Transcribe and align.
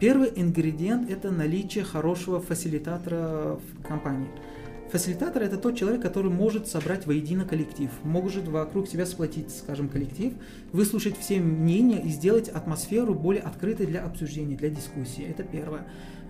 Первый 0.00 0.30
ингредиент– 0.36 1.10
это 1.10 1.32
наличие 1.32 1.82
хорошего 1.82 2.40
фасилитатора 2.40 3.58
в 3.58 3.82
компании. 3.82 4.28
Фасилитатор– 4.92 5.42
это 5.44 5.58
тот 5.58 5.76
человек, 5.76 6.00
который 6.00 6.30
может 6.30 6.68
собрать 6.68 7.04
воедино 7.04 7.44
коллектив, 7.44 7.90
может 8.04 8.46
вокруг 8.46 8.88
себя 8.88 9.06
сплотить, 9.06 9.50
скажем, 9.50 9.88
коллектив, 9.88 10.32
выслушать 10.72 11.18
все 11.18 11.40
мнения 11.40 12.00
и 12.00 12.10
сделать 12.10 12.48
атмосферу 12.48 13.12
более 13.12 13.42
открытой 13.42 13.86
для 13.86 14.04
обсуждения, 14.04 14.56
для 14.56 14.70
дискуссии. 14.70 15.26
Это 15.28 15.42
первое. 15.42 15.88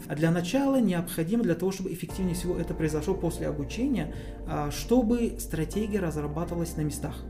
А 0.09 0.17
для 0.17 0.31
начала 0.31 0.81
необходимо, 0.81 1.43
для 1.43 1.55
того, 1.55 1.71
чтобы 1.71 1.93
эффективнее 1.93 2.35
всего 2.35 2.57
это 2.57 2.73
произошло 2.73 3.15
после 3.15 3.49
обучения, 3.49 4.15
а, 4.47 4.71
чтобы 4.71 5.35
стратегия 5.39 6.01
разрабатывалась 6.01 6.75
на 6.77 6.81
местах. 6.81 7.23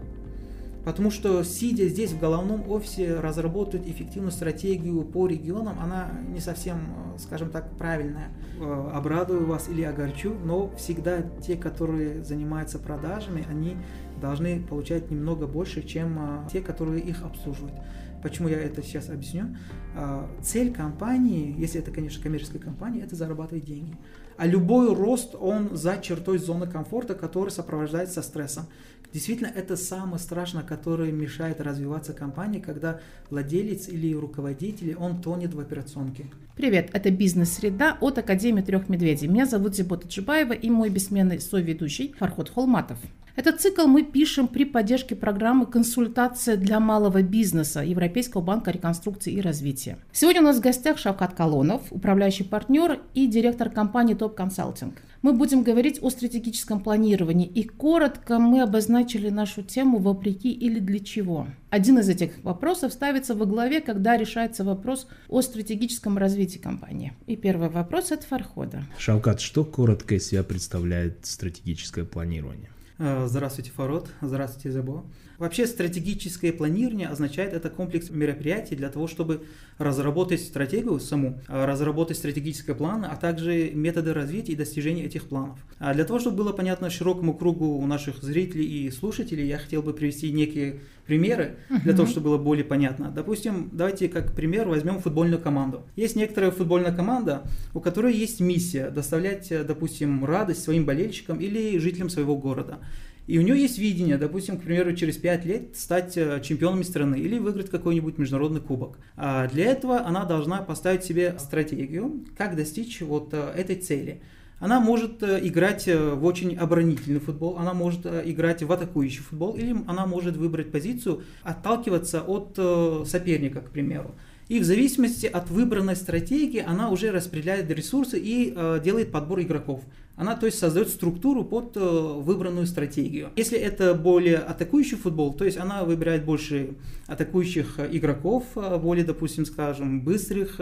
Потому 0.89 1.11
что, 1.11 1.45
сидя 1.45 1.86
здесь 1.86 2.12
в 2.12 2.18
головном 2.18 2.66
офисе, 2.71 3.21
разработать 3.21 3.86
эффективную 3.86 4.32
стратегию 4.32 5.03
по 5.03 5.27
регионам, 5.27 5.79
она 5.80 6.11
не 6.30 6.41
совсем, 6.41 6.79
скажем 7.18 7.50
так, 7.50 7.77
правильная. 7.77 8.31
Э, 8.58 8.90
обрадую 8.95 9.45
вас 9.45 9.68
или 9.68 9.82
огорчу, 9.82 10.32
но 10.32 10.75
всегда 10.79 11.21
те, 11.46 11.57
которые 11.57 12.25
занимаются 12.25 12.79
продажами, 12.79 13.45
они 13.50 13.76
должны 14.18 14.62
получать 14.62 15.11
немного 15.11 15.46
больше, 15.46 15.82
чем 15.82 16.18
э, 16.18 16.48
те, 16.50 16.62
которые 16.62 17.03
их 17.03 17.23
обслуживают. 17.23 17.75
Почему 18.23 18.48
я 18.48 18.59
это 18.59 18.82
сейчас 18.82 19.11
объясню? 19.11 19.54
Э, 19.95 20.26
цель 20.40 20.73
компании, 20.73 21.54
если 21.59 21.82
это, 21.82 21.90
конечно, 21.90 22.23
коммерческая 22.23 22.62
компания, 22.62 23.03
это 23.03 23.14
зарабатывать 23.14 23.67
деньги. 23.67 23.95
А 24.39 24.46
любой 24.46 24.95
рост, 24.95 25.34
он 25.34 25.76
за 25.76 25.98
чертой 25.98 26.39
зоны 26.39 26.68
комфорта, 26.68 27.14
который 27.14 27.50
сопровождается 27.50 28.23
стрессом. 28.23 28.67
Действительно, 29.12 29.48
это 29.48 29.76
самое 29.76 30.18
страшное, 30.18 30.62
которое 30.62 31.11
мешает 31.12 31.61
развиваться 31.61 32.12
компании, 32.12 32.61
когда 32.61 33.00
владелец 33.31 33.89
или 33.89 34.14
руководитель, 34.14 34.94
он 34.97 35.22
тонет 35.22 35.55
в 35.55 35.61
операционке. 35.61 36.27
Привет, 36.58 36.91
это 36.92 37.12
«Бизнес-среда» 37.12 37.97
от 38.00 38.19
Академии 38.19 38.62
трех 38.62 38.89
медведей. 38.89 39.28
Меня 39.28 39.47
зовут 39.47 39.77
Зибота 39.77 40.09
Джибаева 40.09 40.55
и 40.55 40.69
мой 40.70 40.89
бессменный 40.89 41.41
соведущий 41.41 42.17
Фархот 42.19 42.51
Холматов. 42.51 42.98
Этот 43.37 43.61
цикл 43.61 43.87
мы 43.87 44.03
пишем 44.03 44.48
при 44.48 44.64
поддержке 44.64 45.14
программы 45.14 45.67
«Консультация 45.67 46.56
для 46.56 46.81
малого 46.81 47.23
бизнеса» 47.23 47.84
Европейского 47.84 48.41
банка 48.41 48.73
реконструкции 48.73 49.34
и 49.34 49.41
развития. 49.41 49.98
Сегодня 50.11 50.41
у 50.41 50.47
нас 50.47 50.56
в 50.56 50.61
гостях 50.61 50.98
Шавкат 50.98 51.34
Колонов, 51.34 51.83
управляющий 51.92 52.42
партнер 52.42 52.98
и 53.14 53.29
директор 53.29 53.70
компании 53.70 54.14
Топ 54.14 54.34
Консалтинг. 54.34 54.95
Мы 55.23 55.34
будем 55.34 55.62
говорить 55.62 56.01
о 56.03 56.11
стратегическом 56.11 56.81
планировании 56.81 57.47
и 57.47 57.62
коротко 57.62 58.41
мы 58.41 58.62
обозначили 58.62 59.31
нашу 59.31 59.62
тему 59.62 59.98
«Вопреки 59.98 60.51
или 60.51 60.81
для 60.81 60.98
чего?». 60.98 61.47
Один 61.70 61.98
из 61.98 62.08
этих 62.08 62.42
вопросов 62.42 62.92
ставится 62.92 63.34
во 63.34 63.44
главе, 63.44 63.80
когда 63.83 64.16
решается 64.16 64.64
вопрос 64.64 65.06
о 65.28 65.42
стратегическом 65.42 66.16
развитии 66.16 66.58
компании. 66.58 67.12
И 67.27 67.36
первый 67.36 67.69
вопрос– 67.69 68.11
это 68.11 68.27
Фархода. 68.27 68.83
Шавкат, 68.98 69.41
что 69.41 69.64
коротко 69.64 70.14
из 70.14 70.27
себя 70.27 70.42
представляет 70.42 71.27
стратегическое 71.27 72.05
планирование? 72.05 72.70
Э, 72.98 73.27
здравствуйте, 73.28 73.70
Фарод. 73.72 74.08
Здравствуйте, 74.22 74.72
Забо. 74.72 75.05
Вообще 75.39 75.69
стратегическое 75.69 76.53
планирование 76.53 77.06
означает 77.06 77.53
это 77.53 77.70
комплекс 77.70 78.11
мероприятий 78.11 78.75
для 78.75 78.89
того, 78.89 79.06
чтобы 79.06 79.45
разработать 79.78 80.41
стратегию 80.41 80.98
саму, 80.98 81.41
а, 81.47 81.64
разработать 81.64 82.17
стратегические 82.17 82.75
планы, 82.75 83.06
а 83.06 83.14
также 83.14 83.70
методы 83.72 84.12
развития 84.12 84.53
и 84.53 84.56
достижения 84.56 85.05
этих 85.05 85.28
планов. 85.28 85.58
А 85.78 85.95
для 85.95 86.05
того, 86.05 86.19
чтобы 86.19 86.39
было 86.39 86.53
понятно 86.53 86.91
широкому 86.91 87.34
кругу 87.34 87.78
у 87.78 87.86
наших 87.86 88.20
зрителей 88.20 88.64
и 88.64 88.91
слушателей, 88.91 89.47
я 89.47 89.58
хотел 89.58 89.83
бы 89.83 89.92
привести 89.92 90.33
некие 90.33 90.80
примеры 91.06 91.56
для 91.69 91.92
uh-huh. 91.92 91.97
того, 91.97 92.08
чтобы 92.08 92.30
было 92.30 92.39
более 92.39 92.64
понятно. 92.64 93.11
Допустим, 93.11 93.70
давайте 93.73 94.08
как 94.08 94.34
пример 94.34 94.69
возьмем 94.69 94.98
футбольную 94.98 95.41
команду. 95.41 95.86
Есть 95.95 96.17
некоторая 96.17 96.50
футбольная 96.50 96.92
команда, 96.92 97.45
у 97.75 97.80
которой 97.80 98.12
есть 98.12 98.41
миссия 98.41 98.91
доставлять, 98.91 99.50
допустим, 99.67 100.25
радость 100.25 100.64
своим 100.64 100.84
болельщикам 100.84 101.41
или 101.41 101.78
жителям 101.78 102.11
своего 102.11 102.36
города. 102.36 102.80
И 103.29 103.39
у 103.39 103.43
нее 103.43 103.61
есть 103.61 103.77
видение, 103.77 104.17
допустим, 104.17 104.57
к 104.57 104.63
примеру, 104.63 104.97
через 104.97 105.19
5 105.19 105.45
лет 105.45 105.77
стать 105.77 106.17
э, 106.17 106.41
чемпионами 106.42 106.83
страны 106.83 107.17
или 107.17 107.39
выиграть 107.39 107.69
какой-нибудь 107.69 108.17
международный 108.17 108.63
кубок. 108.63 108.98
А 109.17 109.47
для 109.48 109.67
этого 109.67 110.01
она 110.01 110.25
должна 110.25 110.63
поставить 110.63 111.05
себе 111.05 111.36
стратегию, 111.39 112.25
как 112.39 112.57
достичь 112.57 113.02
вот 113.02 113.29
э, 113.35 113.52
этой 113.55 113.77
цели. 113.77 114.23
Она 114.61 114.80
может 114.80 115.23
э, 115.23 115.41
играть 115.47 115.86
в 115.86 116.25
очень 116.25 116.57
оборонительный 116.57 117.20
футбол, 117.20 117.58
она 117.58 117.75
может 117.75 118.07
играть 118.07 118.63
в 118.63 118.73
атакующий 118.73 119.20
футбол, 119.20 119.57
или 119.57 119.77
она 119.86 120.07
может 120.07 120.39
выбрать 120.39 120.73
позицию, 120.73 121.23
отталкиваться 121.42 122.23
от 122.23 122.58
соперника, 123.07 123.61
к 123.61 123.70
примеру. 123.70 124.14
И 124.48 124.61
в 124.61 124.64
зависимости 124.64 125.27
от 125.27 125.51
выбранной 125.51 125.95
стратегии 125.95 126.64
она 126.67 126.89
уже 126.89 127.11
распределяет 127.11 127.70
ресурсы 127.70 128.19
и 128.19 128.54
э, 128.56 128.81
делает 128.82 129.12
подбор 129.12 129.41
игроков. 129.42 129.82
Она, 130.18 130.34
то 130.34 130.46
есть, 130.46 130.58
создает 130.58 130.88
структуру 130.88 131.44
под 131.44 131.76
э, 131.76 131.80
выбранную 131.80 132.66
стратегию. 132.66 133.30
Если 133.36 133.56
это 133.56 133.94
более 133.94 134.38
атакующий 134.38 134.96
футбол, 134.96 135.32
то 135.32 135.44
есть 135.44 135.58
она 135.58 135.84
выбирает 135.84 136.24
больше 136.24 136.70
атакующих 137.06 137.78
э, 137.78 137.88
игроков, 137.92 138.44
э, 138.56 138.78
более, 138.78 139.04
допустим, 139.04 139.46
скажем, 139.46 140.00
быстрых, 140.00 140.60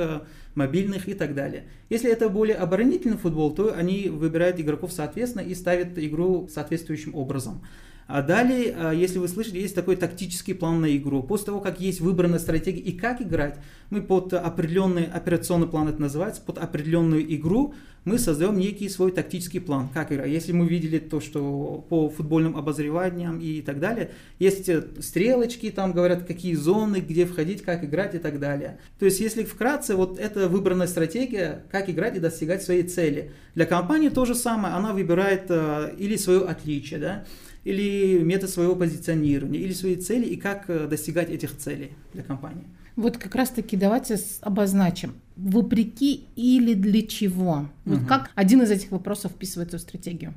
мобильных 0.54 1.08
и 1.08 1.14
так 1.14 1.34
далее. 1.34 1.64
Если 1.88 2.12
это 2.12 2.28
более 2.28 2.56
оборонительный 2.56 3.16
футбол, 3.16 3.54
то 3.54 3.72
они 3.74 4.10
выбирают 4.10 4.60
игроков 4.60 4.92
соответственно 4.92 5.42
и 5.42 5.54
ставят 5.54 5.98
игру 5.98 6.48
соответствующим 6.52 7.14
образом. 7.14 7.62
А 8.06 8.22
далее, 8.22 8.74
а, 8.78 8.92
если 8.92 9.18
вы 9.18 9.26
слышите, 9.26 9.60
есть 9.60 9.74
такой 9.74 9.96
тактический 9.96 10.54
план 10.54 10.80
на 10.80 10.96
игру. 10.96 11.22
После 11.22 11.46
того, 11.46 11.60
как 11.60 11.80
есть 11.80 12.00
выбранная 12.00 12.38
стратегия 12.38 12.80
и 12.80 12.92
как 12.92 13.20
играть, 13.20 13.58
мы 13.90 14.00
под 14.00 14.32
определенный 14.32 15.04
операционный 15.04 15.66
план 15.66 15.88
это 15.88 16.00
называется, 16.00 16.40
под 16.40 16.58
определенную 16.58 17.34
игру 17.34 17.74
мы 18.06 18.20
создаем 18.20 18.56
некий 18.56 18.88
свой 18.88 19.10
тактический 19.10 19.60
план, 19.60 19.88
как 19.92 20.12
играть. 20.12 20.30
Если 20.30 20.52
мы 20.52 20.68
видели 20.68 21.00
то, 21.00 21.20
что 21.20 21.84
по 21.88 22.08
футбольным 22.08 22.56
обозреваниям 22.56 23.40
и 23.40 23.60
так 23.62 23.80
далее, 23.80 24.12
есть 24.38 24.68
э, 24.68 24.84
стрелочки, 25.00 25.70
там 25.72 25.92
говорят, 25.92 26.24
какие 26.24 26.54
зоны, 26.54 26.98
где 26.98 27.26
входить, 27.26 27.62
как 27.62 27.82
играть 27.82 28.14
и 28.14 28.18
так 28.18 28.38
далее. 28.38 28.78
То 29.00 29.06
есть, 29.06 29.18
если 29.18 29.42
вкратце, 29.42 29.96
вот 29.96 30.20
это 30.20 30.48
выбранная 30.48 30.86
стратегия, 30.86 31.64
как 31.72 31.90
играть 31.90 32.16
и 32.16 32.20
достигать 32.20 32.62
своей 32.62 32.84
цели. 32.84 33.32
Для 33.56 33.66
компании 33.66 34.08
то 34.08 34.24
же 34.24 34.36
самое, 34.36 34.74
она 34.74 34.92
выбирает 34.92 35.46
э, 35.48 35.92
или 35.98 36.14
свое 36.14 36.44
отличие, 36.44 37.00
да, 37.00 37.24
или 37.66 38.20
метод 38.22 38.48
своего 38.48 38.76
позиционирования, 38.76 39.60
или 39.60 39.72
свои 39.72 39.96
цели, 39.96 40.24
и 40.24 40.36
как 40.36 40.70
э, 40.70 40.86
достигать 40.86 41.30
этих 41.30 41.56
целей 41.56 41.90
для 42.12 42.22
компании. 42.22 42.64
Вот 42.94 43.18
как 43.18 43.34
раз-таки 43.34 43.76
давайте 43.76 44.18
обозначим, 44.40 45.14
вопреки 45.36 46.28
или 46.36 46.74
для 46.74 47.02
чего? 47.02 47.68
Вот 47.84 47.98
угу. 47.98 48.06
как 48.06 48.30
один 48.36 48.62
из 48.62 48.70
этих 48.70 48.92
вопросов 48.92 49.32
вписывается 49.32 49.78
в 49.78 49.80
стратегию? 49.80 50.32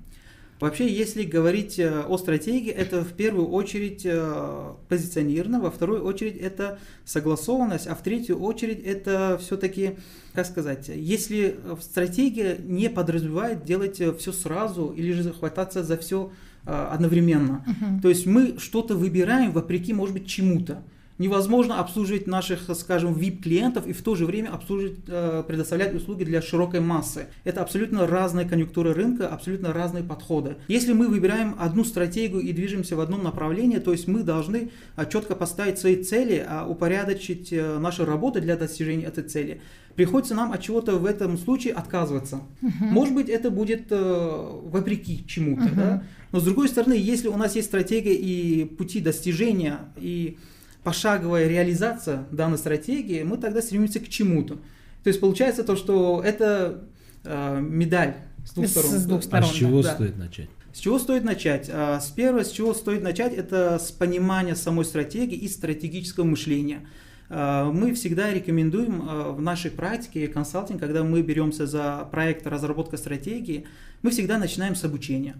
Вообще, 0.59 0.91
если 0.91 1.23
говорить 1.23 1.78
э, 1.78 2.01
о 2.01 2.17
стратегии, 2.17 2.72
это 2.72 3.03
в 3.03 3.13
первую 3.13 3.47
очередь 3.50 4.01
э, 4.06 4.73
позиционирование, 4.90 5.61
во 5.61 5.69
вторую 5.69 6.03
очередь 6.03 6.35
это 6.38 6.79
согласованность, 7.06 7.85
а 7.85 7.94
в 7.94 8.01
третью 8.01 8.40
очередь 8.40 8.84
это 8.84 9.40
все-таки, 9.40 9.97
как 10.34 10.47
сказать, 10.47 10.90
если 10.90 11.59
стратегия 11.79 12.57
не 12.57 12.90
подразумевает 12.90 13.63
делать 13.63 14.01
все 14.17 14.31
сразу 14.34 14.88
или 14.97 15.11
же 15.11 15.31
хвататься 15.31 15.84
за 15.84 15.96
все 15.96 16.31
одновременно. 16.69 17.63
Uh-huh. 17.66 18.02
То 18.02 18.09
есть 18.09 18.25
мы 18.25 18.56
что-то 18.59 18.96
выбираем 18.96 19.52
вопреки, 19.52 19.94
может 19.94 20.13
быть, 20.13 20.28
чему-то. 20.28 20.84
Невозможно 21.19 21.81
обслуживать 21.81 22.28
наших, 22.28 22.62
скажем, 22.75 23.13
VIP-клиентов 23.13 23.85
и 23.85 23.91
в 23.91 24.02
то 24.02 24.16
же 24.16 24.25
время 24.25 24.52
обслуживать, 24.53 25.00
э, 25.07 25.44
предоставлять 25.46 25.94
услуги 25.94 26.24
для 26.24 26.41
широкой 26.41 26.80
массы. 26.80 27.28
Это 27.44 27.62
абсолютно 27.62 28.07
разные 28.07 28.47
конъюнктуры 28.47 28.94
рынка, 28.94 29.28
абсолютно 29.28 29.74
разные 29.74 30.02
подходы. 30.02 30.56
Если 30.69 30.94
мы 30.94 31.09
выбираем 31.09 31.56
одну 31.59 31.84
стратегию 31.84 32.40
и 32.40 32.53
движемся 32.53 32.96
в 32.96 33.02
одном 33.02 33.22
направлении, 33.22 33.79
то 33.79 33.91
есть 33.91 34.08
мы 34.08 34.24
должны 34.24 34.72
а, 34.96 35.06
четко 35.06 35.35
поставить 35.35 35.78
свои 35.78 36.02
цели, 36.02 36.46
а, 36.47 36.66
упорядочить 36.66 37.52
э, 37.52 37.78
наши 37.79 38.06
работы 38.06 38.40
для 38.40 38.56
достижения 38.56 39.03
этой 39.03 39.25
цели. 39.25 39.62
Приходится 39.96 40.35
нам 40.35 40.53
от 40.53 40.62
чего-то 40.62 40.96
в 40.96 41.06
этом 41.06 41.38
случае 41.38 41.73
отказываться. 41.73 42.44
Uh-huh. 42.61 42.70
Может 42.79 43.14
быть, 43.14 43.28
это 43.28 43.52
будет 43.52 43.88
э, 43.90 44.59
вопреки 44.64 45.26
чему-то, 45.28 45.64
uh-huh. 45.64 45.76
да? 45.76 46.03
Но 46.32 46.40
с 46.40 46.44
другой 46.44 46.70
стороны, 46.70 46.94
если 46.94 47.28
у 47.28 47.35
нас 47.35 47.58
есть 47.58 47.67
стратегия 47.67 48.16
и 48.16 48.64
пути 48.64 49.02
достижения, 49.02 49.79
и 49.97 50.38
пошаговая 50.84 51.47
реализация 51.47 52.26
данной 52.31 52.58
стратегии, 52.58 53.23
мы 53.23 53.37
тогда 53.37 53.61
стремимся 53.61 53.99
к 53.99 54.09
чему-то. 54.09 54.55
То 55.03 55.08
есть 55.08 55.20
получается 55.20 55.64
то, 55.64 55.76
что 55.76 56.22
это 56.23 56.84
э, 57.23 57.59
медаль 57.61 58.16
с 58.46 58.53
двух 58.53 58.67
сторон. 58.67 58.91
С 58.91 59.05
двух 59.05 59.23
сторон. 59.23 59.49
А 59.49 59.52
с 59.52 59.55
чего 59.55 59.81
да. 59.81 59.93
стоит 59.93 60.17
начать? 60.17 60.49
С 60.73 60.79
чего 60.79 60.99
стоит 60.99 61.23
начать? 61.23 61.70
А, 61.72 61.99
с 61.99 62.08
первого, 62.09 62.43
с 62.43 62.52
чего 62.52 62.73
стоит 62.73 63.02
начать, 63.02 63.34
это 63.34 63.79
с 63.79 63.91
понимания 63.91 64.55
самой 64.55 64.85
стратегии 64.85 65.37
и 65.37 65.47
стратегического 65.47 66.26
мышления. 66.26 66.87
А, 67.29 67.72
мы 67.72 67.93
всегда 67.93 68.32
рекомендуем 68.32 69.03
а, 69.08 69.32
в 69.32 69.41
нашей 69.41 69.72
практике 69.72 70.28
консалтинг, 70.28 70.79
когда 70.79 71.03
мы 71.03 71.22
беремся 71.22 71.66
за 71.66 72.08
проект 72.11 72.46
разработка 72.46 72.97
стратегии, 72.97 73.66
мы 74.03 74.11
всегда 74.11 74.37
начинаем 74.37 74.75
с 74.75 74.84
обучения. 74.84 75.35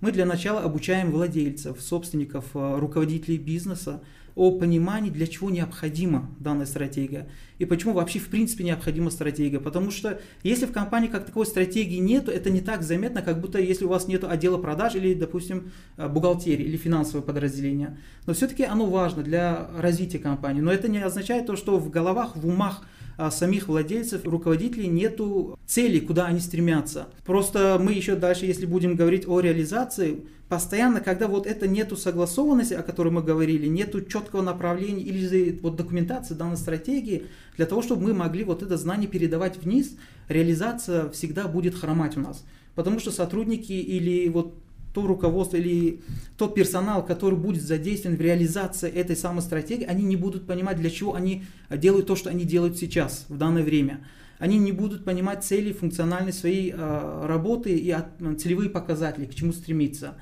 Мы 0.00 0.12
для 0.12 0.24
начала 0.24 0.60
обучаем 0.60 1.10
владельцев, 1.10 1.80
собственников, 1.80 2.44
руководителей 2.54 3.36
бизнеса 3.36 4.00
о 4.38 4.52
понимании, 4.58 5.10
для 5.10 5.26
чего 5.26 5.50
необходима 5.50 6.30
данная 6.38 6.66
стратегия 6.66 7.28
и 7.58 7.64
почему 7.64 7.92
вообще 7.92 8.18
в 8.18 8.28
принципе 8.28 8.64
необходима 8.64 9.10
стратегия. 9.10 9.58
Потому 9.58 9.90
что 9.90 10.20
если 10.42 10.66
в 10.66 10.72
компании 10.72 11.08
как 11.08 11.26
таковой 11.26 11.46
стратегии 11.46 11.98
нету, 11.98 12.30
это 12.30 12.50
не 12.50 12.60
так 12.60 12.82
заметно, 12.82 13.22
как 13.22 13.40
будто 13.40 13.58
если 13.58 13.84
у 13.84 13.88
вас 13.88 14.06
нет 14.06 14.24
отдела 14.24 14.58
продаж 14.58 14.94
или, 14.94 15.14
допустим, 15.14 15.70
э, 15.96 16.08
бухгалтерии 16.08 16.64
или 16.64 16.76
финансового 16.76 17.24
подразделения. 17.24 17.98
Но 18.26 18.32
все-таки 18.32 18.64
оно 18.64 18.86
важно 18.86 19.22
для 19.22 19.68
развития 19.76 20.18
компании. 20.18 20.60
Но 20.60 20.72
это 20.72 20.88
не 20.88 20.98
означает 20.98 21.46
то, 21.46 21.56
что 21.56 21.78
в 21.78 21.90
головах, 21.90 22.36
в 22.36 22.46
умах 22.46 22.82
а, 23.16 23.32
самих 23.32 23.66
владельцев, 23.66 24.24
руководителей 24.24 24.86
нету 24.86 25.58
цели, 25.66 25.98
куда 25.98 26.26
они 26.26 26.38
стремятся. 26.38 27.08
Просто 27.26 27.76
мы 27.80 27.92
еще 27.92 28.14
дальше, 28.14 28.46
если 28.46 28.64
будем 28.64 28.94
говорить 28.94 29.26
о 29.26 29.40
реализации, 29.40 30.24
постоянно, 30.48 31.00
когда 31.00 31.28
вот 31.28 31.46
это 31.46 31.68
нету 31.68 31.96
согласованности, 31.96 32.74
о 32.74 32.82
которой 32.82 33.10
мы 33.10 33.22
говорили, 33.22 33.66
нету 33.66 34.02
четкого 34.02 34.42
направления 34.42 35.02
или 35.02 35.58
вот 35.62 35.76
документации 35.76 36.34
данной 36.34 36.56
стратегии, 36.56 37.26
для 37.56 37.66
того, 37.66 37.82
чтобы 37.82 38.04
мы 38.04 38.14
могли 38.14 38.44
вот 38.44 38.62
это 38.62 38.76
знание 38.76 39.08
передавать 39.08 39.58
вниз, 39.58 39.96
реализация 40.28 41.10
всегда 41.10 41.48
будет 41.48 41.74
хромать 41.74 42.16
у 42.16 42.20
нас. 42.20 42.44
Потому 42.74 43.00
что 43.00 43.10
сотрудники 43.10 43.72
или 43.72 44.28
вот 44.28 44.54
то 44.94 45.06
руководство 45.06 45.56
или 45.56 46.00
тот 46.38 46.54
персонал, 46.54 47.04
который 47.04 47.38
будет 47.38 47.62
задействован 47.62 48.16
в 48.16 48.20
реализации 48.20 48.90
этой 48.90 49.16
самой 49.16 49.42
стратегии, 49.42 49.84
они 49.84 50.02
не 50.02 50.16
будут 50.16 50.46
понимать, 50.46 50.78
для 50.78 50.90
чего 50.90 51.14
они 51.14 51.44
делают 51.70 52.06
то, 52.06 52.16
что 52.16 52.30
они 52.30 52.44
делают 52.44 52.78
сейчас, 52.78 53.26
в 53.28 53.36
данное 53.36 53.62
время. 53.62 54.00
Они 54.38 54.56
не 54.58 54.72
будут 54.72 55.04
понимать 55.04 55.44
цели, 55.44 55.72
функциональность 55.72 56.38
своей 56.38 56.72
э, 56.72 57.26
работы 57.26 57.76
и 57.76 57.90
от, 57.90 58.06
целевые 58.38 58.70
показатели, 58.70 59.26
к 59.26 59.34
чему 59.34 59.52
стремиться. 59.52 60.14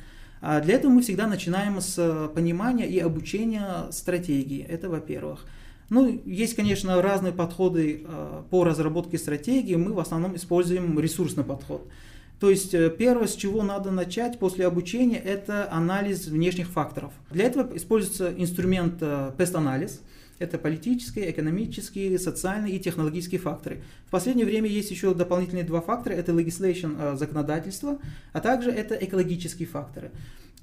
А 0.48 0.60
для 0.60 0.74
этого 0.74 0.92
мы 0.92 1.02
всегда 1.02 1.26
начинаем 1.26 1.80
с 1.80 2.30
понимания 2.32 2.86
и 2.86 3.00
обучения 3.00 3.90
стратегии. 3.90 4.64
Это 4.64 4.88
во-первых. 4.88 5.44
Ну, 5.88 6.22
есть, 6.24 6.54
конечно, 6.54 7.02
разные 7.02 7.32
подходы 7.32 8.04
э, 8.06 8.42
по 8.48 8.62
разработке 8.62 9.18
стратегии. 9.18 9.74
Мы 9.74 9.92
в 9.92 9.98
основном 9.98 10.36
используем 10.36 11.00
ресурсный 11.00 11.42
подход. 11.42 11.88
То 12.38 12.48
есть 12.48 12.74
э, 12.74 12.90
первое, 12.96 13.26
с 13.26 13.34
чего 13.34 13.64
надо 13.64 13.90
начать 13.90 14.38
после 14.38 14.68
обучения, 14.68 15.18
это 15.18 15.68
анализ 15.68 16.28
внешних 16.28 16.68
факторов. 16.68 17.12
Для 17.32 17.46
этого 17.46 17.76
используется 17.76 18.32
инструмент 18.36 19.02
PEST-анализ. 19.02 20.00
Это 20.38 20.58
политические, 20.58 21.30
экономические, 21.30 22.18
социальные 22.18 22.76
и 22.76 22.80
технологические 22.80 23.40
факторы. 23.40 23.82
В 24.06 24.10
последнее 24.10 24.46
время 24.46 24.68
есть 24.68 24.90
еще 24.90 25.14
дополнительные 25.14 25.64
два 25.64 25.80
фактора. 25.80 26.14
Это 26.14 26.32
legislation, 26.32 26.96
э, 26.98 27.16
законодательство, 27.16 27.98
а 28.32 28.40
также 28.40 28.70
это 28.70 28.94
экологические 28.94 29.68
факторы. 29.68 30.10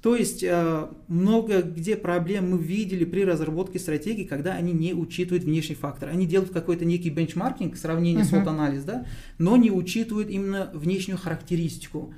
То 0.04 0.14
есть 0.14 0.42
э, 0.42 0.88
много 1.08 1.62
где 1.62 1.96
проблем 1.96 2.50
мы 2.50 2.58
видели 2.58 3.06
при 3.06 3.24
разработке 3.24 3.78
стратегии, 3.78 4.24
когда 4.24 4.52
они 4.52 4.74
не 4.74 4.92
учитывают 4.92 5.44
внешний 5.44 5.76
фактор. 5.76 6.10
Они 6.10 6.26
делают 6.26 6.52
какой-то 6.52 6.84
некий 6.84 7.08
бенчмаркинг, 7.08 7.74
сравнение, 7.74 8.22
uh-huh. 8.22 8.28
свод-анализ, 8.28 8.84
да, 8.84 9.06
но 9.38 9.56
не 9.56 9.70
учитывают 9.70 10.28
именно 10.28 10.70
внешнюю 10.74 11.16
характеристику. 11.16 12.12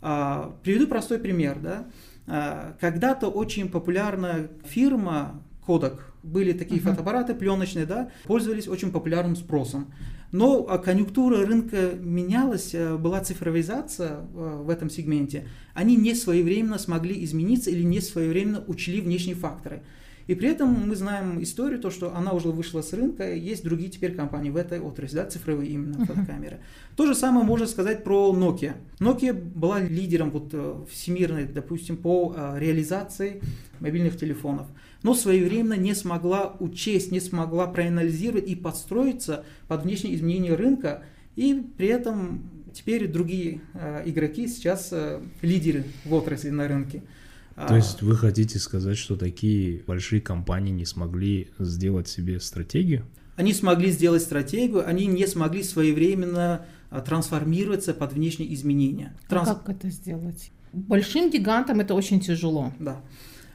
А, 0.00 0.54
приведу 0.62 0.86
простой 0.86 1.18
пример. 1.18 1.58
Да. 1.60 1.86
А, 2.28 2.76
когда-то 2.80 3.26
очень 3.26 3.68
популярная 3.68 4.48
фирма 4.64 5.42
Kodak, 5.66 5.98
были 6.22 6.52
такие 6.52 6.80
uh-huh. 6.80 6.90
фотоаппараты 6.90 7.34
пленочные, 7.34 7.86
да, 7.86 8.10
пользовались 8.24 8.68
очень 8.68 8.92
популярным 8.92 9.36
спросом. 9.36 9.92
Но 10.30 10.66
а, 10.68 10.78
конъюнктура 10.78 11.44
рынка 11.44 11.92
менялась, 12.00 12.74
э, 12.74 12.96
была 12.96 13.20
цифровизация 13.20 14.20
э, 14.34 14.62
в 14.64 14.70
этом 14.70 14.88
сегменте. 14.88 15.46
Они 15.74 15.94
не 15.94 16.14
своевременно 16.14 16.78
смогли 16.78 17.22
измениться 17.24 17.70
или 17.70 17.82
не 17.82 18.00
своевременно 18.00 18.64
учли 18.66 19.02
внешние 19.02 19.36
факторы. 19.36 19.82
И 20.28 20.34
при 20.34 20.48
этом 20.48 20.88
мы 20.88 20.94
знаем 20.94 21.42
историю, 21.42 21.80
то, 21.80 21.90
что 21.90 22.16
она 22.16 22.32
уже 22.32 22.48
вышла 22.48 22.80
с 22.80 22.92
рынка, 22.92 23.34
есть 23.34 23.64
другие 23.64 23.90
теперь 23.90 24.14
компании 24.14 24.50
в 24.50 24.56
этой 24.56 24.80
отрасли, 24.80 25.16
да, 25.16 25.26
цифровые 25.26 25.70
именно 25.70 25.96
uh-huh. 25.96 26.06
фотокамеры. 26.06 26.60
То 26.96 27.06
же 27.06 27.14
самое 27.14 27.44
можно 27.44 27.66
сказать 27.66 28.02
про 28.02 28.32
Nokia. 28.32 28.74
Nokia 29.00 29.34
была 29.34 29.80
лидером 29.80 30.30
вот, 30.30 30.50
э, 30.52 30.76
всемирной, 30.90 31.44
допустим, 31.44 31.98
по 31.98 32.34
реализации 32.56 33.42
мобильных 33.80 34.16
телефонов 34.16 34.68
но 35.02 35.14
своевременно 35.14 35.74
не 35.74 35.94
смогла 35.94 36.56
учесть, 36.60 37.10
не 37.10 37.20
смогла 37.20 37.66
проанализировать 37.66 38.48
и 38.48 38.54
подстроиться 38.54 39.44
под 39.68 39.82
внешние 39.82 40.14
изменения 40.14 40.54
рынка, 40.54 41.02
и 41.36 41.62
при 41.76 41.88
этом 41.88 42.50
теперь 42.72 43.08
другие 43.08 43.60
э, 43.74 44.02
игроки 44.06 44.48
сейчас 44.48 44.88
э, 44.92 45.20
лидеры 45.42 45.84
в 46.04 46.12
отрасли 46.12 46.50
на 46.50 46.68
рынке. 46.68 47.02
А, 47.54 47.68
То 47.68 47.76
есть 47.76 48.02
вы 48.02 48.16
хотите 48.16 48.58
сказать, 48.58 48.96
что 48.96 49.16
такие 49.16 49.82
большие 49.86 50.20
компании 50.20 50.72
не 50.72 50.86
смогли 50.86 51.48
сделать 51.58 52.08
себе 52.08 52.40
стратегию? 52.40 53.04
Они 53.36 53.52
смогли 53.52 53.90
сделать 53.90 54.22
стратегию, 54.22 54.86
они 54.86 55.06
не 55.06 55.26
смогли 55.26 55.62
своевременно 55.62 56.66
а, 56.90 57.00
трансформироваться 57.00 57.94
под 57.94 58.12
внешние 58.12 58.52
изменения. 58.54 59.16
Транс... 59.28 59.48
А 59.48 59.54
как 59.54 59.76
это 59.76 59.90
сделать? 59.90 60.50
Большим 60.72 61.30
гигантам 61.30 61.80
это 61.80 61.94
очень 61.94 62.20
тяжело. 62.20 62.72
Да. 62.78 63.02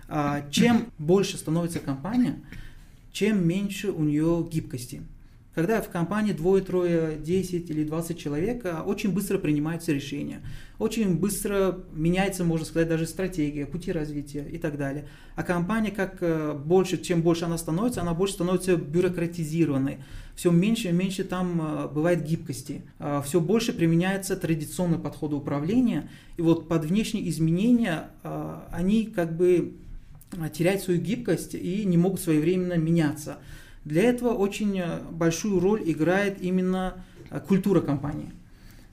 А, 0.09 0.45
чем 0.51 0.87
больше 0.97 1.37
становится 1.37 1.79
компания, 1.79 2.39
чем 3.11 3.45
меньше 3.47 3.91
у 3.91 4.03
нее 4.03 4.47
гибкости. 4.49 5.01
Когда 5.53 5.81
в 5.81 5.89
компании 5.89 6.33
двое, 6.33 6.63
трое, 6.63 7.17
10 7.17 7.71
или 7.71 7.83
20 7.83 8.17
человек, 8.17 8.63
а, 8.65 8.83
очень 8.83 9.11
быстро 9.11 9.37
принимаются 9.37 9.91
решения. 9.91 10.41
Очень 10.79 11.17
быстро 11.17 11.79
меняется, 11.91 12.43
можно 12.43 12.65
сказать, 12.65 12.87
даже 12.87 13.07
стратегия, 13.07 13.65
пути 13.65 13.91
развития 13.91 14.47
и 14.49 14.59
так 14.59 14.77
далее. 14.77 15.07
А 15.35 15.41
компания, 15.41 15.89
как 15.89 16.17
э, 16.21 16.53
больше, 16.53 17.01
чем 17.01 17.23
больше 17.23 17.45
она 17.45 17.57
становится, 17.57 18.01
она 18.01 18.13
больше 18.13 18.35
становится 18.35 18.75
бюрократизированной. 18.75 19.97
Все 20.35 20.51
меньше 20.51 20.89
и 20.89 20.91
меньше 20.91 21.23
там 21.23 21.59
э, 21.59 21.87
бывает 21.87 22.23
гибкости. 22.23 22.83
Все 23.25 23.41
больше 23.41 23.73
применяется 23.73 24.37
традиционный 24.37 24.99
подход 24.99 25.33
управления. 25.33 26.07
И 26.37 26.43
вот 26.43 26.67
под 26.67 26.85
внешние 26.85 27.27
изменения 27.27 28.11
они 28.71 29.07
как 29.07 29.35
бы 29.35 29.73
а, 29.73 29.86
теряют 30.53 30.81
свою 30.81 30.99
гибкость 30.99 31.55
и 31.55 31.85
не 31.85 31.97
могут 31.97 32.19
своевременно 32.21 32.73
меняться. 32.73 33.37
Для 33.85 34.03
этого 34.03 34.33
очень 34.33 34.77
э, 34.79 34.99
большую 35.11 35.59
роль 35.61 35.81
играет 35.85 36.41
именно 36.41 37.05
э, 37.29 37.39
культура 37.39 37.79
компании. 37.79 38.33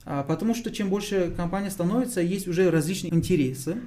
А, 0.05 0.23
потому 0.23 0.55
что 0.55 0.71
чем 0.71 0.89
больше 0.89 1.33
компания 1.35 1.69
становится, 1.69 2.21
есть 2.21 2.47
уже 2.47 2.71
различные 2.71 3.13
интересы, 3.13 3.77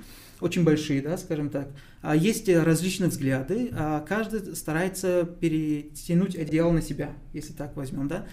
очень 0.41 0.65
большие, 0.65 1.01
да, 1.01 1.17
скажем 1.17 1.49
так. 1.49 1.71
А, 2.03 2.15
есть 2.15 2.49
различные 2.49 3.09
взгляды, 3.09 3.73
каждый 4.07 4.55
старается 4.55 5.25
перетянуть 5.25 6.37
одеяло 6.37 6.73
на 6.73 6.83
себя, 6.83 7.13
если 7.33 7.55
так 7.55 7.75
возьмем, 7.77 8.09
да. 8.09 8.27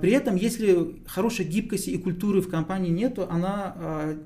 При 0.00 0.10
этом, 0.10 0.34
если 0.34 1.00
хорошей 1.06 1.44
гибкости 1.44 1.90
и 1.90 1.98
культуры 1.98 2.40
в 2.40 2.50
компании 2.50 2.90
нету, 2.90 3.28
она 3.30 3.76
Э, 3.76 4.16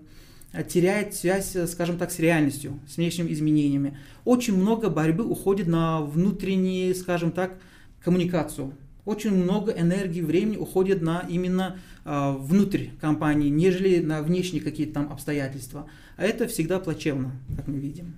теряет 0.62 1.14
связь, 1.14 1.56
э, 1.56 1.66
скажем 1.66 1.98
так, 1.98 2.12
с 2.12 2.18
реальностью, 2.18 2.78
с 2.88 2.96
внешними 2.96 3.32
изменениями. 3.32 3.98
Очень 4.24 4.56
много 4.56 4.88
борьбы 4.88 5.24
уходит 5.24 5.66
на 5.66 6.00
внутреннюю, 6.00 6.94
скажем 6.94 7.32
так, 7.32 7.58
коммуникацию. 8.02 8.72
Очень 9.04 9.32
много 9.32 9.72
энергии, 9.72 10.20
времени 10.20 10.56
уходит 10.56 11.02
на 11.02 11.26
именно 11.28 11.76
э, 12.04 12.36
внутрь 12.38 12.86
компании, 13.00 13.48
нежели 13.48 14.00
на 14.00 14.22
внешние 14.22 14.62
какие-то 14.62 14.94
там 14.94 15.12
обстоятельства. 15.12 15.88
А 16.16 16.24
это 16.24 16.46
всегда 16.46 16.78
плачевно, 16.78 17.32
как 17.56 17.66
мы 17.66 17.78
видим. 17.78 18.14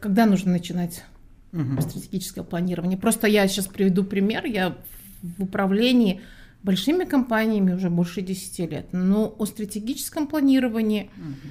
Когда 0.00 0.26
нужно 0.26 0.52
начинать 0.52 1.04
угу. 1.52 1.80
стратегическое 1.80 2.42
планирование? 2.42 2.98
Просто 2.98 3.26
я 3.26 3.46
сейчас 3.46 3.66
приведу 3.66 4.04
пример. 4.04 4.44
Я 4.44 4.76
в 5.22 5.42
управлении 5.42 6.20
большими 6.62 7.04
компаниями 7.04 7.74
уже 7.74 7.90
больше 7.90 8.22
10 8.22 8.70
лет. 8.70 8.86
Но 8.92 9.34
о 9.38 9.44
стратегическом 9.44 10.26
планировании 10.26 11.10
угу 11.16 11.50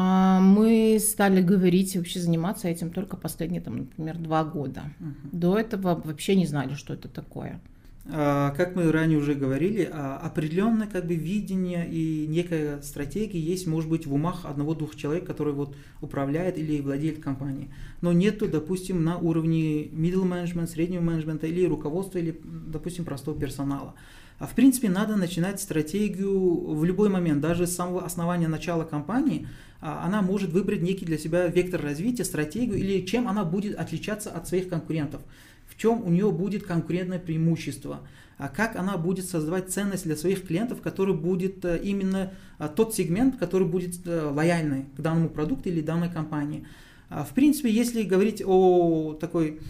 мы 0.00 0.98
стали 1.00 1.40
говорить 1.40 1.94
и 1.94 1.98
вообще 1.98 2.20
заниматься 2.20 2.68
этим 2.68 2.90
только 2.90 3.16
последние, 3.16 3.60
там, 3.60 3.76
например, 3.78 4.18
два 4.18 4.44
года. 4.44 4.82
Угу. 5.00 5.38
До 5.38 5.58
этого 5.58 6.00
вообще 6.04 6.36
не 6.36 6.46
знали, 6.46 6.74
что 6.74 6.94
это 6.94 7.08
такое. 7.08 7.60
А, 8.06 8.50
как 8.50 8.76
мы 8.76 8.92
ранее 8.92 9.18
уже 9.18 9.34
говорили, 9.34 9.88
а, 9.90 10.18
определенное 10.18 10.86
как 10.86 11.06
бы 11.06 11.14
видение 11.14 11.88
и 11.88 12.26
некая 12.26 12.82
стратегия 12.82 13.40
есть, 13.40 13.66
может 13.66 13.88
быть, 13.88 14.06
в 14.06 14.12
умах 14.12 14.44
одного-двух 14.44 14.94
человек, 14.94 15.26
который 15.26 15.54
вот 15.54 15.74
управляет 16.02 16.58
или 16.58 16.82
владеет 16.82 17.22
компанией. 17.22 17.70
Но 18.02 18.12
нету, 18.12 18.46
допустим, 18.46 19.04
на 19.04 19.16
уровне 19.16 19.84
middle 19.84 20.24
management, 20.24 20.66
среднего 20.66 21.00
менеджмента 21.00 21.46
или 21.46 21.64
руководства, 21.66 22.18
или, 22.18 22.38
допустим, 22.44 23.06
простого 23.06 23.38
персонала. 23.38 23.94
А 24.38 24.46
в 24.46 24.54
принципе 24.54 24.90
надо 24.90 25.16
начинать 25.16 25.60
стратегию 25.60 26.74
в 26.74 26.84
любой 26.84 27.08
момент, 27.08 27.40
даже 27.40 27.66
с 27.66 27.74
самого 27.74 28.04
основания 28.04 28.48
начала 28.48 28.84
компании, 28.84 29.46
а, 29.73 29.73
она 29.84 30.22
может 30.22 30.50
выбрать 30.50 30.80
некий 30.80 31.04
для 31.04 31.18
себя 31.18 31.46
вектор 31.46 31.82
развития, 31.82 32.24
стратегию 32.24 32.78
или 32.78 33.04
чем 33.04 33.28
она 33.28 33.44
будет 33.44 33.76
отличаться 33.78 34.30
от 34.30 34.48
своих 34.48 34.68
конкурентов, 34.68 35.20
в 35.66 35.76
чем 35.76 36.02
у 36.02 36.08
нее 36.08 36.30
будет 36.32 36.64
конкурентное 36.64 37.18
преимущество, 37.18 38.00
а 38.38 38.48
как 38.48 38.76
она 38.76 38.96
будет 38.96 39.28
создавать 39.28 39.70
ценность 39.70 40.04
для 40.04 40.16
своих 40.16 40.46
клиентов, 40.46 40.80
который 40.80 41.14
будет 41.14 41.64
э, 41.64 41.78
именно 41.84 42.32
а, 42.58 42.68
тот 42.68 42.94
сегмент, 42.94 43.36
который 43.36 43.66
будет 43.66 44.06
э, 44.06 44.22
лояльный 44.22 44.86
к 44.96 45.00
данному 45.00 45.28
продукту 45.28 45.68
или 45.68 45.82
данной 45.82 46.10
компании. 46.10 46.66
В 47.10 47.34
принципе, 47.34 47.70
если 47.70 48.02
говорить 48.02 48.42
о 48.44 49.12
такой 49.20 49.60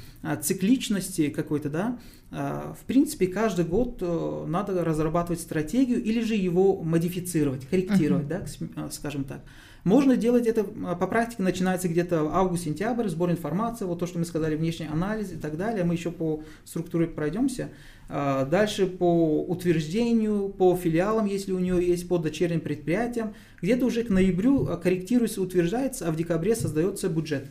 цикличности 0.41 1.29
какой-то, 1.29 1.69
да, 1.69 1.99
в 2.31 2.85
принципе, 2.87 3.27
каждый 3.27 3.65
год 3.65 3.99
э, 4.01 4.45
надо 4.49 4.85
разрабатывать 4.85 5.41
стратегию 5.41 6.03
или 6.03 6.21
же 6.21 6.35
его 6.35 6.83
модифицировать, 6.83 7.67
корректировать, 7.67 8.27
uh-huh. 8.27 8.73
да, 8.77 8.91
скажем 8.91 9.25
так. 9.25 9.41
Можно 9.85 10.17
делать 10.17 10.47
это 10.47 10.67
а, 10.87 10.95
по 10.95 11.07
практике, 11.07 11.43
начинается 11.43 11.89
где-то 11.89 12.31
август-сентябрь, 12.33 13.09
сбор 13.09 13.31
информации, 13.31 13.85
вот 13.85 13.99
то, 13.99 14.07
что 14.07 14.19
мы 14.19 14.25
сказали, 14.25 14.57
внешний 14.57 14.87
анализ 14.87 15.33
и 15.33 15.37
так 15.37 15.59
далее. 15.59 15.85
Мы 15.85 15.95
еще 15.95 16.11
по 16.11 16.43
структуре 16.65 17.07
пройдемся. 17.07 17.69
А, 18.09 18.47
дальше 18.47 18.87
по 18.87 19.45
утверждению, 19.45 20.49
по 20.49 20.75
филиалам, 20.75 21.27
если 21.27 21.53
у 21.53 21.59
нее 21.59 21.87
есть, 21.87 22.09
по 22.09 22.17
дочерним 22.17 22.61
предприятиям. 22.61 23.35
Где-то 23.61 23.85
уже 23.85 24.05
к 24.05 24.09
ноябрю 24.09 24.69
а, 24.69 24.79
корректируется, 24.79 25.43
утверждается, 25.43 26.09
а 26.09 26.11
в 26.11 26.17
декабре 26.17 26.57
создается 26.57 27.11
бюджет. 27.11 27.45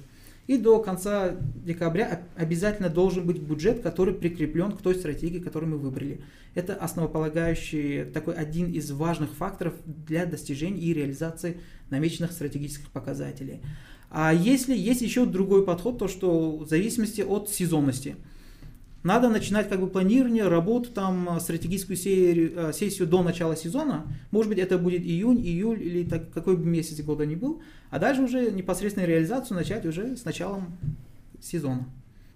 И 0.45 0.57
до 0.57 0.79
конца 0.79 1.35
декабря 1.63 2.23
обязательно 2.35 2.89
должен 2.89 3.25
быть 3.25 3.39
бюджет, 3.39 3.81
который 3.81 4.13
прикреплен 4.13 4.73
к 4.73 4.81
той 4.81 4.95
стратегии, 4.95 5.39
которую 5.39 5.71
мы 5.71 5.77
выбрали. 5.77 6.21
Это 6.53 6.75
основополагающий, 6.75 8.03
такой 8.05 8.35
один 8.35 8.69
из 8.69 8.91
важных 8.91 9.31
факторов 9.31 9.73
для 9.85 10.25
достижения 10.25 10.81
и 10.81 10.93
реализации 10.93 11.61
намеченных 11.93 12.31
стратегических 12.31 12.89
показателей. 12.91 13.61
А 14.09 14.33
если 14.33 14.75
есть 14.75 15.01
еще 15.01 15.25
другой 15.25 15.65
подход, 15.65 15.97
то 15.97 16.07
что 16.07 16.57
в 16.57 16.67
зависимости 16.67 17.21
от 17.21 17.49
сезонности– 17.49 18.15
надо 19.03 19.27
начинать 19.29 19.67
как 19.69 19.81
бы 19.81 19.87
планирование, 19.87 20.47
работу, 20.47 20.89
там, 20.89 21.37
стратегическую 21.41 21.97
серию, 21.97 22.53
э, 22.55 22.73
сессию 22.73 23.05
до 23.05 23.21
начала 23.21 23.55
сезона. 23.55 24.05
Может 24.31 24.49
быть, 24.49 24.59
это 24.59 24.77
будет 24.77 25.01
июнь, 25.01 25.41
июль 25.41 25.81
или 25.81 26.03
так, 26.05 26.31
какой 26.31 26.55
бы 26.55 26.65
месяц 26.65 27.01
года 27.01 27.25
ни 27.25 27.35
был. 27.35 27.61
А 27.89 27.99
дальше 27.99 28.21
уже 28.21 28.51
непосредственно 28.51 29.05
реализацию 29.05 29.57
начать 29.57 29.85
уже 29.85 30.15
с 30.15 30.23
началом 30.23 30.77
сезона. 31.41 31.85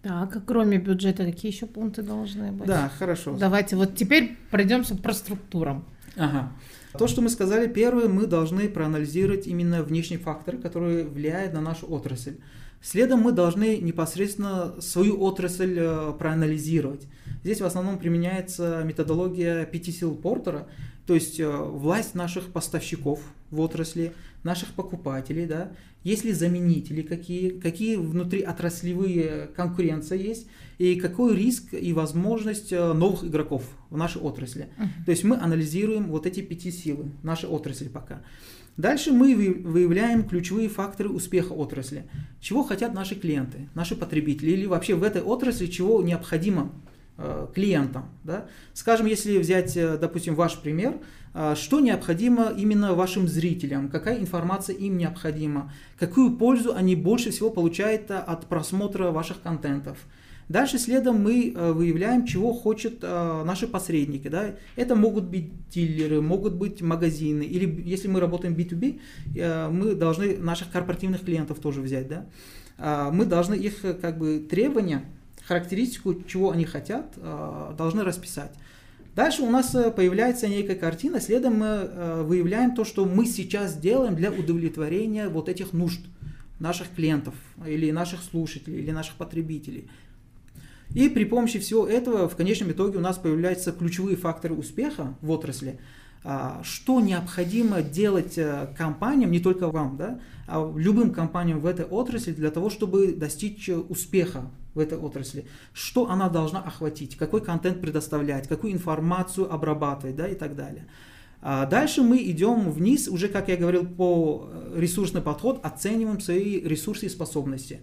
Так, 0.01 0.35
а 0.35 0.41
кроме 0.41 0.77
бюджета, 0.77 1.25
какие 1.25 1.51
еще 1.51 1.67
пункты 1.67 2.01
должны 2.01 2.51
быть? 2.51 2.67
Да, 2.67 2.89
хорошо. 2.89 3.37
Давайте 3.37 3.77
вот 3.77 3.95
теперь 3.95 4.37
пройдемся 4.51 4.95
по 4.95 5.13
структурам. 5.13 5.85
Ага. 6.17 6.51
То, 6.97 7.07
что 7.07 7.21
мы 7.21 7.29
сказали, 7.29 7.67
первое, 7.67 8.07
мы 8.07 8.25
должны 8.25 8.67
проанализировать 8.69 9.45
именно 9.45 9.83
внешний 9.83 10.17
фактор, 10.17 10.57
который 10.57 11.03
влияет 11.03 11.53
на 11.53 11.61
нашу 11.61 11.85
отрасль. 11.91 12.37
Следом 12.81 13.21
мы 13.21 13.31
должны 13.31 13.77
непосредственно 13.77 14.79
свою 14.81 15.21
отрасль 15.21 15.77
э, 15.77 16.13
проанализировать. 16.17 17.07
Здесь 17.43 17.61
в 17.61 17.65
основном 17.65 17.99
применяется 17.99 18.83
методология 18.83 19.65
пяти 19.65 19.91
сил 19.91 20.15
Портера, 20.15 20.67
то 21.05 21.13
есть 21.13 21.39
э, 21.39 21.47
власть 21.47 22.15
наших 22.15 22.51
поставщиков 22.51 23.19
в 23.51 23.59
отрасли, 23.59 24.13
наших 24.43 24.69
покупателей, 24.69 25.45
да, 25.45 25.71
есть 26.07 26.23
ли 26.23 26.31
заменители 26.31 27.01
какие, 27.01 27.49
какие 27.49 27.97
внутри 27.97 28.41
отраслевые 28.41 29.49
конкуренции 29.53 30.17
есть, 30.17 30.47
и 30.77 30.95
какой 30.95 31.35
риск 31.35 31.73
и 31.73 31.91
возможность 31.91 32.71
э, 32.71 32.93
новых 32.93 33.25
игроков 33.25 33.63
в 33.89 33.97
нашей 33.97 34.21
отрасли. 34.21 34.69
Uh-huh. 34.77 35.05
То 35.05 35.11
есть 35.11 35.25
мы 35.25 35.35
анализируем 35.35 36.05
вот 36.05 36.25
эти 36.25 36.39
пяти 36.39 36.71
силы, 36.71 37.11
нашей 37.23 37.49
отрасли 37.49 37.89
пока. 37.89 38.21
Дальше 38.77 39.11
мы 39.11 39.35
выявляем 39.35 40.23
ключевые 40.23 40.69
факторы 40.69 41.09
успеха 41.09 41.51
отрасли. 41.51 42.05
Чего 42.39 42.63
хотят 42.63 42.93
наши 42.93 43.15
клиенты, 43.15 43.67
наши 43.75 43.95
потребители, 43.95 44.51
или 44.51 44.65
вообще 44.65 44.95
в 44.95 45.03
этой 45.03 45.21
отрасли 45.21 45.65
чего 45.65 46.01
необходимо 46.01 46.71
э, 47.17 47.47
клиентам. 47.53 48.05
Да? 48.23 48.45
Скажем, 48.73 49.07
если 49.07 49.39
взять, 49.39 49.75
э, 49.75 49.97
допустим, 49.97 50.35
ваш 50.35 50.57
пример, 50.61 50.99
что 51.55 51.79
необходимо 51.79 52.53
именно 52.57 52.93
вашим 52.93 53.27
зрителям, 53.27 53.89
какая 53.89 54.19
информация 54.19 54.75
им 54.75 54.97
необходима, 54.97 55.71
какую 55.99 56.37
пользу 56.37 56.73
они 56.73 56.95
больше 56.95 57.31
всего 57.31 57.49
получают 57.49 58.09
от 58.09 58.47
просмотра 58.47 59.11
ваших 59.11 59.41
контентов– 59.41 59.97
Дальше 60.49 60.79
следом 60.79 61.21
мы 61.21 61.51
э, 61.53 61.71
выявляем, 61.73 62.25
чего 62.25 62.53
хотят 62.53 62.93
э, 63.01 63.43
наши 63.45 63.67
посредники. 63.67 64.29
Да? 64.29 64.55
Это 64.77 64.95
могут 64.95 65.25
быть 65.25 65.51
дилеры, 65.69 66.21
могут 66.21 66.53
быть 66.53 66.81
магазины, 66.81 67.43
или 67.43 67.81
если 67.83 68.07
мы 68.07 68.21
работаем 68.21 68.55
B2B, 68.55 68.99
э, 69.35 69.69
мы 69.69 69.93
должны 69.93 70.37
наших 70.37 70.71
корпоративных 70.71 71.25
клиентов 71.25 71.59
тоже 71.59 71.81
взять. 71.81 72.07
Да? 72.07 72.25
А, 72.77 73.11
мы 73.11 73.25
должны 73.25 73.55
их 73.55 73.81
как 73.99 74.17
бы 74.17 74.39
требования, 74.39 75.03
характеристику, 75.45 76.15
чего 76.27 76.51
они 76.51 76.65
хотят, 76.65 77.17
должны 77.77 78.03
расписать. 78.03 78.51
Дальше 79.17 79.41
у 79.41 79.49
нас 79.49 79.71
появляется 79.95 80.47
некая 80.47 80.75
картина, 80.75 81.19
следом 81.19 81.55
мы 81.55 82.23
выявляем 82.23 82.75
то, 82.75 82.85
что 82.85 83.03
мы 83.03 83.25
сейчас 83.25 83.75
делаем 83.75 84.15
для 84.15 84.31
удовлетворения 84.31 85.27
вот 85.27 85.49
этих 85.49 85.73
нужд 85.73 86.01
наших 86.59 86.93
клиентов 86.95 87.33
или 87.65 87.89
наших 87.89 88.21
слушателей 88.21 88.77
или 88.77 88.91
наших 88.91 89.15
потребителей. 89.15 89.89
И 90.93 91.09
при 91.09 91.25
помощи 91.25 91.57
всего 91.57 91.87
этого 91.87 92.29
в 92.29 92.35
конечном 92.35 92.71
итоге 92.71 92.99
у 92.99 93.01
нас 93.01 93.17
появляются 93.17 93.71
ключевые 93.71 94.17
факторы 94.17 94.53
успеха 94.53 95.15
в 95.21 95.31
отрасли, 95.31 95.79
а, 96.23 96.61
что 96.63 97.01
необходимо 97.01 97.81
делать 97.81 98.37
э, 98.37 98.67
компаниям, 98.77 99.31
не 99.31 99.39
только 99.39 99.67
вам, 99.69 99.97
да, 99.97 100.19
любым 100.47 101.11
компаниям 101.11 101.59
в 101.59 101.65
этой 101.65 101.85
отрасли 101.85 102.31
для 102.31 102.51
того, 102.51 102.69
чтобы 102.69 103.13
достичь 103.13 103.69
успеха 103.69 104.49
в 104.73 104.79
этой 104.79 104.97
отрасли. 104.97 105.45
Что 105.73 106.09
она 106.09 106.29
должна 106.29 106.61
охватить, 106.61 107.17
какой 107.17 107.41
контент 107.41 107.81
предоставлять, 107.81 108.47
какую 108.47 108.73
информацию 108.73 109.51
обрабатывать 109.51 110.15
да, 110.15 110.27
и 110.27 110.35
так 110.35 110.55
далее. 110.55 110.87
А 111.41 111.65
дальше 111.65 112.01
мы 112.01 112.17
идем 112.23 112.71
вниз, 112.71 113.07
уже, 113.07 113.27
как 113.27 113.47
я 113.49 113.57
говорил, 113.57 113.85
по 113.85 114.49
э, 114.51 114.73
ресурсный 114.79 115.21
подход, 115.21 115.59
оцениваем 115.63 116.19
свои 116.19 116.59
ресурсы 116.59 117.05
и 117.05 117.09
способности. 117.09 117.81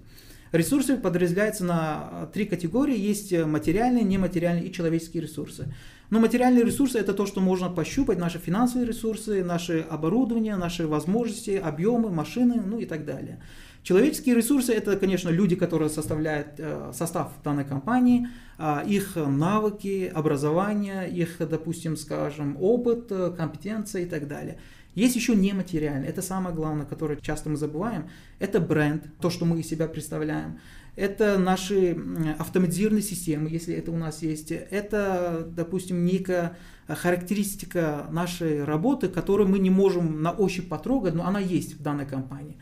Ресурсы 0.50 0.97
подразделяются 0.97 1.64
на 1.64 2.09
э, 2.11 2.26
три 2.33 2.47
категории. 2.47 2.99
Есть 2.99 3.33
э, 3.33 3.44
материальные, 3.44 4.04
нематериальные 4.04 4.66
и 4.66 4.73
человеческие 4.73 5.23
ресурсы. 5.23 5.73
Но 6.11 6.20
материальные 6.20 6.64
ресурсы 6.64 6.99
это 6.99 7.14
то, 7.14 7.26
что 7.26 7.40
можно 7.40 7.68
пощупать, 7.68 8.18
наши 8.18 8.38
финансовые 8.38 8.87
ресурсы, 8.87 9.42
наши 9.42 9.80
оборудование, 9.80 10.56
наши 10.56 10.87
возможности, 10.87 11.52
объемы, 11.52 12.11
машины, 12.11 12.62
ну 12.64 12.78
и 12.78 12.84
так 12.84 13.04
далее. 13.04 13.40
Человеческие 13.82 14.34
ресурсы 14.34 14.73
это, 14.73 14.96
конечно, 14.96 15.28
люди, 15.28 15.56
которые 15.56 15.90
составляют 15.90 16.58
э, 16.58 16.92
состав 16.94 17.32
данной 17.44 17.64
компании, 17.66 18.28
а, 18.56 18.82
их 18.87 19.16
навыки, 19.16 20.11
образование, 20.14 21.11
их, 21.11 21.37
допустим, 21.38 21.96
скажем, 21.96 22.56
опыт, 22.58 23.12
компетенция 23.37 24.02
и 24.02 24.06
так 24.06 24.26
далее. 24.26 24.58
Есть 24.94 25.16
еще 25.16 25.34
нематериальное, 25.34 26.08
это 26.08 26.23
самое 26.23 26.54
главное, 26.54 26.87
которое 26.87 27.18
часто 27.20 27.50
мы 27.50 27.56
забываем, 27.56 28.08
это 28.38 28.61
бренд, 28.61 29.04
то, 29.20 29.28
что 29.28 29.44
мы 29.44 29.61
из 29.61 29.68
себя 29.68 29.88
представляем. 29.88 30.61
Это 30.96 31.38
наши 31.38 31.96
автоматизированные 32.38 33.02
системы, 33.02 33.50
если 33.50 33.74
это 33.74 33.90
у 33.90 33.96
нас 33.96 34.22
есть. 34.22 34.52
Это, 34.52 35.46
допустим, 35.50 36.04
некая 36.04 36.56
характеристика 36.86 38.06
нашей 38.10 38.64
работы, 38.64 39.08
которую 39.08 39.48
мы 39.48 39.58
не 39.58 39.70
можем 39.70 40.22
на 40.22 40.30
ощупь 40.30 40.68
потрогать, 40.68 41.14
но 41.14 41.26
она 41.26 41.40
есть 41.40 41.74
в 41.74 41.82
данной 41.82 42.06
компании. 42.06 42.56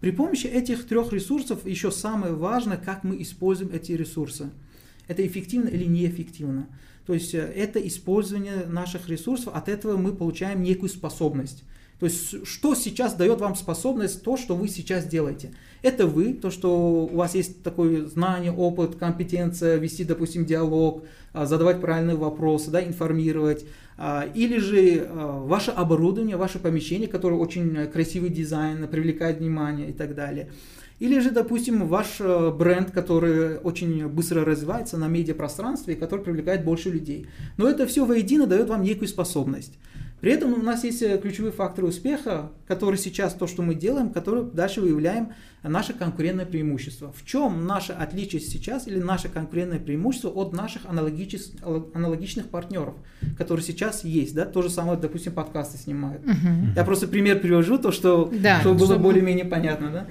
При 0.00 0.10
помощи 0.10 0.46
этих 0.46 0.86
трех 0.86 1.12
ресурсов 1.12 1.66
еще 1.66 1.90
самое 1.90 2.34
важное, 2.34 2.76
как 2.76 3.04
мы 3.04 3.20
используем 3.22 3.72
эти 3.72 3.92
ресурсы. 3.92 4.50
Это 5.08 5.26
эффективно 5.26 5.68
или 5.68 5.84
неэффективно. 5.84 6.68
То 7.06 7.14
есть 7.14 7.34
э, 7.34 7.38
это 7.38 7.80
использование 7.84 8.66
наших 8.66 9.08
ресурсов, 9.08 9.54
от 9.54 9.68
этого 9.68 9.96
мы 9.96 10.14
получаем 10.14 10.62
некую 10.62 10.90
способность. 10.90 11.64
То 11.98 12.06
есть, 12.06 12.46
что 12.46 12.74
сейчас 12.74 13.14
дает 13.14 13.40
вам 13.40 13.56
способность, 13.56 14.22
то, 14.22 14.36
что 14.36 14.54
вы 14.54 14.68
сейчас 14.68 15.04
делаете. 15.04 15.50
Это 15.82 16.06
вы, 16.06 16.32
то, 16.32 16.50
что 16.50 17.04
у 17.06 17.16
вас 17.16 17.34
есть 17.34 17.62
такое 17.62 18.06
знание, 18.06 18.52
опыт, 18.52 18.94
компетенция, 18.94 19.76
вести, 19.76 20.04
допустим, 20.04 20.44
диалог, 20.44 21.04
а, 21.32 21.44
задавать 21.46 21.80
правильные 21.80 22.16
вопросы, 22.16 22.70
да, 22.70 22.82
информировать. 22.82 23.64
А, 23.96 24.28
или 24.32 24.58
же 24.58 25.08
а, 25.08 25.40
ваше 25.44 25.72
оборудование, 25.72 26.36
ваше 26.36 26.60
помещение, 26.60 27.08
которое 27.08 27.36
очень 27.36 27.88
красивый 27.88 28.30
дизайн, 28.30 28.86
привлекает 28.86 29.38
внимание 29.38 29.90
и 29.90 29.92
так 29.92 30.14
далее. 30.14 30.50
Или 31.00 31.20
же, 31.20 31.30
допустим, 31.30 31.86
ваш 31.86 32.18
бренд, 32.18 32.90
который 32.90 33.58
очень 33.58 34.08
быстро 34.08 34.44
развивается 34.44 34.96
на 34.96 35.06
медиапространстве 35.06 35.94
и 35.94 35.96
который 35.96 36.24
привлекает 36.24 36.64
больше 36.64 36.90
людей. 36.90 37.28
Но 37.56 37.68
это 37.68 37.86
все 37.86 38.04
воедино 38.04 38.48
дает 38.48 38.68
вам 38.68 38.82
некую 38.82 39.06
способность. 39.06 39.74
При 40.20 40.32
этом 40.32 40.52
у 40.52 40.62
нас 40.62 40.84
есть 40.84 41.02
э, 41.02 41.18
ключевые 41.18 41.52
факторы 41.52 41.86
успеха, 41.86 42.50
которые 42.66 42.98
сейчас 42.98 43.34
то, 43.34 43.46
что 43.46 43.62
мы 43.62 43.74
делаем, 43.74 44.10
которые 44.10 44.44
дальше 44.44 44.80
выявляем 44.80 45.32
наше 45.62 45.92
конкурентное 45.92 46.46
преимущество. 46.46 47.12
В 47.12 47.24
чем 47.24 47.66
наше 47.66 47.92
отличие 47.92 48.40
сейчас 48.40 48.86
или 48.86 48.98
наше 48.98 49.28
конкурентное 49.28 49.78
преимущество 49.78 50.28
от 50.28 50.52
наших 50.52 50.86
аналогичных, 50.86 51.42
аналогичных 51.94 52.48
партнеров, 52.48 52.94
которые 53.36 53.64
сейчас 53.64 54.04
есть, 54.04 54.34
да, 54.34 54.44
то 54.44 54.62
же 54.62 54.70
самое, 54.70 54.98
допустим, 54.98 55.32
подкасты 55.32 55.78
снимают. 55.78 56.22
Угу. 56.24 56.74
Я 56.76 56.84
просто 56.84 57.08
пример 57.08 57.40
привожу, 57.40 57.78
то, 57.78 57.92
что, 57.92 58.30
да, 58.32 58.60
чтобы 58.60 58.78
было 58.78 58.96
более-менее 58.96 59.44
понятно, 59.44 59.90
да. 59.90 60.06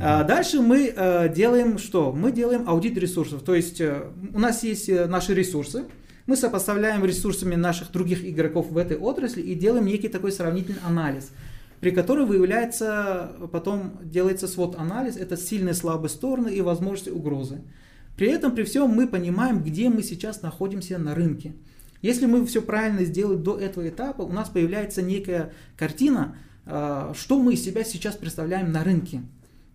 А 0.00 0.24
дальше 0.24 0.60
мы 0.60 0.92
э, 0.94 1.32
делаем 1.34 1.78
что? 1.78 2.12
Мы 2.12 2.32
делаем 2.32 2.68
аудит 2.68 2.96
ресурсов, 2.96 3.42
то 3.42 3.54
есть 3.54 3.80
э, 3.80 4.04
у 4.32 4.38
нас 4.38 4.64
есть 4.64 4.88
э, 4.88 5.06
наши 5.06 5.34
ресурсы, 5.34 5.84
мы 6.26 6.36
сопоставляем 6.36 7.04
ресурсами 7.04 7.54
наших 7.54 7.90
других 7.92 8.24
игроков 8.24 8.70
в 8.70 8.78
этой 8.78 8.96
отрасли 8.96 9.42
и 9.42 9.54
делаем 9.54 9.86
некий 9.86 10.08
такой 10.08 10.32
сравнительный 10.32 10.80
анализ. 10.84 11.30
при 11.80 11.90
которой 11.90 12.26
выявляется, 12.26 13.32
потом 13.50 13.98
делается 14.04 14.46
свод-анализ, 14.46 15.16
это 15.16 15.36
сильные 15.36 15.74
слабые 15.74 16.10
стороны 16.10 16.48
и 16.54 16.60
возможности 16.60 17.10
угрозы. 17.10 17.62
При 18.16 18.28
этом, 18.28 18.54
при 18.54 18.62
всем, 18.62 18.88
мы 18.90 19.08
понимаем, 19.08 19.64
где 19.64 19.88
мы 19.88 20.04
сейчас 20.04 20.42
находимся 20.42 20.98
на 20.98 21.16
рынке. 21.16 21.54
Если 22.00 22.26
мы 22.26 22.46
все 22.46 22.62
правильно 22.62 23.04
сделаем 23.04 23.42
до 23.42 23.58
этого 23.58 23.88
этапа, 23.88 24.22
у 24.22 24.30
нас 24.32 24.48
появляется 24.48 25.02
некая 25.02 25.52
картина, 25.76 26.36
а, 26.66 27.12
что 27.16 27.40
мы 27.40 27.54
из 27.54 27.64
себя 27.64 27.82
сейчас 27.82 28.14
представляем 28.14 28.70
на 28.70 28.84
рынке, 28.84 29.22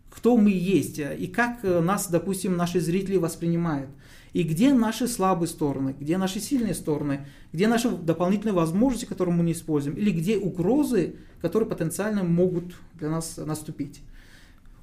кто 0.09 0.37
мы 0.37 0.51
есть 0.51 0.99
и 0.99 1.27
как 1.27 1.63
нас, 1.63 2.07
допустим, 2.09 2.55
наши 2.55 2.79
зрители 2.79 3.17
воспринимают. 3.17 3.89
И 4.37 4.43
где 4.43 4.71
наши 4.71 5.07
слабые 5.07 5.47
стороны, 5.47 5.95
где 5.99 6.15
наши 6.19 6.39
сильные 6.39 6.75
стороны, 6.75 7.25
где 7.51 7.67
наши 7.67 7.89
дополнительные 7.89 8.53
возможности, 8.53 9.05
которые 9.05 9.33
мы 9.33 9.43
не 9.43 9.53
используем, 9.53 9.97
или 9.97 10.11
где 10.11 10.37
угрозы, 10.37 11.15
которые 11.41 11.67
потенциально 11.67 12.23
могут 12.23 12.75
для 12.93 13.09
нас 13.09 13.37
наступить. 13.37 14.01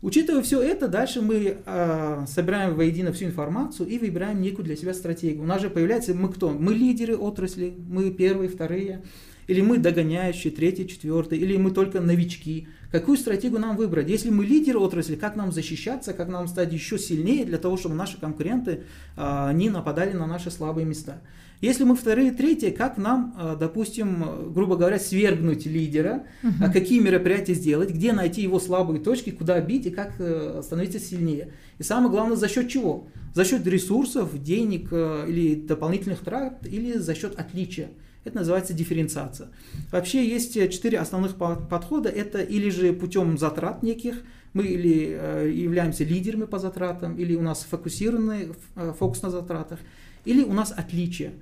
Учитывая 0.03 0.43
все 0.43 0.61
это, 0.61 0.89
дальше 0.89 1.23
мы 1.23 1.59
э, 1.65 2.25
собираем 2.27 2.75
воедино 2.75 3.13
всю 3.13 3.27
информацию 3.27 3.89
и 3.89 4.01
выбираем 4.01 4.43
некую 4.43 4.65
для 4.65 4.75
себя 4.75 4.93
стратегию. 4.93 5.45
У 5.45 5.47
нас 5.47 5.63
же 5.63 5.71
появляется 5.71 6.15
мы 6.15 6.33
кто? 6.33 6.51
Мы 6.51 6.75
лидеры 6.75 7.17
отрасли, 7.17 7.75
мы 7.89 8.11
первые, 8.11 8.49
вторые, 8.49 9.05
или 9.47 9.61
мы 9.61 9.79
догоняющие, 9.79 10.53
третьи, 10.53 10.83
четвертые, 10.83 11.41
или 11.41 11.57
мы 11.57 11.71
только 11.71 12.01
новички. 12.01 12.67
Какую 12.95 13.19
стратегию 13.19 13.59
нам 13.59 13.77
выбрать? 13.77 14.09
Если 14.09 14.31
мы 14.31 14.45
лидеры 14.45 14.79
отрасли, 14.79 15.17
как 15.17 15.35
нам 15.35 15.51
защищаться, 15.51 16.13
как 16.13 16.29
нам 16.29 16.47
стать 16.47 16.73
еще 16.73 16.97
сильнее 16.97 17.45
для 17.45 17.59
того, 17.59 17.77
чтобы 17.77 17.97
наши 17.97 18.21
конкуренты 18.21 18.85
э, 19.17 19.51
не 19.53 19.69
нападали 19.69 20.13
на 20.13 20.29
наши 20.29 20.49
слабые 20.53 20.87
места? 20.87 21.21
Если 21.61 21.83
мы 21.83 21.97
вторые, 21.97 22.31
третьи, 22.31 22.71
как 22.71 22.97
нам, 22.97 23.35
э, 23.37 23.57
допустим, 23.59 24.53
грубо 24.53 24.77
говоря, 24.77 25.01
свергнуть 25.01 25.67
лидера, 25.67 26.23
uh-huh. 26.45 26.73
какие 26.73 27.01
мероприятия 27.01 27.55
сделать, 27.55 27.91
где 27.91 28.13
найти 28.13 28.43
его 28.43 28.61
слабые 28.61 29.01
точки, 29.01 29.31
куда 29.31 29.61
бить 29.61 29.87
и 29.87 29.91
как 29.91 30.13
э, 30.21 30.61
становиться 30.63 31.01
сильнее. 31.01 31.51
И 31.79 31.83
самое 31.83 32.13
главное, 32.13 32.37
за 32.37 32.47
счет 32.47 32.69
чего? 32.69 33.09
За 33.35 33.45
счет 33.45 33.67
ресурсов, 33.67 34.41
денег 34.41 34.91
э, 34.93 35.25
или 35.27 35.57
дополнительных 35.57 36.21
трат, 36.21 36.65
или 36.65 36.97
за 36.99 37.17
счет 37.17 37.41
отличия. 37.41 37.89
Это 38.25 38.37
называется 38.39 38.73
дифференциация. 38.73 39.49
Вообще 39.93 40.27
есть 40.27 40.55
четыре 40.55 40.99
основных 40.99 41.37
подхода. 41.37 42.09
Это 42.09 42.41
или 42.43 42.71
же 42.71 42.93
путем 42.93 43.39
затрат 43.39 43.83
неких, 43.83 44.23
мы 44.55 44.65
или 44.65 45.51
являемся 45.53 46.05
лидерами 46.05 46.45
по 46.45 46.59
затратам, 46.59 47.17
или 47.17 47.35
у 47.35 47.43
нас 47.43 47.67
фокусированный 47.69 48.53
фокус 48.99 49.23
на 49.23 49.31
затратах, 49.31 49.79
или 50.25 50.43
у 50.43 50.53
нас 50.53 50.73
отличие. 50.77 51.33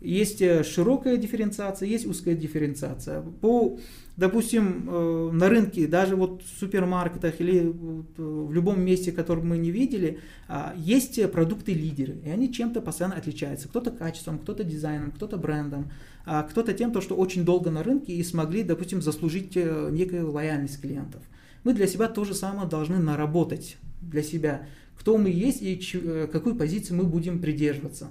Есть 0.00 0.40
э, 0.42 0.62
широкая 0.62 1.16
дифференциация, 1.16 1.88
есть 1.88 2.06
узкая 2.06 2.36
дифференциация. 2.36 3.20
По, 3.20 3.78
допустим, 4.18 4.88
э, 4.90 5.30
на 5.32 5.48
рынке, 5.48 5.86
даже 5.86 6.16
вот 6.16 6.42
в 6.42 6.58
супермаркетах 6.58 7.40
или 7.40 7.72
в 8.16 8.52
любом 8.52 8.80
месте, 8.80 9.12
которое 9.12 9.42
мы 9.42 9.58
не 9.58 9.70
видели, 9.70 10.18
а, 10.48 10.74
есть 10.76 11.30
продукты-лидеры, 11.30 12.16
и 12.24 12.28
они 12.28 12.52
чем-то 12.52 12.80
постоянно 12.80 13.14
отличаются. 13.14 13.68
Кто-то 13.68 13.92
качеством, 13.92 14.40
кто-то 14.40 14.64
дизайном, 14.64 15.12
кто-то 15.12 15.36
брендом, 15.36 15.92
а 16.26 16.42
кто-то 16.42 16.72
тем, 16.72 17.00
что 17.00 17.14
очень 17.14 17.44
долго 17.44 17.70
на 17.70 17.84
рынке 17.84 18.12
и 18.12 18.24
смогли, 18.24 18.64
допустим, 18.64 19.00
заслужить 19.02 19.52
э, 19.56 19.88
некую 19.92 20.32
лояльность 20.32 20.80
клиентов. 20.80 21.22
Мы 21.62 21.72
для 21.72 21.86
себя 21.86 22.08
то 22.08 22.24
же 22.24 22.34
самое 22.34 22.68
должны 22.68 22.98
наработать 22.98 23.76
для 24.02 24.24
себя, 24.24 24.66
кто 24.98 25.16
мы 25.16 25.30
есть 25.30 25.62
и 25.62 25.76
какую 26.32 26.56
позицию 26.56 26.96
мы 26.96 27.04
будем 27.04 27.40
придерживаться. 27.40 28.08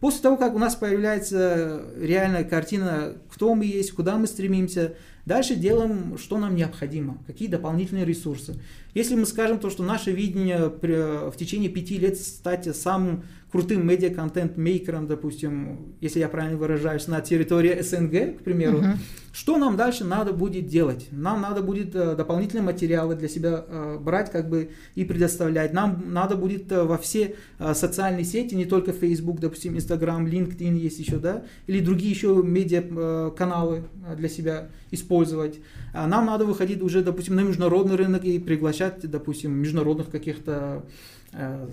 После 0.00 0.22
того, 0.22 0.36
как 0.36 0.54
у 0.54 0.58
нас 0.58 0.76
появляется 0.76 1.82
реальная 2.00 2.44
картина, 2.44 3.14
кто 3.28 3.54
мы 3.56 3.64
есть, 3.64 3.92
куда 3.92 4.16
мы 4.16 4.28
стремимся, 4.28 4.94
дальше 5.28 5.54
делаем, 5.54 6.18
что 6.18 6.38
нам 6.38 6.56
необходимо, 6.56 7.18
какие 7.26 7.46
дополнительные 7.46 8.04
ресурсы. 8.04 8.58
Если 8.94 9.14
мы 9.14 9.26
скажем 9.26 9.60
то, 9.60 9.70
что 9.70 9.84
наше 9.84 10.10
видение 10.10 10.68
в 10.68 11.36
течение 11.36 11.70
пяти 11.70 11.98
лет 11.98 12.18
стать 12.18 12.74
самым 12.74 13.22
крутым 13.50 13.86
медиа-контент-мейкером, 13.86 15.06
допустим, 15.06 15.94
если 16.00 16.20
я 16.20 16.28
правильно 16.28 16.58
выражаюсь, 16.58 17.06
на 17.06 17.20
территории 17.20 17.80
СНГ, 17.80 18.40
к 18.40 18.44
примеру, 18.44 18.78
uh-huh. 18.78 18.96
что 19.32 19.56
нам 19.56 19.76
дальше 19.76 20.04
надо 20.04 20.32
будет 20.32 20.66
делать? 20.66 21.08
Нам 21.10 21.40
надо 21.40 21.62
будет 21.62 21.94
э, 21.94 22.14
дополнительные 22.14 22.64
материалы 22.64 23.16
для 23.16 23.28
себя 23.28 23.64
э, 23.66 23.98
брать 24.00 24.30
как 24.30 24.50
бы 24.50 24.70
и 24.94 25.04
предоставлять. 25.04 25.72
Нам 25.72 26.12
надо 26.12 26.36
будет 26.36 26.70
э, 26.70 26.84
во 26.84 26.98
все 26.98 27.36
социальные 27.58 28.24
сети, 28.24 28.54
не 28.54 28.66
только 28.66 28.92
Facebook, 28.92 29.40
допустим, 29.40 29.76
Instagram, 29.76 30.26
LinkedIn 30.26 30.76
есть 30.76 30.98
еще, 30.98 31.16
да, 31.18 31.44
или 31.66 31.80
другие 31.80 32.10
еще 32.10 32.42
медиа-каналы 32.44 33.84
для 34.16 34.28
себя 34.28 34.68
использовать. 34.90 35.60
А 35.94 36.06
нам 36.06 36.26
надо 36.26 36.44
выходить 36.44 36.82
уже, 36.82 37.02
допустим, 37.02 37.36
на 37.36 37.40
международный 37.40 37.96
рынок 37.96 38.24
и 38.24 38.38
приглашать, 38.38 39.08
допустим, 39.10 39.52
международных 39.52 40.10
каких-то 40.10 40.84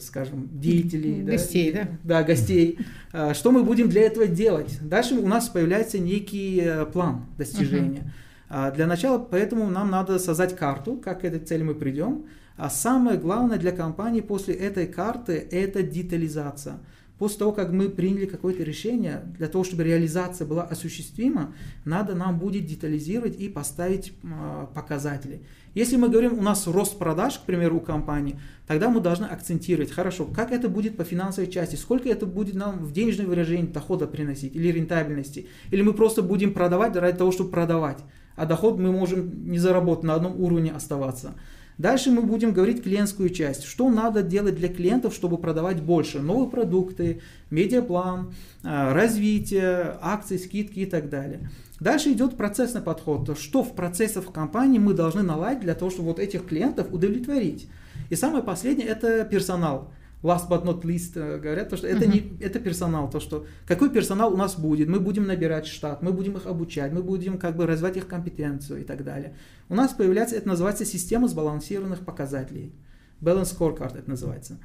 скажем, 0.02 0.50
деятелей. 0.52 1.24
Гостей, 1.24 1.72
да? 1.72 1.84
Да, 1.84 1.98
да 2.04 2.24
гостей. 2.24 2.80
Э, 3.14 3.34
что 3.34 3.52
мы 3.52 3.64
будем 3.64 3.90
для 3.90 4.04
этого 4.04 4.28
делать? 4.28 4.78
Дальше 4.82 5.16
у 5.16 5.28
нас 5.28 5.50
появляется 5.50 5.98
некий 5.98 6.62
э, 6.62 6.86
план 6.86 7.26
достижения. 7.38 8.12
Uh-huh. 8.50 8.76
Для 8.76 8.86
начала, 8.86 9.18
поэтому 9.18 9.70
нам 9.70 9.90
надо 9.90 10.20
создать 10.20 10.56
карту, 10.56 10.98
как 10.98 11.22
к 11.22 11.26
этой 11.26 11.40
цели 11.40 11.64
мы 11.64 11.74
придем. 11.74 12.26
А 12.58 12.70
самое 12.70 13.18
главное 13.18 13.58
для 13.58 13.72
компании 13.72 14.22
после 14.22 14.54
этой 14.54 14.88
карты– 14.88 15.34
это 15.52 15.82
детализация. 15.82 16.80
После 17.18 17.40
того, 17.40 17.54
как 17.54 17.72
мы 17.72 17.88
приняли 17.88 18.26
какое-то 18.26 18.64
решение, 18.64 19.24
для 19.38 19.48
того, 19.48 19.64
чтобы 19.64 19.84
реализация 19.84 20.46
была 20.46 20.64
осуществима, 20.64 21.54
надо 21.86 22.14
нам 22.14 22.38
будет 22.38 22.66
детализировать 22.66 23.40
и 23.40 23.48
поставить 23.48 24.12
э, 24.24 24.68
показатели. 24.74 25.42
Если 25.76 25.96
мы 25.96 26.10
говорим, 26.10 26.38
у 26.38 26.42
нас 26.42 26.68
рост 26.68 26.98
продаж, 26.98 27.40
к 27.40 27.44
примеру, 27.44 27.78
у 27.78 27.80
компании, 27.80 28.38
тогда 28.68 28.90
мы 28.90 29.00
должны 29.00 29.26
акцентировать, 29.26 29.92
хорошо, 29.92 30.26
как 30.26 30.52
это 30.52 30.68
будет 30.68 30.98
по 30.98 31.06
финансовой 31.06 31.50
части, 31.50 31.76
сколько 31.76 32.10
это 32.10 32.26
будет 32.26 32.56
нам 32.56 32.80
в 32.80 32.92
денежном 32.92 33.28
выражении 33.28 33.68
дохода 33.68 34.08
приносить 34.08 34.54
или 34.54 34.68
рентабельности, 34.70 35.48
или 35.72 35.82
мы 35.82 35.94
просто 35.94 36.22
будем 36.22 36.54
продавать 36.54 36.98
ради 36.98 37.18
того, 37.18 37.32
чтобы 37.32 37.50
продавать, 37.50 38.00
а 38.36 38.46
доход 38.46 38.78
мы 38.78 38.92
можем 38.92 39.50
не 39.50 39.60
заработать, 39.60 40.04
на 40.04 40.16
одном 40.16 40.40
уровне 40.40 40.72
оставаться. 40.72 41.36
Дальше 41.78 42.10
мы 42.10 42.22
будем 42.22 42.54
говорить 42.54 42.84
клиентскую 42.84 43.30
часть. 43.30 43.64
Что 43.64 43.90
надо 43.90 44.24
делать 44.24 44.56
для 44.56 44.70
клиентов, 44.70 45.14
чтобы 45.14 45.38
продавать 45.38 45.82
больше? 45.82 46.22
Новые 46.22 46.50
продукты, 46.50 47.22
медиаплан, 47.50 48.34
а, 48.64 48.94
развитие, 48.94 49.98
акции, 50.02 50.38
скидки 50.38 50.80
и 50.80 50.86
так 50.86 51.10
далее. 51.10 51.50
Дальше 51.82 52.12
идет 52.14 52.38
процессный 52.38 52.82
подход. 52.82 53.38
Что 53.38 53.64
в 53.64 53.76
процессах 53.76 54.32
компании 54.32 54.80
мы 54.80 54.94
должны 54.94 55.24
наладить 55.24 55.62
для 55.62 55.76
того, 55.76 55.92
чтобы 55.92 56.10
вот 56.10 56.20
этих 56.20 56.46
клиентов 56.46 56.88
удовлетворить? 56.92 57.68
И 58.10 58.16
самое 58.16 58.44
последнее– 58.44 58.88
это 58.90 59.26
персонал 59.26 59.92
last 60.26 60.50
but 60.50 60.66
not 60.66 60.82
least 60.84 61.16
э, 61.16 61.38
говорят, 61.38 61.70
то, 61.70 61.78
что 61.78 61.88
это, 61.88 62.08
не, 62.08 62.34
это 62.40 62.60
персонал, 62.60 63.10
то, 63.10 63.20
что 63.20 63.46
какой 63.68 63.90
персонал 63.90 64.34
у 64.34 64.38
нас 64.38 64.58
будет, 64.58 64.90
мы 64.90 65.00
будем 65.00 65.28
набирать 65.28 65.68
штат, 65.68 66.02
мы 66.02 66.12
будем 66.12 66.36
их 66.38 66.48
обучать, 66.48 66.92
мы 66.92 67.04
будем 67.04 67.38
как 67.38 67.56
бы 67.56 67.68
развивать 67.68 67.98
их 67.98 68.08
компетенцию 68.08 68.82
и 68.82 68.84
так 68.84 69.04
далее. 69.04 69.36
У 69.70 69.76
нас 69.76 69.94
появляется, 69.94 70.36
это 70.36 70.48
называется 70.48 70.84
система 70.86 71.28
сбалансированных 71.28 72.00
показателей. 72.00 72.74
Balance 73.22 73.56
scorecard 73.58 73.98
это 73.98 74.10
называется. 74.10 74.58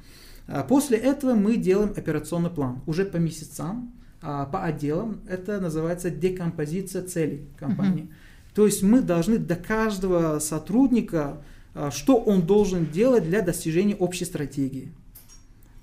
А 0.47 0.63
после 0.63 0.97
этого 0.97 1.35
мы 1.35 1.57
делаем 1.57 1.93
операционный 1.95 2.49
план 2.49 2.81
уже 2.85 3.05
по 3.05 3.17
месяцам, 3.17 3.93
а 4.21 4.45
по 4.45 4.63
отделам. 4.63 5.21
Это 5.27 5.59
называется 5.59 6.09
декомпозиция 6.09 7.03
целей 7.03 7.47
компании. 7.57 8.03
Uh-huh. 8.05 8.55
То 8.55 8.65
есть 8.65 8.83
мы 8.83 9.01
должны 9.01 9.37
до 9.37 9.55
каждого 9.55 10.39
сотрудника, 10.39 11.41
а, 11.73 11.89
что 11.91 12.17
он 12.17 12.41
должен 12.41 12.87
делать 12.87 13.23
для 13.23 13.41
достижения 13.41 13.95
общей 13.95 14.25
стратегии. 14.25 14.91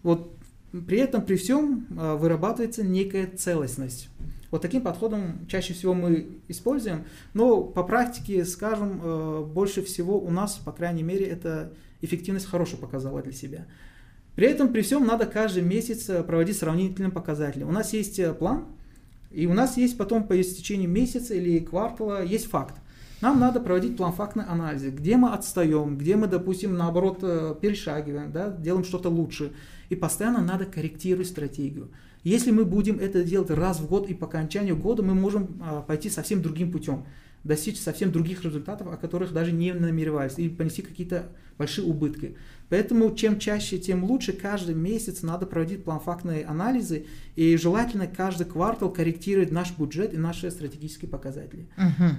Вот 0.08 0.32
при 0.88 0.96
этом, 1.00 1.20
при 1.20 1.36
всем 1.36 1.86
а, 1.98 2.16
вырабатывается 2.16 2.82
некая 2.82 3.26
целостность. 3.26 4.08
Вот 4.50 4.62
таким 4.62 4.80
подходом 4.80 5.46
чаще 5.48 5.74
всего 5.74 5.92
мы 5.92 6.28
используем, 6.48 7.04
но 7.34 7.62
по 7.62 7.82
практике, 7.82 8.46
скажем, 8.46 9.00
а, 9.02 9.44
больше 9.44 9.82
всего 9.82 10.18
у 10.18 10.30
нас, 10.30 10.54
по 10.64 10.72
крайней 10.72 11.02
мере, 11.02 11.26
эта 11.26 11.74
эффективность 12.00 12.46
хорошо 12.46 12.78
показала 12.78 13.20
для 13.20 13.32
себя. 13.32 13.66
При 14.34 14.46
этом, 14.46 14.72
при 14.72 14.80
всем, 14.80 15.06
надо 15.06 15.26
каждый 15.26 15.62
месяц 15.62 16.08
а, 16.08 16.22
проводить 16.22 16.56
сравнительные 16.56 17.12
показатели. 17.12 17.64
У 17.64 17.70
нас 17.70 17.92
есть 17.92 18.18
план, 18.38 18.64
и 19.30 19.46
у 19.46 19.52
нас 19.52 19.76
есть 19.76 19.98
потом 19.98 20.26
по 20.26 20.40
истечении 20.40 20.86
месяца 20.86 21.34
или 21.34 21.58
квартала 21.58 22.24
есть 22.24 22.46
факт. 22.46 22.76
Нам 23.20 23.40
надо 23.40 23.60
проводить 23.60 23.96
план-фактный 23.96 24.44
анализ, 24.44 24.82
где 24.82 25.16
мы 25.16 25.32
отстаем, 25.32 25.98
где 25.98 26.14
мы, 26.16 26.28
допустим, 26.28 26.76
наоборот, 26.76 27.18
э, 27.22 27.54
перешагиваем, 27.60 28.30
да, 28.30 28.50
делаем 28.50 28.84
что-то 28.84 29.08
лучше. 29.08 29.52
И 29.88 29.96
постоянно 29.96 30.42
надо 30.42 30.66
корректировать 30.66 31.28
стратегию. 31.28 31.90
Если 32.24 32.50
мы 32.50 32.64
будем 32.64 32.98
это 32.98 33.22
делать 33.22 33.50
раз 33.50 33.80
в 33.80 33.86
год 33.86 34.08
и 34.10 34.14
по 34.14 34.26
окончанию 34.26 34.76
года, 34.76 35.02
мы 35.02 35.14
можем 35.14 35.60
а, 35.62 35.82
пойти 35.82 36.10
совсем 36.10 36.42
другим 36.42 36.72
путем, 36.72 37.06
достичь 37.44 37.80
совсем 37.80 38.12
других 38.12 38.44
результатов, 38.44 38.88
о 38.88 38.96
которых 38.96 39.32
даже 39.32 39.52
не 39.52 39.72
намеревались, 39.72 40.38
и 40.38 40.48
понести 40.48 40.82
какие-то 40.82 41.28
большие 41.56 41.86
убытки. 41.86 42.36
Поэтому 42.68 43.14
чем 43.14 43.38
чаще, 43.38 43.78
тем 43.78 44.04
лучше. 44.04 44.32
Каждый 44.32 44.74
месяц 44.74 45.22
надо 45.22 45.46
проводить 45.46 45.84
план-фактные 45.84 46.44
анализы 46.44 47.06
и 47.36 47.56
желательно 47.56 48.06
каждый 48.06 48.46
квартал 48.46 48.92
корректировать 48.92 49.50
наш 49.50 49.76
бюджет 49.76 50.12
и 50.12 50.18
наши 50.18 50.50
стратегические 50.50 51.10
показатели. 51.10 51.68
Угу. 51.76 52.10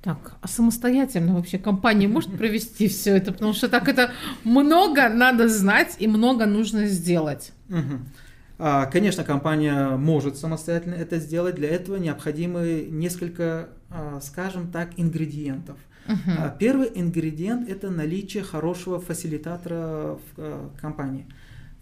Так, 0.00 0.34
а 0.40 0.48
самостоятельно 0.48 1.34
вообще 1.34 1.58
компания 1.58 2.06
может 2.06 2.36
провести 2.36 2.86
все 2.88 3.16
это? 3.16 3.32
Потому 3.32 3.52
что 3.52 3.68
так 3.68 3.88
это 3.88 4.12
много 4.44 5.08
надо 5.08 5.48
знать 5.48 5.96
и 5.98 6.06
много 6.06 6.46
нужно 6.46 6.86
сделать. 6.86 7.52
Угу. 7.68 8.88
Конечно, 8.92 9.22
компания 9.22 9.96
может 9.96 10.36
самостоятельно 10.36 10.94
это 10.94 11.18
сделать. 11.18 11.54
Для 11.54 11.68
этого 11.68 11.96
необходимы 11.96 12.88
несколько, 12.90 13.68
а, 13.88 14.20
скажем 14.20 14.72
так, 14.72 14.90
ингредиентов. 14.96 15.78
Uh-huh. 16.08 16.56
Первый 16.58 16.90
ингредиент– 16.94 17.68
это 17.70 17.90
наличие 17.90 18.42
хорошего 18.42 18.98
фасилитатора 18.98 20.16
в 20.16 20.20
а, 20.38 20.70
компании. 20.80 21.26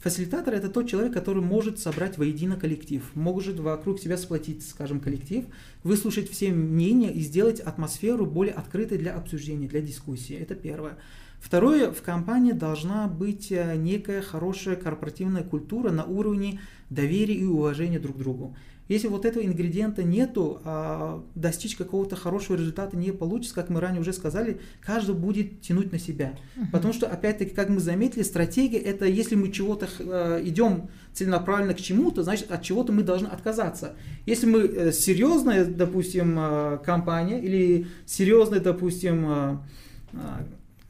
Фасилитатор– 0.07 0.55
это 0.55 0.69
тот 0.69 0.89
человек, 0.89 1.13
который 1.13 1.43
может 1.43 1.81
собрать 1.81 2.17
воедино 2.17 2.55
коллектив, 2.55 3.03
может 3.17 3.59
вокруг 3.59 3.99
себя 3.99 4.17
сплотить, 4.17 4.65
скажем, 4.65 5.01
коллектив, 5.01 5.47
выслушать 5.83 6.31
все 6.31 6.53
мнения 6.53 7.13
и 7.13 7.19
сделать 7.19 7.59
атмосферу 7.59 8.25
более 8.25 8.55
открытой 8.55 8.99
для 8.99 9.17
обсуждения, 9.17 9.67
для 9.67 9.81
дискуссии. 9.81 10.37
Это 10.37 10.55
первое. 10.55 10.97
Второе, 11.41 11.91
в 11.91 12.03
компании 12.03 12.53
должна 12.53 13.09
быть 13.09 13.51
э, 13.51 13.75
некая 13.75 14.23
хорошая 14.23 14.77
корпоративная 14.77 15.43
культура 15.43 15.91
на 15.91 16.05
уровне 16.05 16.61
доверия 16.89 17.35
и 17.35 17.45
уважения 17.45 17.99
друг 17.99 18.15
к 18.15 18.21
другу. 18.21 18.57
Если 18.89 19.09
вот 19.09 19.25
этого 19.25 19.45
ингредиента 19.45 20.03
нету, 20.03 20.61
а 20.65 21.25
достичь 21.35 21.77
какого-то 21.77 22.15
хорошего 22.15 22.57
результата 22.57 22.97
не 22.97 23.11
получится, 23.11 23.55
как 23.55 23.69
мы 23.69 23.81
ранее 23.81 24.01
уже 24.01 24.13
сказали, 24.13 24.61
каждый 24.81 25.15
будет 25.15 25.61
тянуть 25.61 25.91
на 25.91 25.99
себя. 25.99 26.35
Uh-huh. 26.57 26.67
Потому 26.73 26.95
что, 26.95 27.07
опять-таки, 27.09 27.55
как 27.55 27.69
мы 27.69 27.81
заметили, 27.81 28.23
стратегия 28.23 28.79
это 28.79 29.07
если 29.07 29.35
мы 29.35 29.51
чего-то 29.51 29.89
э, 29.99 30.43
идем 30.45 30.89
целенаправленно 31.13 31.75
к 31.75 31.79
чему-то, 31.79 32.23
значит, 32.23 32.51
от 32.51 32.63
чего-то 32.63 32.93
мы 32.93 33.03
должны 33.03 33.27
отказаться. 33.27 33.97
Если 34.25 34.47
мы 34.47 34.61
э, 34.61 34.93
серьезная, 34.93 35.65
допустим, 35.65 36.37
э, 36.39 36.79
компания 36.85 37.41
или 37.41 37.87
серьезная, 38.07 38.61
допустим, 38.61 39.61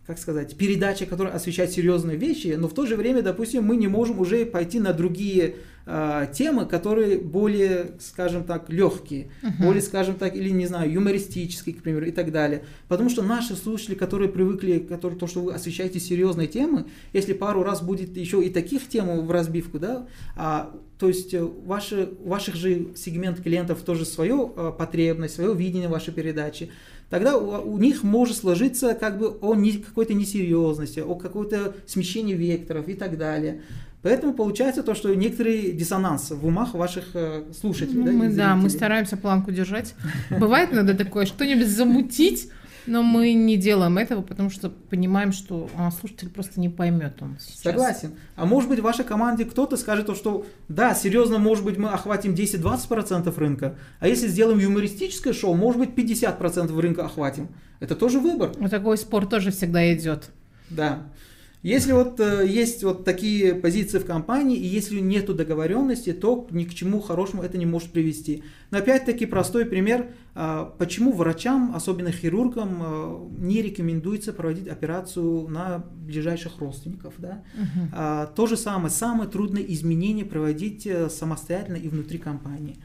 как 0.07 0.19
сказать, 0.19 0.57
передача, 0.57 1.05
которая 1.05 1.35
освещает 1.35 1.73
серьезные 1.73 2.17
вещи, 2.17 2.55
но 2.57 2.69
в 2.69 2.75
то 2.75 2.87
же 2.87 2.95
время, 2.95 3.23
допустим, 3.23 3.65
мы 3.65 3.77
не 3.77 3.89
можем 3.89 4.21
уже 4.21 4.47
пойти 4.47 4.79
на 4.79 4.93
другие 4.93 5.57
э, 5.87 6.27
темы, 6.35 6.67
которые 6.67 7.19
более, 7.19 7.93
скажем 8.01 8.45
так, 8.45 8.69
легкие, 8.69 9.31
uh-huh. 9.43 9.63
более, 9.63 9.83
скажем 9.83 10.17
так, 10.17 10.37
или, 10.37 10.51
не 10.51 10.67
знаю, 10.67 10.93
юмористические, 10.93 11.75
к 11.75 11.83
примеру, 11.83 12.07
и 12.07 12.11
так 12.11 12.33
далее. 12.33 12.65
Потому 12.89 13.09
что 13.09 13.23
наши 13.23 13.55
слушатели, 13.55 13.95
которые 13.95 14.29
привыкли, 14.29 14.79
которые, 14.79 15.19
то, 15.19 15.27
что 15.27 15.41
вы 15.41 15.55
освещаете 15.55 16.01
серьезные 16.01 16.49
темы, 16.49 16.87
если 17.13 17.33
пару 17.33 17.63
раз 17.63 17.83
будет 17.83 18.17
еще 18.17 18.45
и 18.45 18.51
таких 18.51 18.89
тем 18.89 19.27
в 19.27 19.31
разбивку, 19.31 19.79
да, 19.79 20.07
а, 20.37 20.75
то 20.99 21.09
есть 21.09 21.35
э, 21.35 21.43
ваши, 21.43 22.09
ваших 22.25 22.55
же 22.57 22.89
сегмент 22.97 23.43
клиентов 23.43 23.83
тоже 23.83 24.05
свое 24.05 24.51
э, 24.57 24.73
потребность, 24.77 25.35
свое 25.35 25.55
видение 25.55 25.89
вашей 25.89 26.13
передачи, 26.13 26.71
тогда 27.11 27.37
у, 27.37 27.75
у 27.75 27.79
них 27.79 28.03
может 28.03 28.37
сложиться 28.37 28.95
как 28.95 29.19
бы 29.19 29.37
о 29.41 29.55
не, 29.55 29.73
какой-то 29.73 30.15
несерьезности, 30.15 31.01
о 31.01 31.15
какой-то 31.15 31.75
смещении 31.87 32.35
векторов 32.35 32.89
и 32.89 32.95
так 32.95 33.19
далее. 33.19 33.63
Поэтому 34.07 34.35
получается 34.35 34.85
то, 34.85 34.95
что 34.95 35.13
некоторый 35.17 35.73
диссонанс 35.73 36.31
в 36.31 36.47
умах 36.47 36.75
ваших 36.75 37.07
э, 37.15 37.43
слушателей. 37.61 37.99
Ну, 37.99 38.05
да, 38.05 38.13
мы, 38.13 38.29
да, 38.33 38.55
мы 38.55 38.71
стараемся 38.71 39.17
планку 39.17 39.51
держать. 39.51 39.97
Бывает 40.31 40.73
иногда 40.73 40.95
такое, 40.95 41.27
что-нибудь 41.27 41.67
замутить, 41.67 42.49
но 42.87 43.03
мы 43.03 43.33
не 43.33 43.57
делаем 43.57 43.99
этого, 43.99 44.23
потому 44.23 44.49
что 44.49 44.71
понимаем, 44.71 45.33
что 45.33 45.69
а, 45.77 45.91
слушатель 45.91 46.29
просто 46.29 46.61
не 46.61 46.69
поймет 46.69 47.21
он 47.21 47.39
сейчас. 47.41 47.63
Согласен. 47.63 48.13
А 48.37 48.47
может 48.47 48.71
быть 48.71 48.79
в 48.79 48.83
вашей 48.83 49.05
команде 49.05 49.45
кто-то 49.45 49.77
скажет, 49.77 50.07
то, 50.07 50.15
что 50.15 50.47
да, 50.69 50.95
серьезно, 50.95 51.39
может 51.39 51.65
быть 51.65 51.77
мы 51.77 51.89
охватим 51.89 52.33
10-20% 52.33 53.37
рынка, 53.37 53.75
а 53.99 54.07
если 54.07 54.29
сделаем 54.29 54.61
юмористическое 54.61 55.33
шоу, 55.33 55.55
может 55.55 55.81
быть 55.81 55.91
50% 55.91 56.81
рынка 56.81 57.07
охватим. 57.07 57.49
Это 57.81 57.97
тоже 57.97 58.21
выбор. 58.21 58.53
Вот 58.57 58.71
такой 58.71 58.99
спор 58.99 59.27
тоже 59.27 59.51
всегда 59.51 59.93
идет. 59.93 60.31
Да. 60.71 61.03
Если 61.63 61.93
вот 61.93 62.21
э, 62.21 62.47
есть 62.47 62.85
вот 62.85 63.05
такие 63.05 63.55
позиции 63.55 63.99
в 63.99 64.05
компании, 64.05 64.57
и 64.57 64.67
если 64.67 65.01
нету 65.01 65.35
договоренности, 65.35 66.13
то 66.13 66.47
ни 66.51 66.65
к 66.65 66.75
чему 66.75 67.01
хорошему 67.01 67.43
это 67.43 67.59
не 67.59 67.67
может 67.67 67.91
привести. 67.91 68.45
Но 68.71 68.79
опять-таки 68.79 69.27
простой 69.27 69.65
пример, 69.65 70.11
э, 70.35 70.67
почему 70.79 71.13
врачам, 71.13 71.73
особенно 71.75 72.13
хирургам, 72.13 72.83
э, 72.83 73.19
не 73.39 73.63
рекомендуется 73.63 74.33
проводить 74.33 74.69
операцию 74.69 75.49
на 75.49 75.85
ближайших 76.07 76.59
родственников. 76.59 77.15
Да? 77.19 77.43
Угу. 77.55 78.35
То 78.37 78.47
же 78.47 78.57
самое, 78.57 78.91
самое 78.91 79.29
трудное 79.29 79.63
изменение 79.63 80.25
проводить 80.25 80.87
э, 80.87 81.09
самостоятельно 81.09 81.77
и 81.77 81.89
внутри 81.89 82.19
компании. 82.19 82.77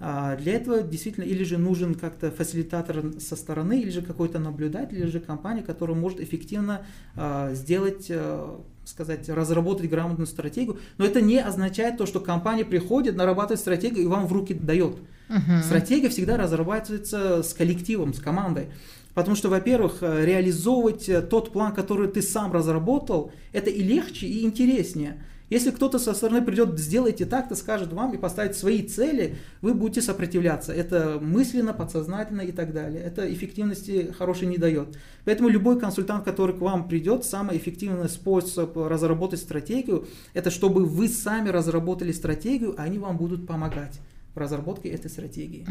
А, 0.00 0.36
для 0.36 0.54
этого 0.54 0.82
действительно 0.82 1.24
или 1.24 1.44
же 1.44 1.58
нужен 1.58 1.94
как-то 1.94 2.30
фасилитатор 2.30 3.12
со 3.20 3.36
стороны, 3.36 3.80
или 3.80 3.90
же 3.90 4.02
какой-то 4.02 4.38
наблюдатель, 4.38 4.98
или 4.98 5.06
же 5.06 5.20
компания, 5.20 5.62
которая 5.62 5.96
может 5.96 6.20
эффективно 6.20 6.84
а, 7.16 7.52
сделать 7.54 8.08
а, 8.10 8.60
сказать, 8.84 9.28
разработать 9.30 9.88
грамотную 9.88 10.26
стратегию, 10.26 10.78
но 10.98 11.06
это 11.06 11.22
не 11.22 11.38
означает 11.38 11.96
то, 11.96 12.04
что 12.04 12.20
компания 12.20 12.66
приходит, 12.66 13.16
нарабатывает 13.16 13.60
стратегию 13.60 14.02
и 14.04 14.06
вам 14.06 14.26
в 14.26 14.32
руки 14.32 14.52
дает. 14.52 14.96
Uh-huh. 15.30 15.62
Стратегия 15.62 16.10
всегда 16.10 16.36
разрабатывается 16.36 17.42
с 17.42 17.54
коллективом, 17.54 18.12
с 18.12 18.20
командой. 18.20 18.66
Потому 19.14 19.36
что, 19.36 19.48
во-первых, 19.48 20.02
реализовывать 20.02 21.08
тот 21.30 21.50
план, 21.50 21.72
который 21.72 22.08
ты 22.08 22.20
сам 22.20 22.52
разработал, 22.52 23.32
это 23.52 23.70
и 23.70 23.82
легче, 23.82 24.26
и 24.26 24.44
интереснее. 24.44 25.24
Если 25.50 25.70
кто-то 25.70 25.98
со 25.98 26.14
стороны 26.14 26.42
придет, 26.42 26.78
сделайте 26.78 27.26
так-то, 27.26 27.54
скажет 27.54 27.92
вам 27.92 28.14
и 28.14 28.18
поставит 28.18 28.56
свои 28.56 28.82
цели, 28.82 29.36
вы 29.60 29.74
будете 29.74 30.00
сопротивляться. 30.00 30.72
Это 30.72 31.18
мысленно, 31.20 31.74
подсознательно 31.74 32.40
и 32.40 32.52
так 32.52 32.72
далее. 32.72 33.02
Это 33.02 33.30
эффективности 33.32 34.12
хорошей 34.16 34.48
не 34.48 34.56
дает. 34.56 34.96
Поэтому 35.24 35.48
любой 35.48 35.78
консультант, 35.78 36.24
который 36.24 36.56
к 36.56 36.60
вам 36.60 36.88
придет, 36.88 37.24
самый 37.24 37.58
эффективный 37.58 38.08
способ 38.08 38.76
разработать 38.76 39.40
стратегию, 39.40 40.06
это 40.32 40.50
чтобы 40.50 40.86
вы 40.86 41.08
сами 41.08 41.50
разработали 41.50 42.12
стратегию, 42.12 42.74
а 42.78 42.84
они 42.84 42.98
вам 42.98 43.18
будут 43.18 43.46
помогать 43.46 44.00
в 44.34 44.38
разработке 44.38 44.88
этой 44.88 45.10
стратегии. 45.10 45.66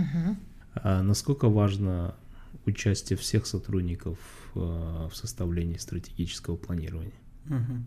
А 0.75 1.01
насколько 1.03 1.49
важно 1.49 2.15
участие 2.65 3.17
всех 3.17 3.45
сотрудников 3.45 4.17
э, 4.55 4.59
в 4.59 5.11
составлении 5.13 5.77
стратегического 5.77 6.55
планирования? 6.55 7.13
Uh-huh. 7.47 7.81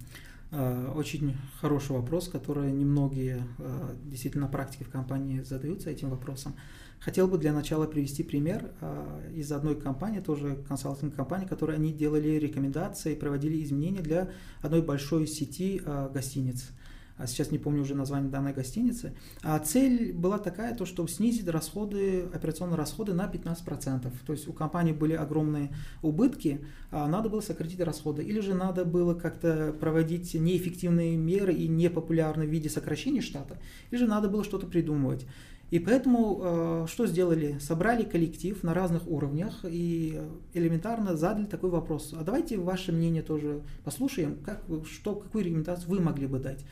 Э, 0.59 0.91
очень 0.95 1.37
хороший 1.61 1.93
вопрос, 1.93 2.29
который 2.29 2.73
немногие 2.73 3.43
э, 3.59 3.95
действительно 4.05 4.47
на 4.47 4.51
практике 4.51 4.87
в 4.87 4.89
компании 4.89 5.43
задаются 5.43 5.91
этим 5.91 6.09
вопросом. 6.09 6.55
Хотел 6.99 7.29
бы 7.29 7.37
для 7.37 7.53
начала 7.53 7.87
привести 7.87 8.23
пример 8.23 8.73
э, 8.81 9.33
из 9.35 9.53
одной 9.53 9.79
компании, 9.79 10.21
тоже 10.21 10.57
консалтинг 10.67 11.15
компании, 11.15 11.47
которой 11.47 11.77
они 11.77 11.93
делали 11.93 12.39
рекомендации, 12.39 13.15
проводили 13.15 13.63
изменения 13.63 14.01
для 14.01 14.31
одной 14.63 14.81
большой 14.81 15.27
сети 15.27 15.83
гостиниц 16.15 16.71
а 17.19 17.27
сейчас 17.27 17.51
не 17.51 17.59
помню 17.59 17.83
уже 17.83 17.95
название 17.95 18.31
данной 18.31 18.53
гостиницы. 18.53 19.15
А 19.43 19.59
цель 19.59 20.13
была 20.13 20.39
такая, 20.39 20.75
то, 20.75 20.85
чтобы 20.85 21.09
снизить 21.09 21.49
расходы, 21.49 22.29
операционные 22.33 22.77
расходы 22.77 23.15
на 23.15 23.27
15%. 23.27 24.13
То 24.27 24.33
есть 24.33 24.49
у 24.49 24.53
компании 24.53 24.93
были 24.93 25.15
огромные 25.15 25.71
убытки, 26.03 26.61
а 26.91 27.07
надо 27.09 27.29
было 27.29 27.41
сократить 27.41 27.81
расходы. 27.81 28.23
Или 28.23 28.41
же 28.41 28.55
надо 28.55 28.85
было 28.85 29.15
как-то 29.15 29.75
проводить 29.79 30.35
неэффективные 30.35 31.17
меры 31.17 31.55
и 31.55 31.69
непопулярные 31.69 32.49
в 32.49 32.51
виде 32.51 32.69
сокращения 32.69 33.21
штата, 33.21 33.59
или 33.91 33.99
же 33.99 34.07
надо 34.07 34.29
было 34.29 34.45
что-то 34.45 34.67
придумывать. 34.67 35.27
И 35.71 35.81
поэтому 35.81 36.41
э, 36.41 36.87
что 36.89 37.07
сделали? 37.07 37.59
Собрали 37.59 38.05
коллектив 38.05 38.63
на 38.63 38.73
разных 38.73 39.09
уровнях 39.09 39.65
и 39.65 40.21
элементарно 40.55 41.17
задали 41.17 41.47
такой 41.47 41.71
вопрос. 41.71 42.15
А 42.17 42.23
давайте 42.23 42.57
ваше 42.57 42.93
мнение 42.93 43.23
тоже 43.23 43.63
послушаем, 43.85 44.39
как, 44.45 44.63
что, 44.89 45.17
какую 45.17 45.45
рекомендацию 45.45 45.91
вы 45.91 46.01
могли 46.01 46.29
бы 46.29 46.39
дать. 46.39 46.65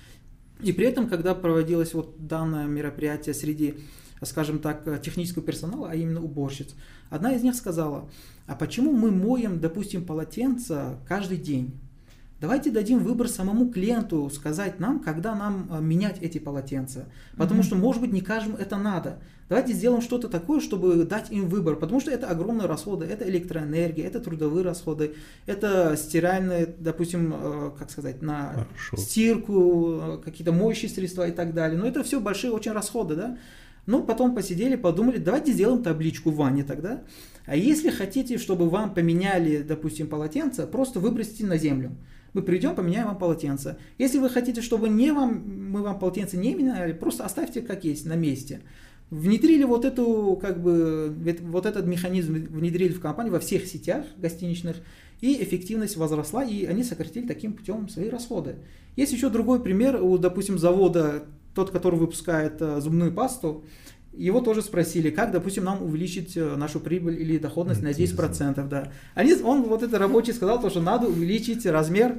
И 0.61 0.73
при 0.73 0.87
этом, 0.87 1.09
когда 1.09 1.35
проводилось 1.35 1.95
вот 1.95 2.27
данное 2.27 2.67
мероприятие 2.67 3.35
среди, 3.35 3.81
скажем 4.23 4.59
так, 4.59 5.03
технического 5.03 5.45
персонала, 5.45 5.91
а 5.91 5.95
именно 5.95 6.23
уборщиц, 6.23 6.75
одна 7.11 7.35
из 7.35 7.43
них 7.43 7.55
сказала, 7.55 8.09
а 8.47 8.55
почему 8.55 8.93
мы 8.93 9.11
моем, 9.11 9.61
допустим, 9.61 10.05
полотенца 10.05 10.99
каждый 11.09 11.39
день? 11.39 11.81
Давайте 12.41 12.71
дадим 12.71 12.99
выбор 12.99 13.29
самому 13.29 13.71
клиенту 13.71 14.29
сказать 14.29 14.81
нам, 14.81 15.01
когда 15.01 15.35
нам 15.35 15.69
э, 15.71 15.81
менять 15.81 16.21
эти 16.21 16.39
полотенца. 16.39 17.07
Потому 17.37 17.61
mm-hmm. 17.61 17.65
что, 17.65 17.77
может 17.77 18.03
быть, 18.03 18.13
не 18.13 18.21
каждому 18.21 18.57
это 18.57 18.77
надо. 18.77 19.19
Давайте 19.49 19.73
сделаем 19.73 20.03
что-то 20.03 20.29
такое, 20.29 20.61
чтобы 20.61 21.05
дать 21.05 21.31
им 21.31 21.49
выбор. 21.49 21.77
Потому 21.77 22.01
что 22.01 22.11
это 22.11 22.29
огромные 22.29 22.67
расходы. 22.67 23.07
Это 23.07 23.29
электроэнергия, 23.29 24.07
это 24.07 24.19
трудовые 24.21 24.65
расходы, 24.65 25.15
это 25.47 25.97
стиральные, 25.97 26.75
допустим, 26.79 27.33
э, 27.35 27.71
как 27.79 27.91
сказать, 27.91 28.21
на 28.21 28.67
Хорошо. 28.77 28.97
стирку, 28.97 30.01
э, 30.03 30.19
какие-то 30.25 30.53
моющие 30.53 30.91
средства 30.91 31.29
и 31.29 31.33
так 31.33 31.55
далее. 31.55 31.79
Но 31.79 31.87
это 31.87 32.03
все 32.03 32.21
большие 32.21 32.53
очень 32.53 32.73
расходы, 32.73 33.15
да. 33.15 33.39
Ну, 33.87 34.03
потом 34.03 34.35
посидели, 34.35 34.77
подумали, 34.77 35.19
давайте 35.19 35.53
сделаем 35.53 35.83
табличку 35.83 36.31
в 36.31 36.37
ванне 36.37 36.65
тогда. 36.65 37.03
А 37.47 37.55
если 37.55 37.91
хотите, 37.91 38.39
чтобы 38.39 38.69
вам 38.69 38.93
поменяли, 38.93 39.63
допустим, 39.63 40.09
полотенце, 40.09 40.67
просто 40.67 41.01
выбросьте 41.01 41.47
на 41.47 41.59
землю 41.59 41.93
мы 42.35 42.43
придем, 42.43 42.75
поменяем 42.75 43.07
вам 43.07 43.19
полотенце. 43.19 43.79
Если 43.97 44.19
вы 44.19 44.29
хотите, 44.29 44.61
чтобы 44.61 44.89
не 44.89 45.13
вам, 45.13 45.71
мы 45.71 45.83
вам 45.83 45.99
полотенце 45.99 46.37
не 46.37 46.55
меняли, 46.55 46.93
просто 46.93 47.25
оставьте 47.25 47.63
как 47.63 47.85
есть, 47.85 48.05
на 48.05 48.15
месте. 48.15 48.61
Внедрили 49.11 49.63
вот 49.63 49.85
эту, 49.85 50.37
как 50.41 50.61
бы, 50.61 51.15
вот 51.43 51.67
этот 51.67 51.87
механизм 51.87 52.35
внедрили 52.35 52.93
в 52.93 53.01
компанию 53.01 53.33
во 53.33 53.39
всех 53.39 53.67
сетях 53.67 54.05
гостиничных, 54.17 54.77
и 55.21 55.43
эффективность 55.43 55.97
возросла, 55.97 56.45
и 56.45 56.65
они 56.65 56.83
сократили 56.83 57.27
таким 57.27 57.53
путем 57.53 57.89
свои 57.89 58.09
расходы. 58.09 58.57
Есть 58.97 59.13
еще 59.13 59.31
другой 59.31 59.63
пример 59.63 60.03
у, 60.03 60.19
допустим, 60.19 60.59
завода, 60.59 61.25
тот, 61.55 61.71
который 61.71 61.99
выпускает 61.99 62.61
э, 62.61 62.81
зубную 62.81 63.13
пасту, 63.13 63.65
его 64.17 64.41
тоже 64.41 64.63
спросили, 64.63 65.11
как, 65.11 65.33
допустим, 65.33 65.65
нам 65.65 65.83
увеличить 65.83 66.37
э, 66.37 66.57
нашу 66.57 66.81
прибыль 66.81 67.21
или 67.21 67.39
доходность 67.39 67.83
на 67.83 67.89
10%. 67.89 68.69
Да. 68.69 68.93
Они, 69.15 69.35
он, 69.35 69.63
вот 69.63 69.83
этот 69.83 69.99
рабочий, 69.99 70.33
сказал, 70.33 70.61
то, 70.61 70.71
что 70.71 70.81
надо 70.81 71.07
увеличить 71.07 71.67
размер 71.67 72.17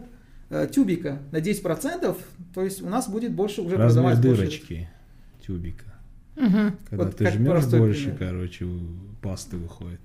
э, 0.50 0.68
тюбика 0.72 1.20
на 1.32 1.38
10%, 1.38 2.16
то 2.54 2.64
есть 2.64 2.82
у 2.82 2.90
нас 2.90 3.10
будет 3.10 3.34
больше 3.34 3.62
уже 3.62 3.78
размер 3.78 4.04
продавать 4.04 4.22
дырочки 4.22 4.74
больше. 4.74 4.90
тюбика. 5.46 5.86
Угу. 6.38 6.76
Когда 6.90 7.06
вот 7.06 7.16
ты 7.16 7.32
жмешь 7.32 7.66
больше, 7.66 8.12
пример. 8.12 8.18
короче, 8.18 8.68
пасты 9.22 9.58
выходит. 9.58 10.00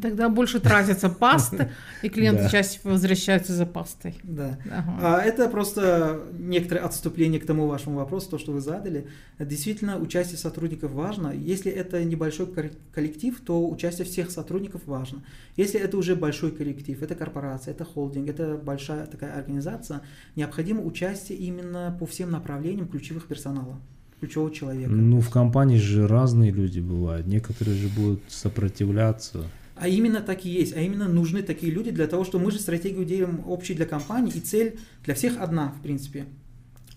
Тогда 0.00 0.28
больше 0.28 0.60
тратится 0.60 1.08
пасты, 1.08 1.70
и 2.02 2.08
клиенты 2.08 2.48
чаще 2.50 2.78
возвращаются 2.84 3.54
за 3.54 3.64
пастой. 3.64 4.14
Да. 4.22 4.58
А 5.00 5.20
это 5.20 5.48
просто 5.48 6.20
некоторое 6.38 6.80
отступление 6.80 7.40
к 7.40 7.46
тому 7.46 7.66
вашему 7.66 7.96
вопросу, 7.96 8.30
то, 8.30 8.38
что 8.38 8.52
вы 8.52 8.60
задали. 8.60 9.08
Действительно, 9.38 9.98
участие 9.98 10.36
сотрудников 10.36 10.92
важно. 10.92 11.32
Если 11.34 11.72
это 11.72 12.04
небольшой 12.04 12.46
коллектив, 12.92 13.40
то 13.40 13.68
участие 13.68 14.06
всех 14.06 14.30
сотрудников 14.30 14.82
важно. 14.86 15.22
Если 15.56 15.80
это 15.80 15.96
уже 15.96 16.14
большой 16.14 16.50
коллектив, 16.52 17.02
это 17.02 17.14
корпорация, 17.14 17.72
это 17.72 17.84
холдинг, 17.84 18.28
это 18.28 18.56
большая 18.56 19.06
такая 19.06 19.34
организация, 19.34 20.02
необходимо 20.36 20.82
участие 20.82 21.38
именно 21.38 21.96
по 21.98 22.06
всем 22.06 22.30
направлениям 22.30 22.86
ключевых 22.86 23.26
персонала 23.26 23.80
ключевого 24.20 24.52
человека. 24.52 24.90
Ну, 24.90 25.20
в 25.20 25.30
компании 25.30 25.78
же 25.78 26.06
разные 26.06 26.50
люди 26.50 26.80
бывают. 26.80 27.26
Некоторые 27.26 27.74
же 27.76 27.88
будут 27.88 28.20
сопротивляться. 28.28 29.46
А 29.80 29.88
именно 29.88 30.20
так 30.20 30.44
и 30.44 30.50
есть, 30.50 30.76
а 30.76 30.80
именно 30.80 31.08
нужны 31.08 31.42
такие 31.42 31.72
люди 31.72 31.90
для 31.90 32.06
того, 32.06 32.22
что 32.24 32.38
мы 32.38 32.50
же 32.50 32.58
стратегию 32.58 33.06
делаем 33.06 33.42
общей 33.46 33.72
для 33.72 33.86
компании, 33.86 34.30
и 34.34 34.40
цель 34.40 34.78
для 35.04 35.14
всех 35.14 35.40
одна, 35.40 35.68
в 35.70 35.80
принципе. 35.80 36.26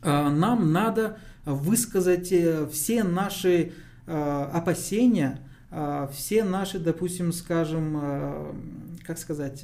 А, 0.02 0.30
нам 0.30 0.74
надо 0.74 1.18
высказать 1.46 2.34
э, 2.34 2.68
все 2.70 3.04
наши 3.04 3.72
а, 4.06 4.52
опасения, 4.54 5.40
а, 5.72 6.12
все 6.14 6.44
наши, 6.44 6.78
допустим, 6.78 7.32
скажем, 7.32 8.60
как 9.06 9.18
сказать, 9.18 9.64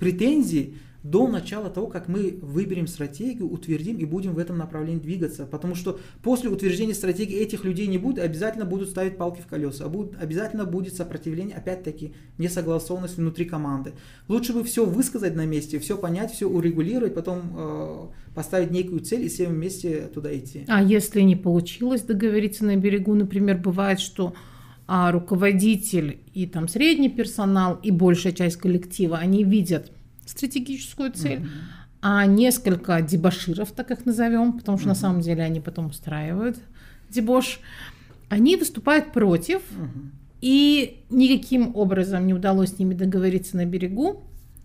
претензии 0.00 0.78
до 1.10 1.28
начала 1.28 1.70
того, 1.70 1.86
как 1.86 2.08
мы 2.08 2.38
выберем 2.42 2.86
стратегию, 2.86 3.50
утвердим 3.50 3.96
и 3.96 4.04
будем 4.04 4.34
в 4.34 4.38
этом 4.38 4.58
направлении 4.58 5.00
двигаться. 5.00 5.46
Потому 5.46 5.74
что 5.74 6.00
после 6.22 6.50
утверждения 6.50 6.94
стратегии 6.94 7.36
этих 7.38 7.64
людей 7.64 7.86
не 7.86 7.98
будет, 7.98 8.18
обязательно 8.18 8.64
будут 8.64 8.90
ставить 8.90 9.16
палки 9.16 9.40
в 9.40 9.46
колеса, 9.46 9.84
а 9.84 9.88
будет, 9.88 10.20
обязательно 10.20 10.64
будет 10.64 10.94
сопротивление, 10.94 11.56
опять-таки, 11.56 12.14
несогласованность 12.38 13.18
внутри 13.18 13.44
команды. 13.44 13.92
Лучше 14.28 14.52
бы 14.52 14.64
все 14.64 14.84
высказать 14.84 15.36
на 15.36 15.46
месте, 15.46 15.78
все 15.78 15.96
понять, 15.96 16.32
все 16.32 16.48
урегулировать, 16.48 17.14
потом 17.14 17.40
э, 17.56 18.06
поставить 18.34 18.70
некую 18.70 19.00
цель 19.00 19.24
и 19.24 19.28
всем 19.28 19.52
вместе 19.52 20.10
туда 20.12 20.36
идти. 20.36 20.64
А 20.66 20.82
если 20.82 21.20
не 21.20 21.36
получилось 21.36 22.02
договориться 22.02 22.64
на 22.64 22.76
берегу, 22.76 23.14
например, 23.14 23.58
бывает, 23.58 24.00
что 24.00 24.34
а 24.88 25.10
руководитель 25.10 26.20
и 26.32 26.46
там 26.46 26.68
средний 26.68 27.08
персонал 27.08 27.78
и 27.82 27.90
большая 27.90 28.32
часть 28.32 28.56
коллектива, 28.56 29.18
они 29.18 29.42
видят 29.42 29.90
стратегическую 30.26 31.12
цель, 31.12 31.40
mm-hmm. 31.40 31.48
а 32.02 32.26
несколько 32.26 33.00
дебаширов, 33.00 33.72
так 33.72 33.90
их 33.90 34.04
назовем, 34.04 34.58
потому 34.58 34.76
что 34.76 34.86
mm-hmm. 34.86 34.90
на 34.90 34.94
самом 34.94 35.20
деле 35.22 35.42
они 35.42 35.60
потом 35.60 35.86
устраивают 35.86 36.58
дебош, 37.08 37.60
они 38.28 38.56
выступают 38.56 39.12
против, 39.12 39.62
mm-hmm. 39.70 40.10
и 40.40 41.02
никаким 41.10 41.74
образом 41.74 42.26
не 42.26 42.34
удалось 42.34 42.74
с 42.74 42.78
ними 42.78 42.94
договориться 42.94 43.56
на 43.56 43.64
берегу. 43.64 44.22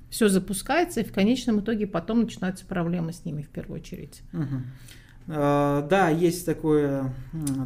Все 0.10 0.28
запускается, 0.28 1.00
и 1.00 1.06
в 1.06 1.14
конечном 1.14 1.62
итоге 1.62 1.88
потом 1.88 2.22
начинаются 2.24 2.66
проблемы 2.66 3.14
с 3.14 3.24
ними 3.24 3.44
в 3.44 3.50
первую 3.50 3.80
очередь. 3.80 4.24
Uh, 5.28 5.88
да, 5.88 6.10
есть 6.10 6.46
такое, 6.46 7.14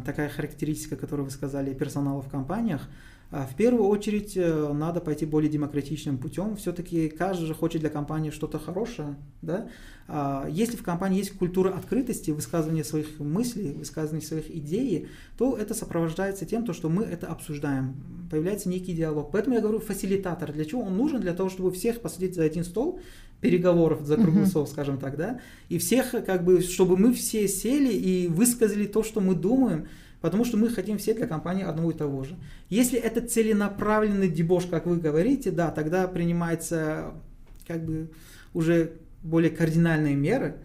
такая 0.04 0.28
характеристика, 0.28 0.94
которую 0.94 1.24
вы 1.24 1.32
сказали, 1.32 1.74
персонала 1.74 2.22
в 2.22 2.28
компаниях. 2.28 2.82
А 3.30 3.44
в 3.44 3.56
первую 3.56 3.88
очередь 3.88 4.36
э, 4.36 4.72
надо 4.72 5.00
пойти 5.00 5.26
более 5.26 5.50
демократичным 5.50 6.16
путем. 6.16 6.56
Все-таки 6.56 7.08
каждый 7.08 7.46
же 7.46 7.54
хочет 7.54 7.80
для 7.80 7.90
компании 7.90 8.30
что-то 8.30 8.58
хорошее. 8.58 9.16
Да? 9.42 9.68
А 10.06 10.46
если 10.48 10.76
в 10.76 10.82
компании 10.82 11.18
есть 11.18 11.32
культура 11.32 11.70
открытости, 11.70 12.30
высказывания 12.30 12.84
своих 12.84 13.18
мыслей, 13.18 13.72
высказывания 13.72 14.24
своих 14.24 14.48
идей, 14.54 15.08
то 15.36 15.56
это 15.56 15.74
сопровождается 15.74 16.46
тем, 16.46 16.64
то, 16.64 16.72
что 16.72 16.88
мы 16.88 17.02
это 17.02 17.26
обсуждаем. 17.26 17.96
Появляется 18.30 18.68
некий 18.68 18.92
диалог. 18.92 19.30
Поэтому 19.32 19.56
я 19.56 19.60
говорю 19.60 19.80
фасилитатор. 19.80 20.52
Для 20.52 20.64
чего 20.64 20.82
он 20.82 20.96
нужен? 20.96 21.20
Для 21.20 21.32
того, 21.32 21.50
чтобы 21.50 21.72
всех 21.72 22.00
посадить 22.00 22.36
за 22.36 22.44
один 22.44 22.62
стол, 22.62 23.00
переговоров 23.40 24.06
за 24.06 24.16
круглый 24.16 24.46
стол, 24.46 24.66
скажем 24.66 24.98
так, 24.98 25.16
да, 25.16 25.40
и 25.68 25.78
всех, 25.78 26.12
как 26.24 26.44
бы, 26.44 26.60
чтобы 26.62 26.96
мы 26.96 27.12
все 27.12 27.46
сели 27.48 27.92
и 27.92 28.28
высказали 28.28 28.86
то, 28.86 29.02
что 29.02 29.20
мы 29.20 29.34
думаем, 29.34 29.88
потому 30.26 30.44
что 30.44 30.56
мы 30.56 30.68
хотим 30.68 30.98
все 30.98 31.14
для 31.14 31.26
компании 31.26 31.64
одного 31.64 31.92
и 31.92 31.94
того 31.94 32.24
же. 32.24 32.36
Если 32.68 32.98
это 32.98 33.20
целенаправленный 33.20 34.28
дебош, 34.28 34.66
как 34.66 34.86
вы 34.86 34.96
говорите, 34.96 35.52
да, 35.52 35.70
тогда 35.70 36.08
принимается 36.08 37.12
как 37.66 37.84
бы 37.84 38.10
уже 38.52 38.92
более 39.22 39.50
кардинальные 39.50 40.16
меры, 40.16 40.56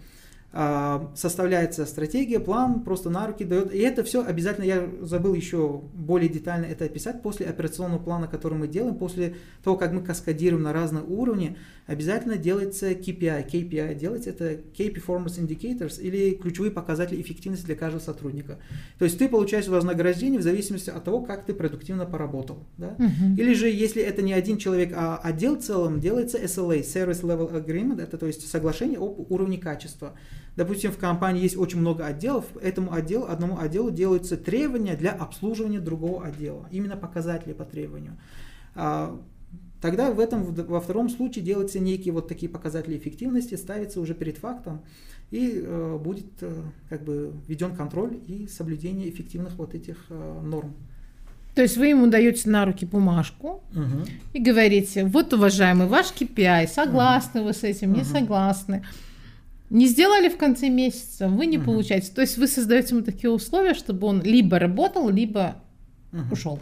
составляется 0.53 1.85
стратегия, 1.85 2.39
план, 2.39 2.81
просто 2.81 3.09
на 3.09 3.25
руки 3.25 3.45
дает. 3.45 3.73
И 3.73 3.79
это 3.79 4.03
все 4.03 4.23
обязательно, 4.23 4.65
я 4.65 4.89
забыл 5.01 5.33
еще 5.33 5.81
более 5.93 6.27
детально 6.29 6.65
это 6.65 6.85
описать, 6.85 7.21
после 7.21 7.45
операционного 7.45 7.99
плана, 7.99 8.27
который 8.27 8.57
мы 8.57 8.67
делаем, 8.67 8.95
после 8.95 9.35
того, 9.63 9.77
как 9.77 9.93
мы 9.93 10.01
каскадируем 10.01 10.63
на 10.63 10.73
разные 10.73 11.03
уровни, 11.03 11.55
обязательно 11.87 12.35
делается 12.35 12.91
KPI. 12.91 13.49
KPI 13.49 13.95
делается 13.95 14.29
это 14.31 14.53
Key 14.77 14.93
Performance 14.93 15.39
Indicators 15.39 16.01
или 16.01 16.35
ключевые 16.35 16.71
показатели 16.71 17.21
эффективности 17.21 17.65
для 17.65 17.75
каждого 17.75 18.01
сотрудника. 18.01 18.59
То 18.99 19.05
есть 19.05 19.17
ты 19.17 19.29
получаешь 19.29 19.67
вознаграждение 19.67 20.39
в 20.39 20.43
зависимости 20.43 20.89
от 20.89 21.03
того, 21.03 21.21
как 21.21 21.45
ты 21.45 21.53
продуктивно 21.53 22.05
поработал. 22.05 22.65
Да? 22.77 22.97
Uh-huh. 22.97 23.37
Или 23.37 23.53
же, 23.53 23.69
если 23.69 24.01
это 24.01 24.21
не 24.21 24.33
один 24.33 24.57
человек, 24.57 24.91
а 24.95 25.17
отдел 25.17 25.55
в 25.55 25.61
целом, 25.61 26.01
делается 26.01 26.37
SLA, 26.37 26.81
Service 26.81 27.21
Level 27.21 27.51
Agreement, 27.53 28.01
это 28.01 28.17
то 28.17 28.27
есть 28.27 28.49
соглашение 28.49 28.99
об 28.99 29.31
уровне 29.31 29.57
качества. 29.57 30.13
Допустим, 30.55 30.91
в 30.91 30.97
компании 30.97 31.43
есть 31.43 31.55
очень 31.55 31.79
много 31.79 32.05
отделов, 32.05 32.45
этому 32.61 32.93
отделу, 32.93 33.25
одному 33.27 33.57
отделу 33.57 33.89
делаются 33.89 34.35
требования 34.35 34.95
для 34.95 35.11
обслуживания 35.11 35.79
другого 35.79 36.25
отдела, 36.25 36.67
именно 36.71 36.97
показатели 36.97 37.53
по 37.53 37.63
требованию. 37.63 38.17
А, 38.75 39.17
тогда 39.81 40.11
в 40.11 40.19
этом, 40.19 40.43
во 40.43 40.81
втором 40.81 41.09
случае 41.09 41.45
делаются 41.45 41.79
некие 41.79 42.13
вот 42.13 42.27
такие 42.27 42.49
показатели 42.49 42.97
эффективности, 42.97 43.55
ставятся 43.55 44.01
уже 44.01 44.13
перед 44.13 44.37
фактом, 44.37 44.81
и 45.31 45.61
э, 45.63 45.97
будет 45.97 46.31
э, 46.41 46.53
как 46.89 47.03
бы 47.05 47.33
введен 47.47 47.73
контроль 47.73 48.19
и 48.27 48.47
соблюдение 48.47 49.09
эффективных 49.09 49.55
вот 49.55 49.73
этих 49.73 50.05
э, 50.09 50.41
норм. 50.43 50.75
То 51.55 51.61
есть 51.61 51.77
вы 51.77 51.87
ему 51.87 52.07
даете 52.07 52.49
на 52.49 52.65
руки 52.65 52.85
бумажку 52.85 53.63
угу. 53.71 54.05
и 54.33 54.41
говорите, 54.41 55.05
вот, 55.05 55.33
уважаемый, 55.33 55.87
ваш 55.87 56.07
KPI, 56.07 56.67
согласны 56.67 57.41
угу. 57.41 57.47
вы 57.47 57.53
с 57.53 57.63
этим, 57.63 57.93
не 57.93 58.01
угу. 58.01 58.09
согласны. 58.09 58.85
Не 59.71 59.87
сделали 59.87 60.29
в 60.29 60.37
конце 60.37 60.69
месяца, 60.69 61.27
вы 61.29 61.45
не 61.45 61.57
угу. 61.57 61.67
получаете. 61.67 62.11
То 62.13 62.21
есть 62.21 62.37
вы 62.37 62.47
создаете 62.47 62.93
ему 62.93 63.03
такие 63.03 63.29
условия, 63.29 63.73
чтобы 63.73 64.05
он 64.05 64.21
либо 64.21 64.59
работал, 64.59 65.09
либо 65.09 65.55
угу. 66.11 66.33
ушел. 66.33 66.59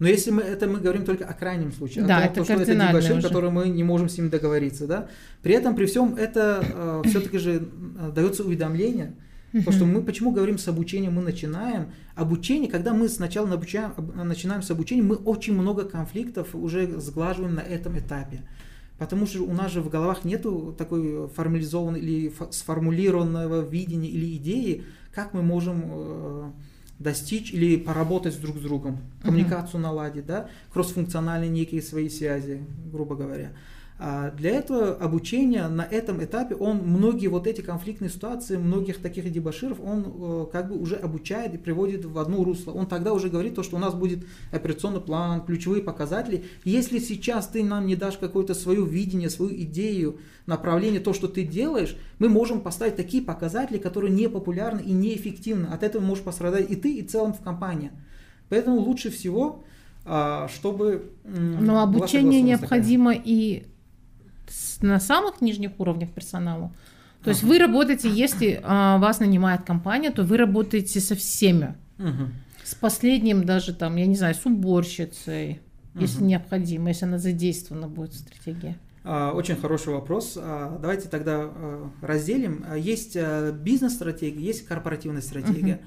Но 0.00 0.08
если 0.08 0.30
мы 0.30 0.42
это 0.42 0.66
мы 0.66 0.78
говорим 0.78 1.04
только 1.04 1.24
о 1.24 1.32
крайнем 1.32 1.72
случае, 1.72 2.04
да, 2.04 2.18
о 2.18 2.28
том, 2.28 2.44
это 2.44 2.44
что 2.44 2.62
это 2.62 2.74
дебошир, 2.74 3.22
который 3.22 3.50
мы 3.50 3.68
не 3.68 3.82
можем 3.82 4.08
с 4.08 4.18
ним 4.18 4.28
договориться, 4.28 4.86
да. 4.86 5.08
При 5.42 5.54
этом 5.54 5.74
при 5.74 5.86
всем 5.86 6.14
это 6.14 6.64
э, 7.04 7.08
все-таки 7.08 7.38
же 7.38 7.68
э, 7.98 8.12
дается 8.14 8.44
уведомление, 8.44 9.14
Потому 9.52 9.72
что 9.72 9.86
мы 9.86 10.02
почему 10.02 10.30
говорим 10.30 10.58
с 10.58 10.68
обучением, 10.68 11.14
мы 11.14 11.22
начинаем. 11.22 11.92
Обучение, 12.14 12.70
когда 12.70 12.92
мы 12.92 13.08
сначала 13.08 13.50
обучаем, 13.50 13.92
начинаем 14.14 14.60
с 14.60 14.70
обучения, 14.70 15.02
мы 15.02 15.16
очень 15.16 15.54
много 15.54 15.84
конфликтов 15.84 16.54
уже 16.54 17.00
сглаживаем 17.00 17.54
на 17.54 17.60
этом 17.60 17.98
этапе. 17.98 18.42
Потому 18.98 19.26
что 19.26 19.42
у 19.44 19.52
нас 19.52 19.70
же 19.72 19.80
в 19.80 19.88
головах 19.88 20.24
нету 20.24 20.74
такой 20.76 21.28
формализованной 21.28 22.00
или 22.00 22.32
сформулированного 22.50 23.60
видения 23.60 24.08
или 24.08 24.36
идеи, 24.36 24.84
как 25.14 25.34
мы 25.34 25.42
можем 25.42 25.82
э, 25.84 26.50
достичь 26.98 27.52
или 27.52 27.76
поработать 27.76 28.40
друг 28.40 28.56
с 28.56 28.60
другом, 28.60 28.98
коммуникацию 29.22 29.80
uh-huh. 29.80 29.84
наладить, 29.84 30.26
да, 30.26 30.48
кроссфункциональные 30.72 31.48
некие 31.48 31.80
свои 31.80 32.08
связи, 32.08 32.64
грубо 32.92 33.14
говоря. 33.14 33.52
А 34.00 34.30
для 34.30 34.52
этого 34.52 34.94
обучения 34.94 35.66
на 35.66 35.82
этом 35.82 36.22
этапе 36.22 36.54
он 36.54 36.78
многие 36.78 37.26
вот 37.26 37.48
эти 37.48 37.62
конфликтные 37.62 38.10
ситуации, 38.10 38.56
многих 38.56 39.02
таких 39.02 39.30
дебаширов, 39.32 39.80
он 39.80 40.06
э, 40.06 40.46
как 40.52 40.68
бы 40.68 40.78
уже 40.78 40.94
обучает 40.94 41.54
и 41.54 41.58
приводит 41.58 42.04
в 42.04 42.16
одно 42.20 42.44
русло. 42.44 42.70
Он 42.70 42.86
тогда 42.86 43.12
уже 43.12 43.28
говорит 43.28 43.56
то, 43.56 43.64
что 43.64 43.74
у 43.74 43.80
нас 43.80 43.94
будет 43.94 44.24
операционный 44.52 45.00
план, 45.00 45.44
ключевые 45.44 45.82
показатели. 45.82 46.44
Если 46.64 47.00
сейчас 47.00 47.48
ты 47.48 47.64
нам 47.64 47.86
не 47.86 47.96
дашь 47.96 48.18
какое-то 48.18 48.54
свое 48.54 48.86
видение, 48.86 49.30
свою 49.30 49.52
идею, 49.62 50.18
направление, 50.46 51.00
то, 51.00 51.12
что 51.12 51.26
ты 51.26 51.42
делаешь, 51.42 51.96
мы 52.20 52.28
можем 52.28 52.60
поставить 52.60 52.94
такие 52.94 53.24
показатели, 53.24 53.78
которые 53.78 54.12
не 54.12 54.28
популярны 54.28 54.80
и 54.80 54.92
неэффективны. 54.92 55.66
От 55.66 55.82
этого 55.82 56.02
можешь 56.02 56.22
пострадать 56.22 56.70
и 56.70 56.76
ты, 56.76 56.92
и 56.92 57.02
в 57.02 57.10
целом 57.10 57.34
в 57.34 57.40
компании. 57.40 57.90
Поэтому 58.48 58.76
лучше 58.78 59.10
всего, 59.10 59.64
а, 60.04 60.46
чтобы... 60.46 61.10
Но 61.24 61.82
обучение 61.82 62.42
необходимо 62.42 63.12
такая. 63.12 63.26
и 63.26 63.66
на 64.80 65.00
самых 65.00 65.40
нижних 65.40 65.78
уровнях 65.78 66.10
персонала. 66.10 66.72
То 67.22 67.30
есть 67.30 67.42
вы 67.42 67.58
работаете, 67.58 68.08
если 68.08 68.60
а, 68.62 68.98
вас 68.98 69.20
нанимает 69.20 69.64
компания, 69.64 70.10
то 70.10 70.22
вы 70.22 70.36
работаете 70.36 71.00
со 71.00 71.14
всеми. 71.14 71.74
Угу. 71.98 72.28
С 72.62 72.74
последним 72.74 73.44
даже 73.44 73.74
там, 73.74 73.96
я 73.96 74.06
не 74.06 74.14
знаю, 74.14 74.34
с 74.34 74.46
уборщицей, 74.46 75.60
угу. 75.94 76.02
если 76.02 76.22
необходимо, 76.22 76.88
если 76.88 77.06
она 77.06 77.18
задействована 77.18 77.88
будет 77.88 78.12
в 78.12 78.18
стратегии. 78.18 78.76
А, 79.04 79.32
очень 79.32 79.56
хороший 79.56 79.92
вопрос. 79.92 80.34
А, 80.36 80.78
давайте 80.80 81.08
тогда 81.08 81.50
разделим. 82.00 82.64
Есть 82.76 83.16
бизнес-стратегия, 83.16 84.44
есть 84.44 84.66
корпоративная 84.66 85.22
стратегия. 85.22 85.80
Uh-huh. 85.82 85.86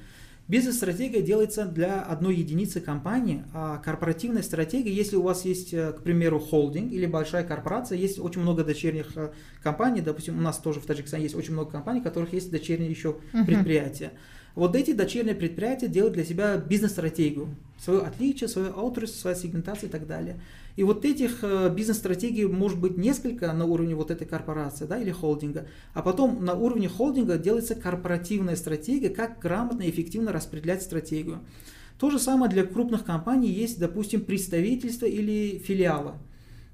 Бизнес-стратегия 0.51 1.21
делается 1.21 1.63
для 1.63 2.01
одной 2.01 2.35
единицы 2.35 2.81
компании, 2.81 3.45
а 3.53 3.77
корпоративная 3.77 4.41
стратегия, 4.41 4.91
если 4.91 5.15
у 5.15 5.21
вас 5.21 5.45
есть, 5.45 5.73
э, 5.73 5.93
к 5.93 6.03
примеру, 6.03 6.41
холдинг 6.41 6.91
или 6.91 7.05
большая 7.05 7.45
корпорация, 7.45 7.97
есть 7.97 8.19
очень 8.19 8.41
много 8.41 8.65
дочерних 8.65 9.15
э, 9.15 9.31
компаний, 9.63 10.01
допустим, 10.01 10.37
у 10.37 10.41
нас 10.41 10.57
тоже 10.57 10.81
в 10.81 10.85
Таджикистане 10.85 11.23
есть 11.23 11.35
очень 11.35 11.53
много 11.53 11.71
компаний, 11.71 12.01
у 12.01 12.03
которых 12.03 12.33
есть 12.33 12.51
дочерние 12.51 12.89
еще 12.89 13.15
uh-huh. 13.31 13.45
предприятия. 13.45 14.11
Вот 14.55 14.75
эти 14.75 14.91
дочерние 14.91 15.35
предприятия 15.35 15.87
делают 15.87 16.13
для 16.13 16.25
себя 16.25 16.57
бизнес-стратегию, 16.57 17.55
свое 17.79 18.01
отличие, 18.01 18.47
свою 18.47 18.69
authorship, 18.69 19.07
свою 19.07 19.35
сегментацию 19.35 19.89
и 19.89 19.91
так 19.91 20.07
далее. 20.07 20.41
И 20.75 20.83
вот 20.83 21.05
этих 21.05 21.39
э, 21.43 21.69
бизнес-стратегий 21.73 22.45
может 22.45 22.79
быть 22.79 22.97
несколько 22.97 23.51
на 23.53 23.65
уровне 23.65 23.95
вот 23.95 24.11
этой 24.11 24.25
корпорации 24.27 24.85
да, 24.85 24.99
или 24.99 25.11
холдинга, 25.11 25.67
а 25.93 26.01
потом 26.01 26.43
на 26.43 26.53
уровне 26.53 26.87
холдинга 26.87 27.37
делается 27.37 27.75
корпоративная 27.75 28.55
стратегия, 28.55 29.09
как 29.09 29.39
грамотно 29.39 29.83
и 29.83 29.89
эффективно 29.89 30.31
распределять 30.31 30.81
стратегию. 30.81 31.39
То 31.99 32.09
же 32.09 32.19
самое 32.19 32.51
для 32.51 32.63
крупных 32.63 33.05
компаний 33.05 33.49
есть, 33.49 33.79
допустим, 33.79 34.21
представительство 34.21 35.05
или 35.05 35.59
филиалы. 35.59 36.13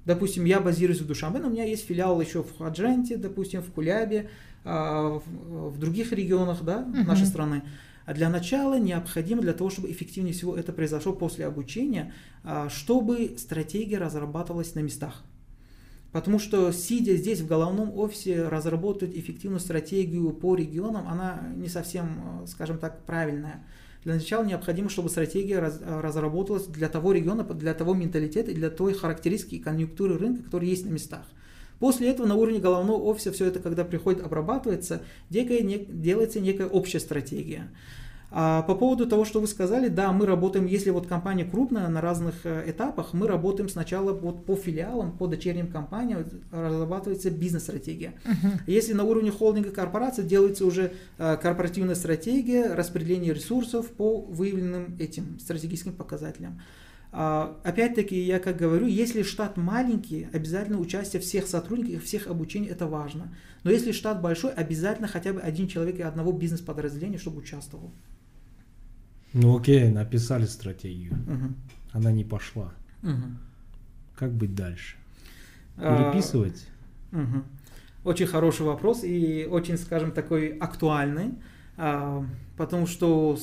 Допустим, 0.06 0.46
я 0.46 0.58
базируюсь 0.58 1.02
в 1.02 1.06
Душанбе, 1.06 1.40
но 1.40 1.48
у 1.48 1.50
меня 1.50 1.64
есть 1.64 1.84
филиал 1.84 2.18
еще 2.18 2.42
в 2.42 2.56
Хаджанте, 2.56 3.18
допустим, 3.18 3.60
в 3.60 3.70
Кулябе, 3.70 4.30
в 4.68 5.78
других 5.78 6.12
регионах 6.12 6.62
да, 6.62 6.82
uh-huh. 6.82 7.06
нашей 7.06 7.26
страны. 7.26 7.62
А 8.08 8.14
для 8.14 8.30
начала 8.30 8.78
необходимо, 8.78 9.42
для 9.42 9.52
того, 9.52 9.68
чтобы 9.68 9.90
эффективнее 9.90 10.32
всего 10.32 10.56
это 10.56 10.72
произошло 10.72 11.12
после 11.12 11.44
обучения, 11.44 12.14
а, 12.42 12.70
чтобы 12.70 13.34
стратегия 13.36 13.98
разрабатывалась 13.98 14.74
на 14.74 14.80
местах. 14.80 15.22
Потому 16.10 16.38
что, 16.38 16.72
сидя 16.72 17.16
здесь 17.16 17.40
в 17.40 17.46
головном 17.46 17.92
офисе, 17.98 18.48
разработать 18.48 19.14
эффективную 19.14 19.60
стратегию 19.60 20.30
по 20.30 20.56
регионам, 20.56 21.06
она 21.06 21.52
не 21.54 21.68
совсем, 21.68 22.46
скажем 22.46 22.78
так, 22.78 23.04
правильная. 23.04 23.62
Для 24.04 24.14
начала 24.14 24.42
необходимо, 24.42 24.88
чтобы 24.88 25.10
стратегия 25.10 25.58
раз, 25.58 25.78
разработалась 25.82 26.64
для 26.64 26.88
того 26.88 27.12
региона, 27.12 27.44
для 27.44 27.74
того 27.74 27.92
менталитета 27.92 28.52
и 28.52 28.54
для 28.54 28.70
той 28.70 28.94
характеристики 28.94 29.56
и 29.56 29.60
конъюнктуры 29.60 30.16
рынка, 30.16 30.44
которые 30.44 30.70
есть 30.70 30.86
на 30.86 30.90
местах. 30.90 31.26
После 31.78 32.08
этого 32.08 32.26
на 32.26 32.34
уровне 32.34 32.58
головного 32.58 33.02
офиса 33.02 33.32
все 33.32 33.46
это, 33.46 33.60
когда 33.60 33.84
приходит, 33.84 34.24
обрабатывается, 34.24 35.02
некая, 35.30 35.60
не, 35.60 35.78
делается 35.78 36.40
некая 36.40 36.66
общая 36.66 37.00
стратегия. 37.00 37.68
А 38.30 38.62
по 38.62 38.74
поводу 38.74 39.06
того, 39.06 39.24
что 39.24 39.40
вы 39.40 39.46
сказали, 39.46 39.88
да, 39.88 40.12
мы 40.12 40.26
работаем, 40.26 40.66
если 40.66 40.90
вот 40.90 41.06
компания 41.06 41.46
крупная 41.46 41.88
на 41.88 42.02
разных 42.02 42.34
э, 42.44 42.64
этапах, 42.70 43.14
мы 43.14 43.26
работаем 43.26 43.70
сначала 43.70 44.12
вот 44.12 44.44
по 44.44 44.54
филиалам, 44.54 45.16
по 45.16 45.26
дочерним 45.26 45.68
компаниям, 45.68 46.26
разрабатывается 46.52 47.30
бизнес-стратегия. 47.30 48.12
Uh-huh. 48.24 48.60
Если 48.66 48.92
на 48.92 49.04
уровне 49.04 49.30
холдинга 49.30 49.70
корпорации 49.70 50.22
делается 50.22 50.66
уже 50.66 50.92
э, 51.16 51.36
корпоративная 51.40 51.94
стратегия 51.94 52.74
распределения 52.74 53.32
ресурсов 53.32 53.88
по 53.88 54.20
выявленным 54.20 54.96
этим 54.98 55.38
стратегическим 55.40 55.94
показателям. 55.94 56.60
А, 57.10 57.58
опять-таки, 57.64 58.20
я 58.20 58.38
как 58.38 58.56
говорю, 58.56 58.86
если 58.86 59.22
штат 59.22 59.56
маленький, 59.56 60.28
обязательно 60.32 60.78
участие 60.78 61.22
всех 61.22 61.46
сотрудников, 61.46 62.04
всех 62.04 62.26
обучений, 62.26 62.68
это 62.68 62.86
важно. 62.86 63.34
Но 63.64 63.70
если 63.70 63.92
штат 63.92 64.20
большой, 64.20 64.52
обязательно 64.52 65.08
хотя 65.08 65.32
бы 65.32 65.40
один 65.40 65.68
человек 65.68 65.98
и 65.98 66.02
одного 66.02 66.32
бизнес-подразделения, 66.32 67.18
чтобы 67.18 67.38
участвовал. 67.38 67.92
Ну 69.32 69.58
окей, 69.58 69.88
написали 69.90 70.46
стратегию. 70.46 71.12
Угу. 71.12 71.54
Она 71.92 72.12
не 72.12 72.24
пошла. 72.24 72.72
Угу. 73.02 73.24
Как 74.16 74.32
быть 74.32 74.54
дальше? 74.54 74.96
А, 75.76 76.12
Переписывать? 76.12 76.66
А, 77.12 77.22
угу. 77.22 77.42
Очень 78.04 78.26
хороший 78.26 78.66
вопрос 78.66 79.02
и 79.02 79.46
очень, 79.50 79.78
скажем, 79.78 80.12
такой 80.12 80.56
актуальный. 80.58 81.34
А, 81.80 82.24
потому 82.56 82.86
что, 82.88 83.38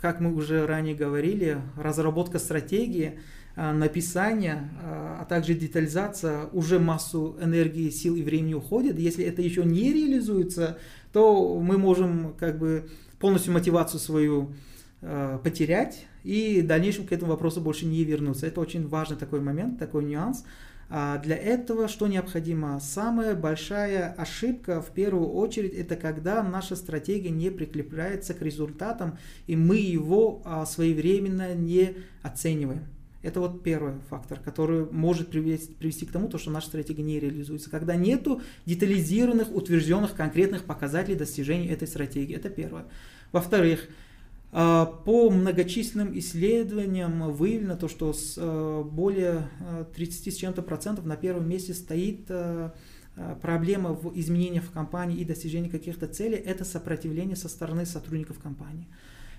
как 0.00 0.20
мы 0.20 0.32
уже 0.32 0.66
ранее 0.66 0.94
говорили, 0.94 1.58
разработка 1.76 2.38
стратегии, 2.38 3.18
а, 3.56 3.72
написание, 3.72 4.70
а, 4.80 5.18
а 5.20 5.24
также 5.24 5.54
детализация 5.54 6.46
уже 6.52 6.78
массу 6.78 7.36
энергии, 7.42 7.90
сил 7.90 8.14
и 8.14 8.22
времени 8.22 8.54
уходит. 8.54 9.00
Если 9.00 9.24
это 9.24 9.42
еще 9.42 9.64
не 9.64 9.92
реализуется, 9.92 10.78
то 11.12 11.58
мы 11.58 11.76
можем 11.76 12.34
как 12.38 12.56
бы 12.56 12.88
полностью 13.18 13.52
мотивацию 13.52 14.00
свою 14.00 14.54
потерять 15.42 16.06
и 16.22 16.60
в 16.62 16.66
дальнейшем 16.68 17.08
к 17.08 17.12
этому 17.12 17.32
вопросу 17.32 17.60
больше 17.60 17.86
не 17.86 18.04
вернуться. 18.04 18.46
Это 18.46 18.60
очень 18.60 18.86
важный 18.86 19.16
такой 19.16 19.40
момент, 19.40 19.80
такой 19.80 20.04
нюанс. 20.04 20.44
А 20.88 21.18
для 21.18 21.36
этого 21.36 21.88
что 21.88 22.06
необходимо? 22.06 22.78
Самая 22.80 23.34
большая 23.34 24.12
ошибка 24.12 24.82
в 24.82 24.90
первую 24.90 25.30
очередь 25.30 25.74
это 25.74 25.96
когда 25.96 26.42
наша 26.42 26.76
стратегия 26.76 27.30
не 27.30 27.50
прикрепляется 27.50 28.34
к 28.34 28.42
результатам 28.42 29.18
и 29.46 29.56
мы 29.56 29.76
его 29.76 30.42
а, 30.44 30.66
своевременно 30.66 31.54
не 31.54 31.96
оцениваем. 32.22 32.86
Это 33.22 33.38
вот 33.38 33.62
первый 33.62 33.94
фактор, 34.10 34.40
который 34.40 34.84
может 34.90 35.30
привести, 35.30 35.72
привести 35.72 36.06
к 36.06 36.12
тому, 36.12 36.28
что 36.36 36.50
наша 36.50 36.66
стратегия 36.66 37.04
не 37.04 37.20
реализуется. 37.20 37.70
Когда 37.70 37.94
нету 37.94 38.42
детализированных, 38.66 39.54
утвержденных 39.54 40.14
конкретных 40.14 40.64
показателей 40.64 41.14
достижения 41.14 41.68
этой 41.68 41.86
стратегии. 41.86 42.34
Это 42.34 42.50
первое. 42.50 42.84
Во-вторых, 43.30 43.88
по 44.52 45.30
многочисленным 45.30 46.16
исследованиям 46.18 47.32
выявлено 47.32 47.74
то, 47.74 47.88
что 47.88 48.12
с 48.12 48.36
а, 48.36 48.82
более 48.84 49.48
30 49.94 50.28
а, 50.28 50.30
с 50.30 50.34
чем-то 50.34 50.60
процентов 50.60 51.06
на 51.06 51.16
первом 51.16 51.48
месте 51.48 51.72
стоит 51.72 52.30
проблема 53.40 53.92
в 53.92 54.18
изменении 54.18 54.60
в 54.60 54.70
компании 54.70 55.18
и 55.18 55.24
достижении 55.24 55.68
каких-то 55.68 56.06
целей, 56.06 56.36
это 56.36 56.64
сопротивление 56.64 57.36
со 57.36 57.48
стороны 57.48 57.84
сотрудников 57.84 58.38
компании. 58.38 58.88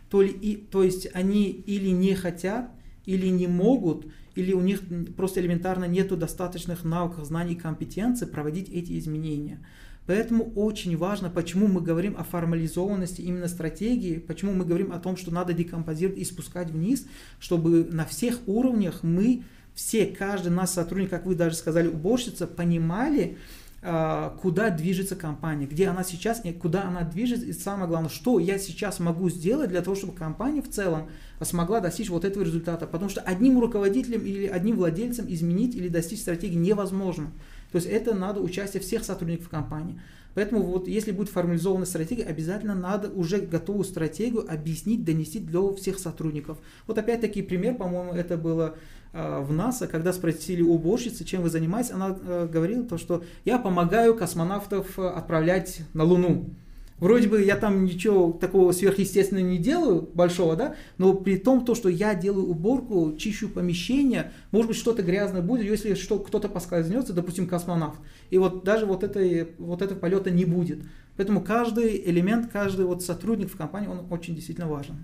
То, 0.09 0.21
ли, 0.21 0.29
и, 0.29 0.55
то 0.55 0.83
есть 0.83 1.07
они 1.13 1.49
или 1.49 1.89
не 1.89 2.13
хотят, 2.13 2.69
или 3.05 3.27
не 3.27 3.47
могут, 3.47 4.05
или 4.35 4.53
у 4.53 4.61
них 4.61 4.81
просто 5.15 5.41
элементарно 5.41 5.85
нет 5.85 6.17
достаточных 6.17 6.83
навыков, 6.83 7.25
знаний 7.25 7.53
и 7.53 7.59
компетенций 7.59 8.27
проводить 8.27 8.69
эти 8.69 8.97
изменения. 8.97 9.59
Поэтому 10.05 10.51
очень 10.55 10.97
важно, 10.97 11.29
почему 11.29 11.67
мы 11.67 11.79
говорим 11.79 12.15
о 12.17 12.23
формализованности 12.23 13.21
именно 13.21 13.47
стратегии, 13.47 14.17
почему 14.17 14.53
мы 14.53 14.65
говорим 14.65 14.91
о 14.91 14.99
том, 14.99 15.15
что 15.15 15.31
надо 15.31 15.53
декомпозировать 15.53 16.19
и 16.19 16.25
спускать 16.25 16.71
вниз, 16.71 17.05
чтобы 17.39 17.85
на 17.85 18.05
всех 18.05 18.39
уровнях 18.45 19.03
мы 19.03 19.43
все, 19.73 20.05
каждый 20.05 20.49
наш 20.49 20.69
сотрудник, 20.69 21.09
как 21.09 21.25
вы 21.25 21.35
даже 21.35 21.55
сказали, 21.55 21.87
уборщица, 21.87 22.47
понимали, 22.47 23.37
а, 23.85 24.37
куда 24.41 24.69
движется 24.69 25.15
компания, 25.15 25.65
где 25.65 25.87
она 25.87 26.03
сейчас, 26.03 26.41
куда 26.61 26.83
она 26.83 27.01
движется, 27.01 27.45
и 27.45 27.53
самое 27.53 27.87
главное, 27.87 28.09
что 28.09 28.39
я 28.39 28.57
сейчас 28.57 28.99
могу 28.99 29.29
сделать 29.29 29.69
для 29.69 29.81
того, 29.81 29.95
чтобы 29.95 30.13
компания 30.13 30.61
в 30.61 30.69
целом 30.69 31.09
смогла 31.41 31.81
достичь 31.81 32.09
вот 32.09 32.23
этого 32.23 32.43
результата. 32.43 32.87
Потому 32.87 33.09
что 33.09 33.19
одним 33.21 33.59
руководителем 33.59 34.21
или 34.21 34.45
одним 34.45 34.77
владельцем 34.77 35.25
изменить 35.27 35.75
или 35.75 35.89
достичь 35.89 36.21
стратегии 36.21 36.55
невозможно. 36.55 37.31
То 37.73 37.77
есть 37.77 37.87
это 37.87 38.13
надо 38.13 38.39
участие 38.39 38.81
всех 38.81 39.03
сотрудников 39.03 39.49
компании. 39.49 39.99
Поэтому 40.35 40.61
вот 40.61 40.87
если 40.87 41.11
будет 41.11 41.29
формализована 41.29 41.85
стратегия, 41.85 42.23
обязательно 42.23 42.75
надо 42.75 43.09
уже 43.09 43.39
готовую 43.39 43.83
стратегию 43.83 44.45
объяснить, 44.47 45.03
донести 45.03 45.39
для 45.39 45.59
всех 45.73 45.97
сотрудников. 45.97 46.59
Вот 46.85 46.99
опять-таки 46.99 47.41
пример, 47.41 47.73
по-моему, 47.75 48.13
это 48.13 48.37
было 48.37 48.75
э, 49.11 49.41
в 49.41 49.51
НАСА, 49.51 49.87
когда 49.87 50.13
спросили 50.13 50.61
уборщицы, 50.61 51.23
чем 51.23 51.41
вы 51.41 51.49
занимаетесь, 51.49 51.91
она 51.91 52.15
э, 52.19 52.47
говорила 52.51 52.83
то, 52.83 52.99
что 52.99 53.23
я 53.43 53.57
помогаю 53.57 54.15
космонавтов 54.15 54.99
э, 54.99 55.07
отправлять 55.07 55.81
на 55.93 56.03
Луну. 56.03 56.51
Вроде 56.99 57.27
бы 57.27 57.43
я 57.43 57.55
там 57.55 57.85
ничего 57.85 58.31
такого 58.31 58.71
сверхъестественного 58.71 59.45
не 59.45 59.57
делаю, 59.57 60.07
большого, 60.13 60.55
да, 60.55 60.75
но 60.97 61.13
при 61.13 61.37
том, 61.37 61.65
то, 61.65 61.75
что 61.75 61.89
я 61.89 62.15
делаю 62.15 62.47
уборку, 62.47 63.15
чищу 63.17 63.49
помещение, 63.49 64.31
может 64.51 64.69
быть, 64.69 64.77
что-то 64.77 65.01
грязное 65.01 65.41
будет, 65.41 65.65
если 65.65 65.95
что, 65.95 66.19
кто-то 66.19 66.49
поскользнется, 66.49 67.13
допустим, 67.13 67.47
космонавт, 67.47 67.99
и 68.29 68.37
вот 68.37 68.63
даже 68.63 68.85
вот, 68.85 69.03
этой, 69.03 69.49
вот 69.57 69.81
этого 69.81 69.97
полета 69.97 70.31
не 70.31 70.45
будет. 70.45 70.79
Поэтому 71.17 71.41
каждый 71.41 72.01
элемент, 72.09 72.51
каждый 72.51 72.85
вот 72.85 73.03
сотрудник 73.03 73.51
в 73.51 73.57
компании, 73.57 73.87
он 73.87 74.05
очень 74.09 74.35
действительно 74.35 74.67
важен. 74.67 74.95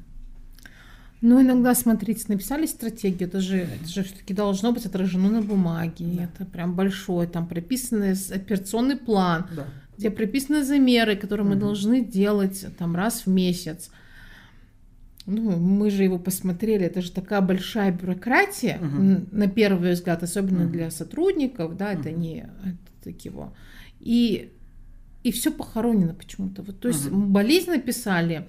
Ну, 1.22 1.41
иногда, 1.41 1.76
смотрите, 1.76 2.24
написали 2.30 2.66
стратегию, 2.66 3.28
это 3.28 3.41
же, 3.41 3.57
это 3.57 3.89
же 3.89 4.03
все-таки 4.03 4.34
должно 4.34 4.72
быть 4.72 4.86
отражено 4.86 5.30
на 5.30 5.41
бумаге. 5.41 6.05
Да. 6.05 6.24
Это 6.24 6.45
прям 6.45 6.76
большой, 6.76 7.28
там 7.28 7.45
прописанный 7.45 8.14
операционный 8.14 8.95
план. 8.95 9.45
Да 9.53 9.68
где 10.00 10.10
прописаны 10.10 10.64
замеры, 10.64 11.18
которые 11.18 11.45
мы 11.45 11.56
должны 11.56 12.02
делать 12.02 12.66
там 12.78 12.95
раз 12.95 13.26
в 13.26 13.28
месяц. 13.28 13.91
Ну, 15.26 15.58
мы 15.58 15.91
же 15.91 16.04
его 16.04 16.18
посмотрели, 16.18 16.86
это 16.86 17.02
же 17.02 17.12
такая 17.12 17.41
большая 17.41 17.91
бюрократия, 17.91 18.80
uh 18.82 19.28
на 19.32 19.47
первый 19.47 19.91
взгляд, 19.91 20.24
особенно 20.24 20.64
uh 20.64 20.72
для 20.72 20.89
сотрудников, 20.89 21.76
да, 21.76 21.93
uh 21.93 22.00
это 22.00 22.12
не 22.12 22.38
это, 22.39 22.78
так 23.04 23.26
его. 23.26 23.54
И, 24.00 24.50
и 25.24 25.32
все 25.32 25.52
похоронено 25.52 26.14
почему-то. 26.14 26.64
Вот, 26.64 26.80
то 26.80 26.88
есть 26.88 27.08
uh 27.08 27.12
болезнь 27.12 27.72
написали, 27.72 28.47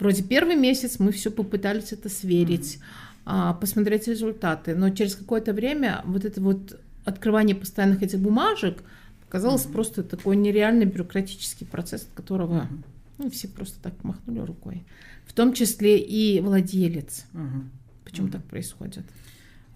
вроде 0.00 0.24
первый 0.24 0.56
месяц 0.56 0.98
мы 0.98 1.12
все 1.12 1.30
попытались 1.30 1.92
это 1.92 2.08
сверить, 2.08 2.80
uh 3.24 3.58
посмотреть 3.60 4.08
результаты, 4.08 4.74
но 4.74 4.90
через 4.90 5.14
какое-то 5.14 5.52
время 5.52 6.02
вот 6.04 6.24
это 6.24 6.40
вот 6.40 6.80
открывание 7.04 7.54
постоянных 7.54 8.02
этих 8.02 8.18
бумажек, 8.18 8.82
Казалось, 9.28 9.66
mm-hmm. 9.66 9.72
просто 9.72 10.02
такой 10.02 10.36
нереальный 10.36 10.86
бюрократический 10.86 11.66
процесс, 11.66 12.02
от 12.02 12.14
которого 12.14 12.62
mm-hmm. 12.62 12.84
ну, 13.18 13.30
все 13.30 13.48
просто 13.48 13.80
так 13.82 14.02
махнули 14.04 14.40
рукой. 14.40 14.84
В 15.26 15.32
том 15.34 15.52
числе 15.52 15.98
и 15.98 16.40
владелец. 16.40 17.26
Mm-hmm. 17.32 17.62
Почему 18.04 18.28
mm-hmm. 18.28 18.32
так 18.32 18.44
происходит? 18.44 19.04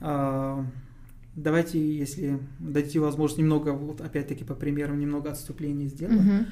А, 0.00 0.64
давайте, 1.36 1.78
если 1.96 2.38
дадите 2.58 2.98
возможность, 2.98 3.38
немного, 3.38 3.70
вот 3.70 4.00
опять-таки 4.00 4.44
по 4.44 4.54
примерам, 4.54 4.98
немного 4.98 5.30
отступления 5.30 5.88
сделаем. 5.88 6.20
Mm-hmm. 6.20 6.46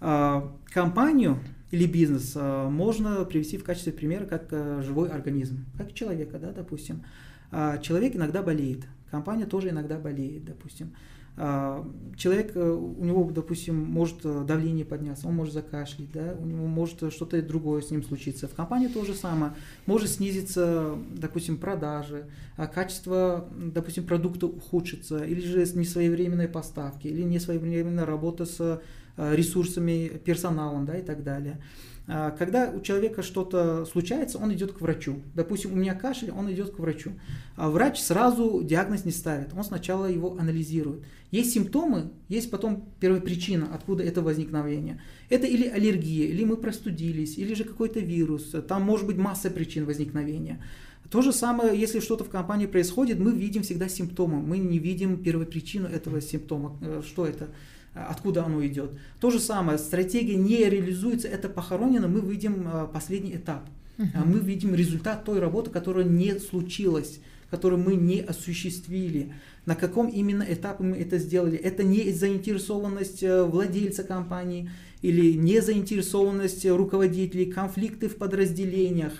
А, 0.00 0.56
компанию 0.72 1.38
или 1.70 1.86
бизнес 1.86 2.32
а, 2.36 2.68
можно 2.70 3.24
привести 3.24 3.58
в 3.58 3.64
качестве 3.64 3.92
примера 3.92 4.24
как 4.24 4.48
а, 4.52 4.82
живой 4.82 5.10
организм, 5.10 5.64
как 5.76 5.92
человека, 5.94 6.38
да, 6.38 6.52
допустим. 6.52 7.02
А, 7.50 7.78
человек 7.78 8.16
иногда 8.16 8.42
болеет, 8.42 8.84
компания 9.10 9.46
тоже 9.46 9.70
иногда 9.70 9.98
болеет, 9.98 10.44
допустим. 10.44 10.94
А, 11.38 11.86
человек, 12.16 12.52
э, 12.54 12.70
у 12.70 13.04
него, 13.04 13.30
допустим, 13.30 13.76
может 13.76 14.24
э, 14.24 14.44
давление 14.46 14.86
подняться, 14.86 15.28
он 15.28 15.34
может 15.34 15.52
закашлять, 15.52 16.10
да, 16.10 16.34
у 16.38 16.46
него 16.46 16.66
может 16.66 17.12
что-то 17.12 17.42
другое 17.42 17.82
с 17.82 17.90
ним 17.90 18.02
случиться. 18.02 18.48
В 18.48 18.54
компании 18.54 18.88
то 18.88 19.04
же 19.04 19.12
самое. 19.12 19.52
Может 19.84 20.10
снизиться, 20.10 20.96
допустим, 21.14 21.58
продажи, 21.58 22.24
а 22.56 22.66
качество, 22.66 23.46
допустим, 23.54 24.06
продукта 24.06 24.46
ухудшится, 24.46 25.24
или 25.24 25.40
же 25.40 25.58
несвоевременные 25.74 26.48
поставки, 26.48 27.06
или 27.06 27.22
несвоевременная 27.22 28.06
работа 28.06 28.46
с 28.46 28.80
э, 29.18 29.34
ресурсами, 29.34 30.08
персоналом, 30.24 30.86
да, 30.86 30.96
и 30.96 31.02
так 31.02 31.22
далее. 31.22 31.60
А, 32.08 32.30
когда 32.30 32.70
у 32.70 32.80
человека 32.80 33.22
что-то 33.22 33.84
случается, 33.84 34.38
он 34.38 34.52
идет 34.52 34.72
к 34.72 34.80
врачу. 34.80 35.22
Допустим, 35.34 35.72
у 35.72 35.76
меня 35.76 35.94
кашель, 35.94 36.30
он 36.30 36.50
идет 36.52 36.70
к 36.70 36.78
врачу. 36.78 37.12
А 37.56 37.68
врач 37.68 38.00
сразу 38.00 38.62
диагноз 38.62 39.04
не 39.04 39.10
ставит, 39.10 39.52
он 39.54 39.64
сначала 39.64 40.06
его 40.06 40.36
анализирует. 40.38 41.02
Есть 41.32 41.52
симптомы, 41.52 42.10
есть 42.28 42.50
потом 42.50 42.88
первопричина, 43.00 43.68
откуда 43.74 44.04
это 44.04 44.22
возникновение. 44.22 45.02
Это 45.28 45.46
или 45.46 45.66
аллергия, 45.66 46.28
или 46.28 46.44
мы 46.44 46.56
простудились, 46.56 47.36
или 47.38 47.54
же 47.54 47.64
какой-то 47.64 47.98
вирус. 47.98 48.54
Там 48.68 48.82
может 48.82 49.06
быть 49.06 49.16
масса 49.16 49.50
причин 49.50 49.84
возникновения. 49.84 50.62
То 51.10 51.22
же 51.22 51.32
самое, 51.32 51.78
если 51.78 52.00
что-то 52.00 52.24
в 52.24 52.28
компании 52.28 52.66
происходит, 52.66 53.18
мы 53.18 53.32
видим 53.32 53.62
всегда 53.62 53.88
симптомы, 53.88 54.40
мы 54.40 54.58
не 54.58 54.78
видим 54.78 55.22
первопричину 55.22 55.88
этого 55.88 56.20
симптома, 56.20 56.76
э, 56.80 57.02
что 57.04 57.26
это 57.26 57.48
откуда 57.96 58.44
оно 58.44 58.64
идет. 58.66 58.90
То 59.20 59.30
же 59.30 59.40
самое, 59.40 59.78
стратегия 59.78 60.36
не 60.36 60.68
реализуется, 60.68 61.28
это 61.28 61.48
похоронено, 61.48 62.08
мы 62.08 62.20
видим 62.20 62.66
а, 62.66 62.86
последний 62.86 63.34
этап. 63.36 63.68
Uh-huh. 63.98 64.24
Мы 64.26 64.40
видим 64.40 64.74
результат 64.74 65.24
той 65.24 65.38
работы, 65.38 65.70
которая 65.70 66.04
не 66.04 66.38
случилась, 66.38 67.20
которую 67.50 67.82
мы 67.82 67.94
не 67.94 68.20
осуществили. 68.20 69.32
На 69.64 69.74
каком 69.74 70.08
именно 70.08 70.44
этапе 70.46 70.84
мы 70.84 70.96
это 70.96 71.18
сделали? 71.18 71.56
Это 71.56 71.82
не 71.82 72.12
заинтересованность 72.12 73.22
э, 73.22 73.42
владельца 73.42 74.04
компании 74.04 74.70
или 75.02 75.32
не 75.32 75.60
заинтересованность 75.60 76.66
руководителей, 76.66 77.46
конфликты 77.46 78.08
в 78.08 78.16
подразделениях, 78.16 79.14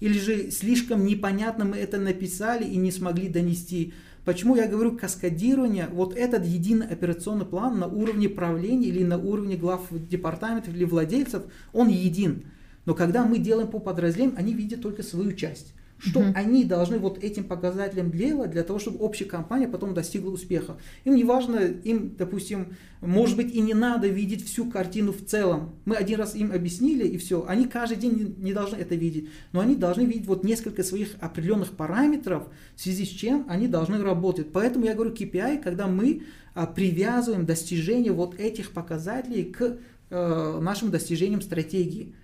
или 0.00 0.18
же 0.18 0.50
слишком 0.50 1.04
непонятно 1.04 1.64
мы 1.64 1.76
это 1.76 1.98
написали 1.98 2.64
и 2.64 2.76
не 2.76 2.92
смогли 2.92 3.28
донести 3.28 3.94
Почему 4.24 4.56
я 4.56 4.66
говорю 4.66 4.96
каскадирование? 4.96 5.88
Вот 5.92 6.16
этот 6.16 6.46
единый 6.46 6.86
операционный 6.86 7.44
план 7.44 7.78
на 7.78 7.86
уровне 7.86 8.28
правления 8.28 8.88
или 8.88 9.04
на 9.04 9.18
уровне 9.18 9.56
глав 9.56 9.82
департаментов 9.90 10.74
или 10.74 10.84
владельцев, 10.84 11.42
он 11.72 11.88
един. 11.88 12.44
Но 12.86 12.94
когда 12.94 13.24
мы 13.24 13.38
делаем 13.38 13.68
по 13.68 13.80
подразделениям, 13.80 14.38
они 14.38 14.54
видят 14.54 14.80
только 14.80 15.02
свою 15.02 15.32
часть 15.32 15.74
что 15.98 16.20
угу. 16.20 16.32
они 16.34 16.64
должны 16.64 16.98
вот 16.98 17.22
этим 17.22 17.44
показателям 17.44 18.10
делать 18.10 18.50
для 18.50 18.62
того, 18.62 18.78
чтобы 18.78 18.98
общая 18.98 19.24
компания 19.24 19.68
потом 19.68 19.94
достигла 19.94 20.30
успеха. 20.30 20.76
Им 21.04 21.14
не 21.14 21.24
важно, 21.24 21.58
им, 21.58 22.14
допустим, 22.16 22.74
может 23.00 23.36
быть 23.36 23.54
и 23.54 23.60
не 23.60 23.74
надо 23.74 24.08
видеть 24.08 24.44
всю 24.44 24.70
картину 24.70 25.12
в 25.12 25.24
целом. 25.24 25.74
Мы 25.84 25.96
один 25.96 26.18
раз 26.18 26.34
им 26.34 26.52
объяснили 26.52 27.06
и 27.06 27.16
все. 27.16 27.44
Они 27.46 27.66
каждый 27.66 27.96
день 27.96 28.34
не, 28.38 28.52
должны 28.52 28.76
это 28.76 28.94
видеть, 28.94 29.28
но 29.52 29.60
они 29.60 29.76
должны 29.76 30.02
видеть 30.02 30.26
вот 30.26 30.44
несколько 30.44 30.82
своих 30.82 31.14
определенных 31.20 31.70
параметров, 31.72 32.48
в 32.76 32.80
связи 32.80 33.04
с 33.04 33.08
чем 33.08 33.46
они 33.48 33.68
должны 33.68 34.02
работать. 34.02 34.52
Поэтому 34.52 34.84
я 34.84 34.94
говорю 34.94 35.12
KPI, 35.12 35.62
когда 35.62 35.86
мы 35.86 36.22
а, 36.54 36.66
привязываем 36.66 37.46
достижение 37.46 38.12
вот 38.12 38.38
этих 38.38 38.72
показателей 38.72 39.44
к 39.44 39.78
э, 40.10 40.58
нашим 40.60 40.90
достижениям 40.90 41.40
стратегии. 41.40 42.14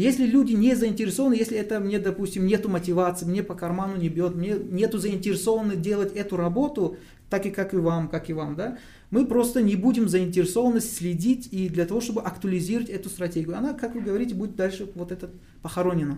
Если 0.00 0.24
люди 0.24 0.54
не 0.54 0.74
заинтересованы, 0.74 1.34
если 1.34 1.58
это 1.58 1.78
мне, 1.78 1.98
допустим, 1.98 2.46
нету 2.46 2.70
мотивации, 2.70 3.26
мне 3.26 3.42
по 3.42 3.54
карману 3.54 3.96
не 3.96 4.08
бьет, 4.08 4.34
мне 4.34 4.54
нету 4.54 4.96
заинтересованы 4.96 5.76
делать 5.76 6.14
эту 6.14 6.38
работу, 6.38 6.96
так 7.28 7.44
и 7.44 7.50
как 7.50 7.74
и 7.74 7.76
вам, 7.76 8.08
как 8.08 8.30
и 8.30 8.32
вам, 8.32 8.56
да, 8.56 8.78
мы 9.10 9.26
просто 9.26 9.60
не 9.60 9.76
будем 9.76 10.08
заинтересованы 10.08 10.80
следить 10.80 11.48
и 11.52 11.68
для 11.68 11.84
того, 11.84 12.00
чтобы 12.00 12.22
актуализировать 12.22 12.88
эту 12.88 13.10
стратегию. 13.10 13.58
Она, 13.58 13.74
как 13.74 13.94
вы 13.94 14.00
говорите, 14.00 14.34
будет 14.34 14.56
дальше 14.56 14.90
вот 14.94 15.12
это 15.12 15.28
похоронена. 15.60 16.16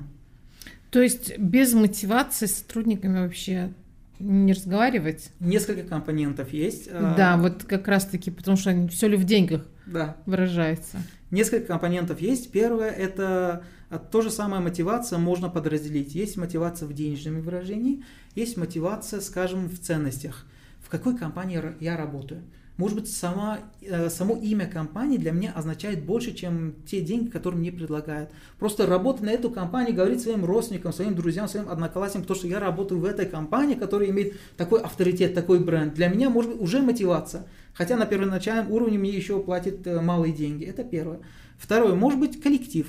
То 0.91 1.03
есть 1.03 1.37
без 1.39 1.75
мотивации 1.75 2.47
с 2.47 2.59
сотрудниками 2.59 3.19
вообще 3.19 3.73
не 4.21 4.53
разговаривать? 4.53 5.31
Несколько 5.41 5.83
компонентов 5.83 6.53
есть. 6.53 6.89
А, 6.89 7.15
да, 7.17 7.37
вот 7.37 7.65
как 7.65 7.89
раз-таки, 7.89 8.31
потому 8.31 8.57
что 8.57 8.87
все 8.89 9.09
ли 9.09 9.17
в 9.17 9.25
деньгах 9.25 9.67
да. 9.87 10.17
выражается. 10.27 10.99
Несколько 11.33 11.69
компонентов 11.69 12.21
есть. 12.21 12.53
Первое– 12.53 12.91
это 12.91 13.65
а, 13.89 13.99
то 13.99 14.21
же 14.21 14.31
самое 14.31 14.63
мотивация 14.63 15.19
можно 15.19 15.49
подразделить. 15.49 16.15
Есть 16.15 16.37
мотивация 16.37 16.87
в 16.87 16.93
денежном 16.93 17.41
выражении, 17.41 18.05
есть 18.35 18.59
мотивация, 18.59 19.21
скажем, 19.21 19.67
в 19.67 19.79
ценностях. 19.81 20.47
В 20.81 20.91
какой 20.91 21.17
компании 21.17 21.61
я 21.81 21.97
работаю? 21.97 22.43
Может 22.77 22.99
быть, 23.01 23.11
сама, 23.11 23.61
э, 23.81 24.11
само 24.11 24.37
имя 24.37 24.67
компании 24.67 25.17
для 25.17 25.33
меня 25.33 25.53
означает 25.53 26.05
больше, 26.05 26.35
чем 26.35 26.75
те 26.85 27.01
деньги, 27.01 27.31
которые 27.31 27.61
мне 27.61 27.73
предлагают. 27.73 28.31
Просто 28.59 28.87
работа 28.87 29.25
на 29.25 29.31
эту 29.31 29.51
компанию, 29.51 29.95
говорить 29.95 30.21
своим 30.21 30.45
родственникам, 30.45 30.93
своим 30.93 31.15
друзьям, 31.15 31.49
своим 31.49 31.71
одноклассникам, 31.71 32.27
то, 32.27 32.35
что 32.35 32.47
я 32.47 32.61
работаю 32.61 33.01
в 33.01 33.05
этой 33.07 33.25
компании, 33.25 33.75
которая 33.75 34.11
имеет 34.11 34.35
такой 34.59 34.83
авторитет, 34.83 35.35
такой 35.35 35.61
бренд, 35.61 35.95
для 35.95 36.09
меня 36.09 36.29
может 36.29 36.53
быть 36.53 36.61
уже 36.61 36.83
мотивация. 36.83 37.47
Хотя 37.75 37.97
на 37.97 38.07
первоначальном 38.07 38.71
уровне 38.71 38.99
мне 38.99 39.11
еще 39.11 39.41
платят 39.41 39.87
э, 39.87 40.01
малые 40.01 40.33
деньги. 40.33 40.65
Это 40.65 40.85
первое. 40.85 41.21
Второе, 41.59 41.95
может 41.95 42.19
быть 42.19 42.41
коллектив. 42.41 42.87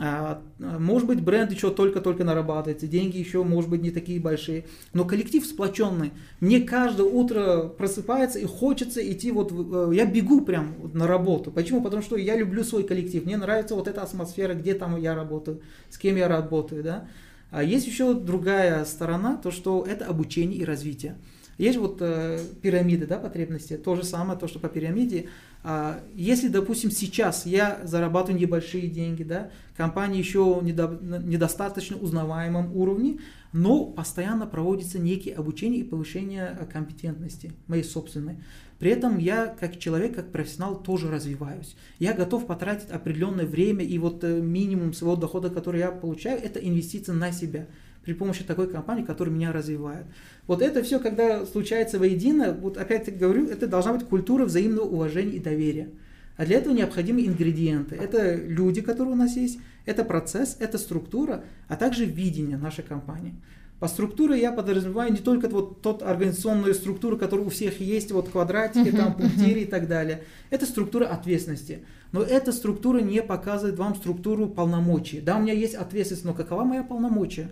А, 0.00 0.40
может 0.58 1.08
быть, 1.08 1.20
бренд 1.20 1.50
еще 1.50 1.70
только-только 1.70 2.22
нарабатывается, 2.22 2.86
деньги 2.86 3.18
еще, 3.18 3.42
может 3.42 3.68
быть, 3.68 3.82
не 3.82 3.90
такие 3.90 4.20
большие, 4.20 4.66
но 4.92 5.04
коллектив 5.04 5.44
сплоченный. 5.44 6.12
Мне 6.38 6.60
каждое 6.60 7.06
утро 7.08 7.64
просыпается 7.64 8.38
и 8.38 8.44
хочется 8.44 9.00
идти, 9.12 9.32
вот 9.32 9.52
э, 9.52 9.90
я 9.94 10.06
бегу 10.06 10.42
прям 10.42 10.76
на 10.94 11.08
работу. 11.08 11.50
Почему? 11.50 11.82
Потому 11.82 12.02
что 12.02 12.16
я 12.16 12.36
люблю 12.36 12.62
свой 12.62 12.84
коллектив, 12.84 13.24
мне 13.24 13.36
нравится 13.36 13.74
вот 13.74 13.88
эта 13.88 14.02
атмосфера, 14.02 14.54
где 14.54 14.74
там 14.74 14.96
я 15.00 15.16
работаю, 15.16 15.62
с 15.90 15.98
кем 15.98 16.14
я 16.14 16.28
работаю, 16.28 16.84
да. 16.84 17.08
А 17.50 17.64
есть 17.64 17.86
еще 17.86 18.14
другая 18.14 18.84
сторона, 18.84 19.36
то 19.36 19.50
что 19.50 19.84
это 19.88 20.06
обучение 20.06 20.60
и 20.60 20.64
развитие. 20.64 21.16
Есть 21.58 21.78
вот 21.78 21.98
э, 22.00 22.38
пирамиды, 22.62 23.06
да, 23.06 23.18
потребности, 23.18 23.76
то 23.76 23.96
же 23.96 24.04
самое, 24.04 24.38
то, 24.38 24.46
что 24.46 24.60
по 24.60 24.68
пирамиде. 24.68 25.28
А, 25.64 26.00
если, 26.14 26.46
допустим, 26.46 26.92
сейчас 26.92 27.44
я 27.44 27.80
зарабатываю 27.82 28.40
небольшие 28.40 28.86
деньги, 28.86 29.24
да, 29.24 29.50
компания 29.76 30.18
еще 30.18 30.60
недо, 30.62 30.98
недостаточно 31.02 31.96
узнаваемом 31.96 32.74
уровне, 32.76 33.18
но 33.52 33.84
постоянно 33.86 34.46
проводится 34.46 35.00
некие 35.00 35.34
обучение 35.34 35.80
и 35.80 35.84
повышение 35.84 36.56
э, 36.60 36.66
компетентности 36.66 37.52
моей 37.66 37.82
собственной. 37.82 38.36
При 38.78 38.92
этом 38.92 39.18
я 39.18 39.48
как 39.48 39.80
человек, 39.80 40.14
как 40.14 40.30
профессионал 40.30 40.80
тоже 40.80 41.10
развиваюсь. 41.10 41.74
Я 41.98 42.12
готов 42.12 42.46
потратить 42.46 42.90
определенное 42.90 43.46
время 43.46 43.84
и 43.84 43.98
вот 43.98 44.22
э, 44.22 44.40
минимум 44.40 44.92
своего 44.92 45.16
дохода, 45.16 45.50
который 45.50 45.80
я 45.80 45.90
получаю, 45.90 46.40
это 46.40 46.60
инвестиция 46.60 47.16
на 47.16 47.32
себя 47.32 47.66
при 48.08 48.14
помощи 48.14 48.42
такой 48.42 48.70
компании, 48.70 49.04
которая 49.04 49.34
меня 49.34 49.52
развивает. 49.52 50.06
Вот 50.46 50.62
это 50.62 50.82
все, 50.82 50.98
когда 50.98 51.44
случается 51.44 51.98
воедино, 51.98 52.56
вот 52.58 52.78
опять 52.78 53.14
говорю, 53.18 53.46
это 53.48 53.66
должна 53.66 53.92
быть 53.92 54.06
культура 54.06 54.46
взаимного 54.46 54.86
уважения 54.86 55.32
и 55.32 55.38
доверия. 55.38 55.90
А 56.38 56.46
для 56.46 56.56
этого 56.56 56.72
необходимы 56.72 57.26
ингредиенты. 57.26 57.96
Это 57.96 58.34
люди, 58.34 58.80
которые 58.80 59.12
у 59.12 59.16
нас 59.18 59.36
есть, 59.36 59.58
это 59.84 60.06
процесс, 60.06 60.56
это 60.58 60.78
структура, 60.78 61.44
а 61.68 61.76
также 61.76 62.06
видение 62.06 62.56
нашей 62.56 62.82
компании. 62.82 63.34
По 63.78 63.88
структуре 63.88 64.40
я 64.40 64.52
подразумеваю 64.52 65.12
не 65.12 65.18
только 65.18 65.50
вот 65.50 65.82
тот 65.82 66.02
организационную 66.02 66.72
структуру, 66.72 67.18
которая 67.18 67.44
у 67.44 67.50
всех 67.50 67.78
есть, 67.78 68.10
вот 68.10 68.30
квадратики, 68.30 68.90
там, 68.90 69.14
пунктири 69.16 69.60
и 69.60 69.66
так 69.66 69.86
далее. 69.86 70.22
Это 70.48 70.64
структура 70.64 71.04
ответственности. 71.04 71.80
Но 72.12 72.22
эта 72.22 72.52
структура 72.52 73.00
не 73.00 73.22
показывает 73.22 73.78
вам 73.78 73.94
структуру 73.94 74.48
полномочий. 74.48 75.20
Да, 75.20 75.36
у 75.36 75.40
меня 75.40 75.52
есть 75.52 75.74
ответственность, 75.74 76.24
но 76.24 76.34
какова 76.34 76.64
моя 76.64 76.82
полномочия? 76.82 77.50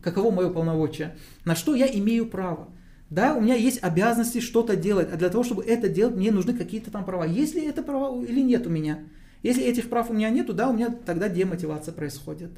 Каково 0.00 0.30
мое 0.30 0.50
полномочие? 0.50 1.16
На 1.44 1.56
что 1.56 1.74
я 1.74 1.86
имею 1.86 2.26
право? 2.26 2.68
Да, 3.10 3.34
у 3.34 3.40
меня 3.40 3.56
есть 3.56 3.82
обязанности 3.82 4.38
что-то 4.38 4.76
делать, 4.76 5.08
а 5.12 5.16
для 5.16 5.30
того, 5.30 5.42
чтобы 5.42 5.64
это 5.64 5.88
делать, 5.88 6.14
мне 6.14 6.30
нужны 6.30 6.54
какие-то 6.54 6.92
там 6.92 7.04
права. 7.04 7.24
Есть 7.24 7.56
ли 7.56 7.66
это 7.66 7.82
права 7.82 8.24
или 8.24 8.40
нет 8.40 8.66
у 8.68 8.70
меня? 8.70 9.00
Если 9.42 9.64
этих 9.64 9.88
прав 9.88 10.10
у 10.10 10.12
меня 10.12 10.30
нету, 10.30 10.52
да, 10.52 10.68
у 10.68 10.72
меня 10.72 10.94
тогда 11.04 11.28
демотивация 11.28 11.92
происходит. 11.92 12.50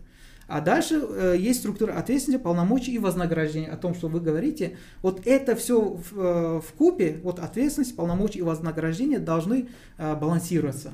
А 0.48 0.60
дальше 0.60 1.00
э, 1.02 1.36
есть 1.38 1.60
структура 1.60 1.94
ответственности, 1.94 2.42
полномочий 2.42 2.92
и 2.92 2.98
вознаграждения. 2.98 3.68
О 3.68 3.76
том, 3.78 3.94
что 3.94 4.08
вы 4.08 4.20
говорите, 4.20 4.76
вот 5.00 5.26
это 5.26 5.56
все 5.56 5.80
в, 5.80 6.18
э, 6.18 6.60
в 6.60 6.72
купе, 6.76 7.20
вот 7.22 7.38
ответственность, 7.38 7.96
полномочия 7.96 8.40
и 8.40 8.42
вознаграждения 8.42 9.18
должны 9.18 9.68
э, 9.96 10.14
балансироваться. 10.16 10.92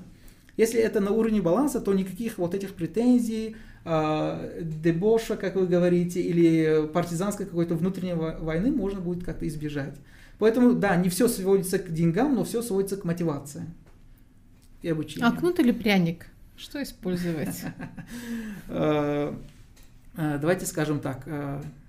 Если 0.59 0.81
это 0.81 0.99
на 0.99 1.13
уровне 1.13 1.41
баланса, 1.41 1.81
то 1.81 1.95
никаких 1.95 2.37
вот 2.37 2.53
этих 2.53 2.75
претензий, 2.75 3.55
э, 3.85 4.63
дебоша, 4.63 5.37
как 5.37 5.55
вы 5.55 5.69
говорите, 5.69 6.21
или 6.21 6.89
партизанской 6.93 7.47
какой-то 7.47 7.77
внутренней 7.77 8.15
войны 8.15 8.73
можно 8.73 9.01
будет 9.01 9.25
как-то 9.25 9.47
избежать. 9.47 9.95
Поэтому, 10.41 10.75
да, 10.75 10.97
не 10.97 11.11
все 11.11 11.29
сводится 11.29 11.79
к 11.79 11.93
деньгам, 11.93 12.35
но 12.35 12.43
все 12.43 12.61
сводится 12.61 12.97
к 12.97 13.05
мотивации 13.05 13.67
и 14.83 14.89
обучению. 14.89 15.29
А 15.29 15.33
кнут 15.33 15.61
или 15.61 15.71
пряник? 15.71 16.27
Что 16.57 16.83
использовать? 16.83 17.63
Э, 18.67 19.33
э, 20.17 20.39
давайте 20.41 20.67
скажем 20.67 20.99
так. 20.99 21.25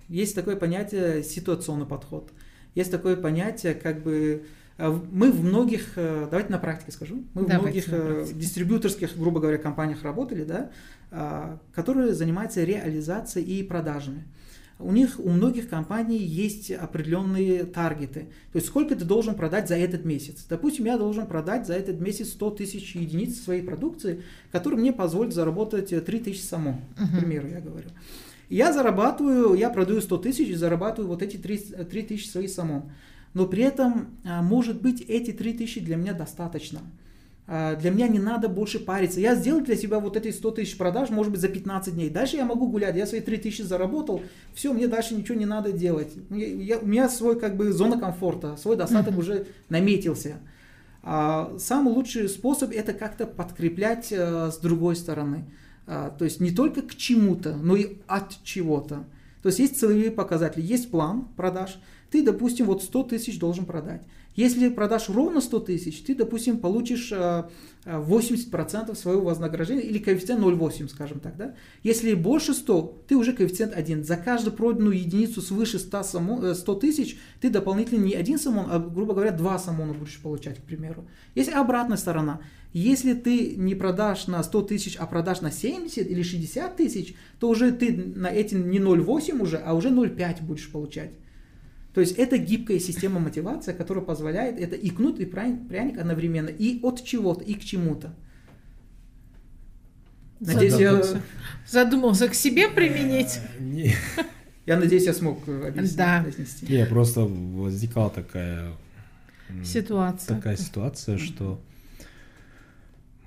Есть 0.09 0.35
такое 0.35 0.55
понятие 0.55 1.23
ситуационный 1.23 1.87
подход. 1.87 2.31
Есть 2.75 2.91
такое 2.91 3.15
понятие, 3.15 3.73
как 3.73 4.03
бы 4.03 4.45
мы 4.79 5.31
в 5.31 5.43
многих, 5.43 5.93
давайте 5.95 6.51
на 6.51 6.57
практике 6.57 6.91
скажу, 6.91 7.23
мы 7.33 7.45
в 7.45 7.47
многих 7.47 7.85
дистрибьюторских, 8.33 9.17
грубо 9.17 9.39
говоря, 9.39 9.57
компаниях 9.57 10.03
работали, 10.03 10.43
да, 10.43 11.59
которые 11.73 12.13
занимаются 12.13 12.63
реализацией 12.63 13.59
и 13.59 13.63
продажами 13.63 14.23
у 14.79 14.93
них, 14.93 15.19
у 15.19 15.29
многих 15.29 15.67
компаний 15.67 16.17
есть 16.17 16.71
определенные 16.71 17.65
таргеты. 17.65 18.29
То 18.53 18.55
есть 18.55 18.67
сколько 18.67 18.95
ты 18.95 19.03
должен 19.03 19.35
продать 19.35 19.67
за 19.67 19.75
этот 19.75 20.05
месяц. 20.05 20.45
Допустим, 20.47 20.85
я 20.85 20.97
должен 20.97 21.27
продать 21.27 21.67
за 21.67 21.73
этот 21.73 21.99
месяц 21.99 22.29
100 22.29 22.51
тысяч 22.51 22.95
единиц 22.95 23.41
своей 23.41 23.61
продукции, 23.61 24.23
которые 24.53 24.79
мне 24.79 24.93
позволят 24.93 25.33
заработать 25.33 25.89
3 25.89 26.19
тысячи 26.19 26.41
само, 26.41 26.79
uh-huh. 26.97 27.17
к 27.17 27.19
примеру, 27.19 27.47
я 27.49 27.59
говорю. 27.59 27.89
Я 28.47 28.71
зарабатываю, 28.71 29.53
я 29.53 29.69
продаю 29.69 29.99
100 29.99 30.17
тысяч 30.19 30.47
и 30.47 30.55
зарабатываю 30.55 31.09
вот 31.09 31.21
эти 31.21 31.35
3, 31.35 31.57
3 31.57 32.01
тысячи 32.03 32.27
свои 32.27 32.47
само. 32.47 32.89
Но 33.33 33.45
при 33.45 33.63
этом, 33.63 34.17
а, 34.25 34.41
может 34.41 34.81
быть, 34.81 35.01
эти 35.01 35.31
3 35.31 35.53
тысячи 35.53 35.79
для 35.79 35.95
меня 35.95 36.13
достаточно. 36.13 36.79
А, 37.47 37.75
для 37.75 37.91
меня 37.91 38.07
не 38.07 38.19
надо 38.19 38.47
больше 38.47 38.79
париться. 38.79 39.19
Я 39.19 39.35
сделал 39.35 39.61
для 39.61 39.75
себя 39.75 39.99
вот 39.99 40.15
эти 40.15 40.31
100 40.31 40.51
тысяч 40.51 40.77
продаж, 40.77 41.09
может 41.09 41.31
быть, 41.31 41.41
за 41.41 41.47
15 41.47 41.93
дней. 41.93 42.09
Дальше 42.09 42.37
я 42.37 42.45
могу 42.45 42.67
гулять. 42.67 42.95
Я 42.95 43.07
свои 43.07 43.21
3 43.21 43.37
тысячи 43.37 43.61
заработал. 43.61 44.21
Все, 44.53 44.73
мне 44.73 44.87
дальше 44.87 45.15
ничего 45.15 45.37
не 45.37 45.45
надо 45.45 45.71
делать. 45.71 46.11
Я, 46.29 46.47
я, 46.47 46.77
у 46.79 46.85
меня 46.85 47.09
свой 47.09 47.39
как 47.39 47.57
бы 47.57 47.71
зона 47.71 47.99
комфорта, 47.99 48.55
свой 48.57 48.75
достаток 48.75 49.17
уже 49.17 49.47
наметился. 49.69 50.37
А, 51.01 51.55
самый 51.57 51.93
лучший 51.93 52.29
способ 52.29 52.71
это 52.71 52.93
как-то 52.93 53.25
подкреплять 53.25 54.13
а, 54.15 54.51
с 54.51 54.57
другой 54.57 54.95
стороны. 54.95 55.45
А, 55.87 56.11
то 56.11 56.25
есть 56.25 56.39
не 56.39 56.51
только 56.51 56.83
к 56.83 56.95
чему-то, 56.95 57.55
но 57.55 57.75
и 57.75 57.97
от 58.05 58.43
чего-то. 58.43 59.05
То 59.41 59.47
есть 59.47 59.59
есть 59.59 59.79
целевые 59.79 60.11
показатели, 60.11 60.61
есть 60.61 60.91
план 60.91 61.27
продаж. 61.35 61.79
Ты, 62.11 62.23
допустим, 62.23 62.65
вот 62.65 62.83
100 62.83 63.03
тысяч 63.03 63.39
должен 63.39 63.65
продать. 63.65 64.01
Если 64.35 64.69
продашь 64.69 65.09
ровно 65.09 65.41
100 65.41 65.59
тысяч, 65.59 66.01
ты, 66.01 66.15
допустим, 66.15 66.59
получишь 66.59 67.11
80% 67.11 67.59
э, 67.85 68.91
э, 68.91 68.95
своего 68.95 69.21
вознаграждения 69.23 69.81
или 69.81 69.97
коэффициент 69.97 70.41
0,8, 70.41 70.87
скажем 70.87 71.19
так. 71.19 71.35
Да? 71.35 71.55
Если 71.83 72.13
больше 72.13 72.53
100, 72.53 73.03
ты 73.07 73.17
уже 73.17 73.33
коэффициент 73.33 73.73
1. 73.73 74.05
За 74.05 74.15
каждую 74.15 74.55
проданную 74.55 74.97
единицу 74.97 75.41
свыше 75.41 75.77
100, 75.77 76.03
само, 76.03 76.53
100 76.53 76.73
э, 76.73 76.79
тысяч 76.79 77.17
ты 77.41 77.49
дополнительно 77.49 78.05
не 78.05 78.13
один 78.13 78.39
самон, 78.39 78.67
а, 78.69 78.79
грубо 78.79 79.13
говоря, 79.13 79.31
два 79.31 79.59
самона 79.59 79.93
будешь 79.93 80.21
получать, 80.21 80.59
к 80.59 80.63
примеру. 80.63 81.05
Если 81.35 81.51
обратная 81.51 81.97
сторона, 81.97 82.39
если 82.71 83.13
ты 83.13 83.55
не 83.57 83.75
продашь 83.75 84.27
на 84.27 84.41
100 84.41 84.61
тысяч, 84.61 84.95
а 84.95 85.05
продашь 85.05 85.41
на 85.41 85.51
70 85.51 86.09
или 86.09 86.21
60 86.21 86.77
тысяч, 86.77 87.13
то 87.39 87.49
уже 87.49 87.73
ты 87.73 87.91
на 88.15 88.27
эти 88.27 88.55
не 88.55 88.77
0,8 88.77 89.41
уже, 89.41 89.57
а 89.57 89.73
уже 89.73 89.89
0,5 89.89 90.43
будешь 90.43 90.71
получать. 90.71 91.09
То 91.99 92.03
есть 92.03 92.17
это 92.17 92.37
гибкая 92.37 92.79
система 92.79 93.19
мотивации, 93.19 93.73
которая 93.73 94.05
позволяет 94.05 94.57
это 94.57 94.77
и 94.77 94.89
кнут, 94.89 95.19
и 95.19 95.25
пряник 95.25 95.99
одновременно, 95.99 96.47
и 96.47 96.79
от 96.81 97.03
чего-то, 97.03 97.43
и 97.43 97.55
к 97.55 97.59
чему-то. 97.59 98.15
Надеюсь, 100.39 100.75
задумался. 100.75 101.15
я... 101.15 101.21
Задумался 101.67 102.29
к 102.29 102.35
себе 102.35 102.69
применить? 102.69 103.41
Э, 103.59 103.89
я 104.65 104.79
надеюсь, 104.79 105.07
я 105.07 105.13
смог 105.13 105.45
объяснить. 105.45 105.97
Да. 105.97 106.25
Не, 106.69 106.85
просто 106.85 107.23
возникала 107.25 108.09
такая 108.09 108.71
ситуация. 109.65 110.37
Такая 110.37 110.55
ситуация, 110.55 111.17
что 111.17 111.59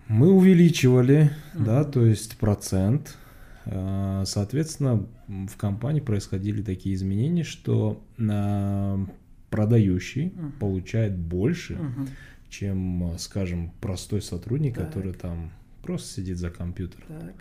мы 0.08 0.30
увеличивали, 0.30 1.30
да, 1.52 1.84
то 1.84 2.06
есть 2.06 2.38
процент 2.38 3.18
соответственно, 3.64 5.06
в 5.28 5.56
компании 5.56 6.00
происходили 6.00 6.62
такие 6.62 6.94
изменения, 6.94 7.44
что 7.44 8.04
э, 8.18 9.06
продающий 9.50 10.28
uh-huh. 10.28 10.52
получает 10.58 11.16
больше, 11.16 11.74
uh-huh. 11.74 12.08
чем, 12.48 13.14
скажем, 13.18 13.72
простой 13.80 14.22
сотрудник, 14.22 14.74
так. 14.74 14.86
который 14.86 15.12
там 15.12 15.52
просто 15.82 16.20
сидит 16.20 16.38
за 16.38 16.50
компьютером. 16.50 17.06
Так. 17.08 17.34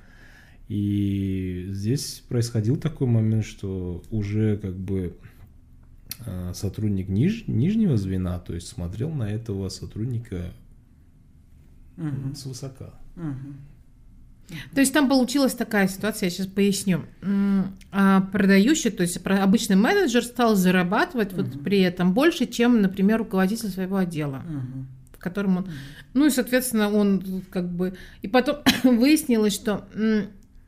И 0.67 1.67
здесь 1.69 2.23
происходил 2.29 2.77
такой 2.77 3.07
момент, 3.07 3.45
что 3.45 4.03
уже 4.09 4.57
как 4.57 4.75
бы 4.77 5.17
э, 6.25 6.51
сотрудник 6.53 7.09
ниж, 7.09 7.45
нижнего 7.47 7.97
звена, 7.97 8.39
то 8.39 8.53
есть 8.53 8.67
смотрел 8.67 9.09
на 9.09 9.29
этого 9.29 9.69
сотрудника 9.69 10.53
uh-huh. 11.97 12.35
свысока. 12.35 12.93
Uh-huh. 13.15 13.55
То 14.73 14.81
есть 14.81 14.93
там 14.93 15.07
получилась 15.09 15.53
такая 15.53 15.87
ситуация, 15.87 16.27
я 16.27 16.31
сейчас 16.31 16.47
поясню. 16.47 17.01
А 17.91 18.21
продающий, 18.21 18.91
то 18.91 19.03
есть 19.03 19.19
обычный 19.25 19.75
менеджер 19.75 20.23
стал 20.23 20.55
зарабатывать 20.55 21.33
угу. 21.33 21.41
вот 21.41 21.63
при 21.63 21.81
этом 21.81 22.13
больше, 22.13 22.45
чем, 22.45 22.81
например, 22.81 23.19
руководитель 23.19 23.69
своего 23.69 23.97
отдела. 23.97 24.43
Угу 24.47 24.85
в 25.21 25.23
котором 25.23 25.57
он, 25.57 25.67
ну 26.15 26.25
и 26.25 26.31
соответственно 26.31 26.91
он 26.91 27.43
как 27.51 27.71
бы 27.71 27.93
и 28.23 28.27
потом 28.27 28.57
выяснилось, 28.83 29.53
что 29.53 29.87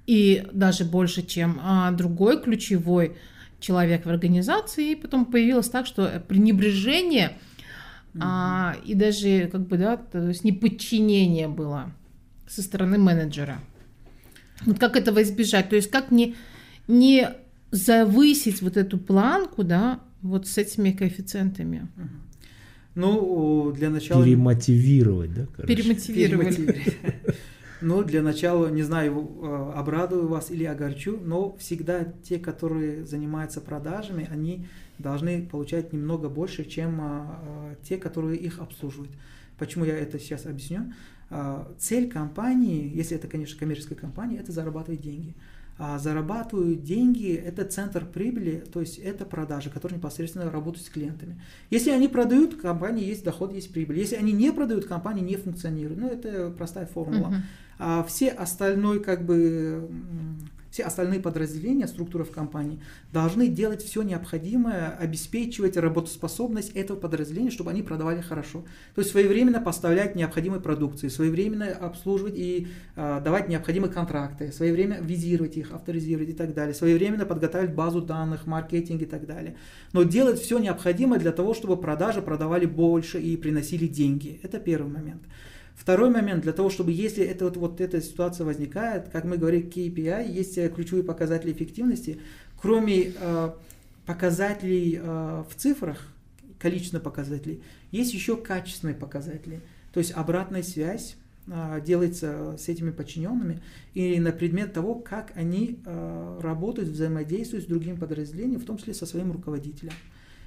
и 0.05 0.45
даже 0.51 0.85
больше, 0.85 1.23
чем 1.23 1.59
а, 1.63 1.91
другой 1.91 2.39
ключевой 2.39 3.17
человек 3.59 4.05
в 4.05 4.09
организации, 4.09 4.91
и 4.91 4.95
потом 4.95 5.25
появилось 5.25 5.69
так, 5.69 5.87
что 5.87 6.23
пренебрежение 6.27 7.29
mm 8.13 8.19
а, 8.21 8.75
и 8.85 8.93
даже 8.93 9.49
как 9.51 9.67
бы 9.67 9.75
да, 9.79 9.97
то 9.97 10.27
есть 10.27 10.43
неподчинение 10.43 11.47
было 11.47 11.91
со 12.47 12.61
стороны 12.61 12.99
менеджера. 12.99 13.59
Вот 14.65 14.79
как 14.79 14.95
этого 14.95 15.21
избежать? 15.23 15.69
То 15.69 15.75
есть 15.75 15.89
как 15.89 16.11
не, 16.11 16.35
не 16.87 17.29
завысить 17.71 18.61
вот 18.61 18.77
эту 18.77 18.97
планку, 18.97 19.63
да, 19.63 19.99
вот 20.21 20.47
с 20.47 20.57
этими 20.57 20.91
коэффициентами? 20.91 21.87
Ну, 22.95 23.71
для 23.71 23.89
начала... 23.89 24.23
Перемотивировать, 24.23 25.33
да? 25.33 25.47
Короче. 25.55 25.75
Перемотивировать. 25.75 26.59
Ну, 27.85 28.01
для 28.01 28.21
начала, 28.21 28.69
не 28.69 28.81
знаю, 28.81 29.73
обрадую 29.75 30.29
вас 30.29 30.49
или 30.49 30.63
огорчу, 30.63 31.19
но 31.21 31.57
всегда 31.57 32.05
те, 32.23 32.39
которые 32.39 33.05
занимаются 33.05 33.59
продажами, 33.59 34.25
они 34.31 34.67
должны 34.99 35.45
получать 35.45 35.91
немного 35.91 36.29
больше, 36.29 36.63
чем 36.63 37.01
а, 37.01 37.75
те, 37.83 37.97
которые 37.97 38.37
их 38.37 38.59
обслуживают. 38.59 39.11
Почему 39.57 39.83
я 39.83 39.97
это 39.97 40.17
сейчас 40.17 40.45
объясню? 40.45 40.93
Цель 41.79 42.09
компании, 42.09 42.91
если 42.93 43.17
это, 43.17 43.27
конечно, 43.27 43.57
коммерческая 43.57 43.97
компания, 43.97 44.37
это 44.37 44.51
зарабатывать 44.51 45.01
деньги 45.01 45.35
а 45.77 45.97
зарабатывают 45.97 46.83
деньги, 46.83 47.33
это 47.33 47.65
центр 47.65 48.05
прибыли, 48.05 48.63
то 48.71 48.79
есть 48.79 48.99
это 48.99 49.25
продажи, 49.25 49.71
которые 49.71 49.97
непосредственно 49.97 50.51
работают 50.51 50.85
с 50.85 50.89
клиентами. 50.89 51.41
Если 51.71 51.89
они 51.89 52.07
продают, 52.07 52.61
компании 52.61 53.05
есть 53.05 53.23
доход, 53.23 53.53
есть 53.53 53.73
прибыль. 53.73 53.97
Если 53.97 54.15
они 54.15 54.33
не 54.33 54.51
продают, 54.51 54.85
компания 54.85 55.21
не 55.21 55.35
функционирует. 55.35 55.99
Ну, 55.99 56.07
это 56.09 56.51
простая 56.51 56.85
формула. 56.85 57.29
Uh-huh. 57.29 57.41
А 57.79 58.03
все 58.03 58.29
остальное 58.29 58.99
как 58.99 59.25
бы 59.25 59.89
все 60.73 60.85
остальные 60.85 61.19
подразделения, 61.19 61.87
структура 61.87 62.23
в 62.23 62.31
компании 62.31 62.79
должны 63.11 63.47
делать 63.47 63.83
все 63.83 64.01
необходимое, 64.01 64.89
обеспечивать 64.99 65.77
работоспособность 65.77 66.71
этого 66.71 66.97
подразделения, 66.97 67.51
чтобы 67.51 67.69
они 67.69 67.83
продавали 67.83 68.21
хорошо. 68.21 68.63
То 68.95 69.01
есть 69.01 69.11
своевременно 69.11 69.61
поставлять 69.61 70.15
необходимые 70.15 70.61
продукции, 70.61 71.09
своевременно 71.09 71.67
обслуживать 71.67 72.33
и 72.35 72.69
э, 72.95 73.21
давать 73.23 73.49
необходимые 73.49 73.93
контракты, 73.93 74.51
своевременно 74.51 75.03
визировать 75.03 75.57
их, 75.57 75.71
авторизировать 75.73 76.29
и 76.29 76.33
так 76.33 76.55
далее, 76.55 76.73
своевременно 76.73 77.27
подготовить 77.27 77.75
базу 77.75 78.01
данных, 78.01 78.47
маркетинг 78.47 79.03
и 79.03 79.05
так 79.05 79.27
далее. 79.27 79.55
Но 79.91 80.01
делать 80.01 80.39
все 80.39 80.57
необходимое 80.57 81.19
для 81.19 81.33
того, 81.33 81.53
чтобы 81.53 81.77
продажи 81.77 82.23
продавали 82.23 82.65
больше 82.65 83.21
и 83.21 83.37
приносили 83.37 83.85
деньги. 83.85 84.39
Это 84.41 84.57
первый 84.57 84.91
момент. 84.91 85.21
Второй 85.75 86.09
момент, 86.09 86.43
для 86.43 86.53
того, 86.53 86.69
чтобы 86.69 86.91
если 86.91 87.25
это 87.25 87.45
вот, 87.45 87.57
вот 87.57 87.81
эта 87.81 88.01
ситуация 88.01 88.45
возникает, 88.45 89.09
как 89.09 89.25
мы 89.25 89.37
говорим, 89.37 89.67
KPI, 89.67 90.31
есть 90.31 90.57
э, 90.57 90.69
ключевые 90.69 91.03
показатели 91.03 91.51
эффективности, 91.51 92.19
кроме 92.61 93.13
э, 93.19 93.49
показателей 94.05 94.99
э, 95.01 95.43
в 95.49 95.55
цифрах, 95.55 96.07
количественных 96.59 97.03
показателей, 97.03 97.61
есть 97.91 98.13
еще 98.13 98.37
качественные 98.37 98.95
показатели. 98.95 99.59
То 99.91 99.99
есть 99.99 100.13
обратная 100.13 100.63
связь 100.63 101.17
э, 101.47 101.81
делается 101.85 102.55
с 102.57 102.69
этими 102.69 102.91
подчиненными 102.91 103.61
и 103.93 104.19
на 104.19 104.31
предмет 104.31 104.73
того, 104.73 104.95
как 104.95 105.33
они 105.35 105.79
э, 105.85 106.39
работают, 106.41 106.89
взаимодействуют 106.89 107.65
с 107.65 107.67
другими 107.67 107.97
подразделениями, 107.97 108.61
в 108.61 108.65
том 108.65 108.77
числе 108.77 108.93
со 108.93 109.05
своим 109.05 109.31
руководителем. 109.31 109.93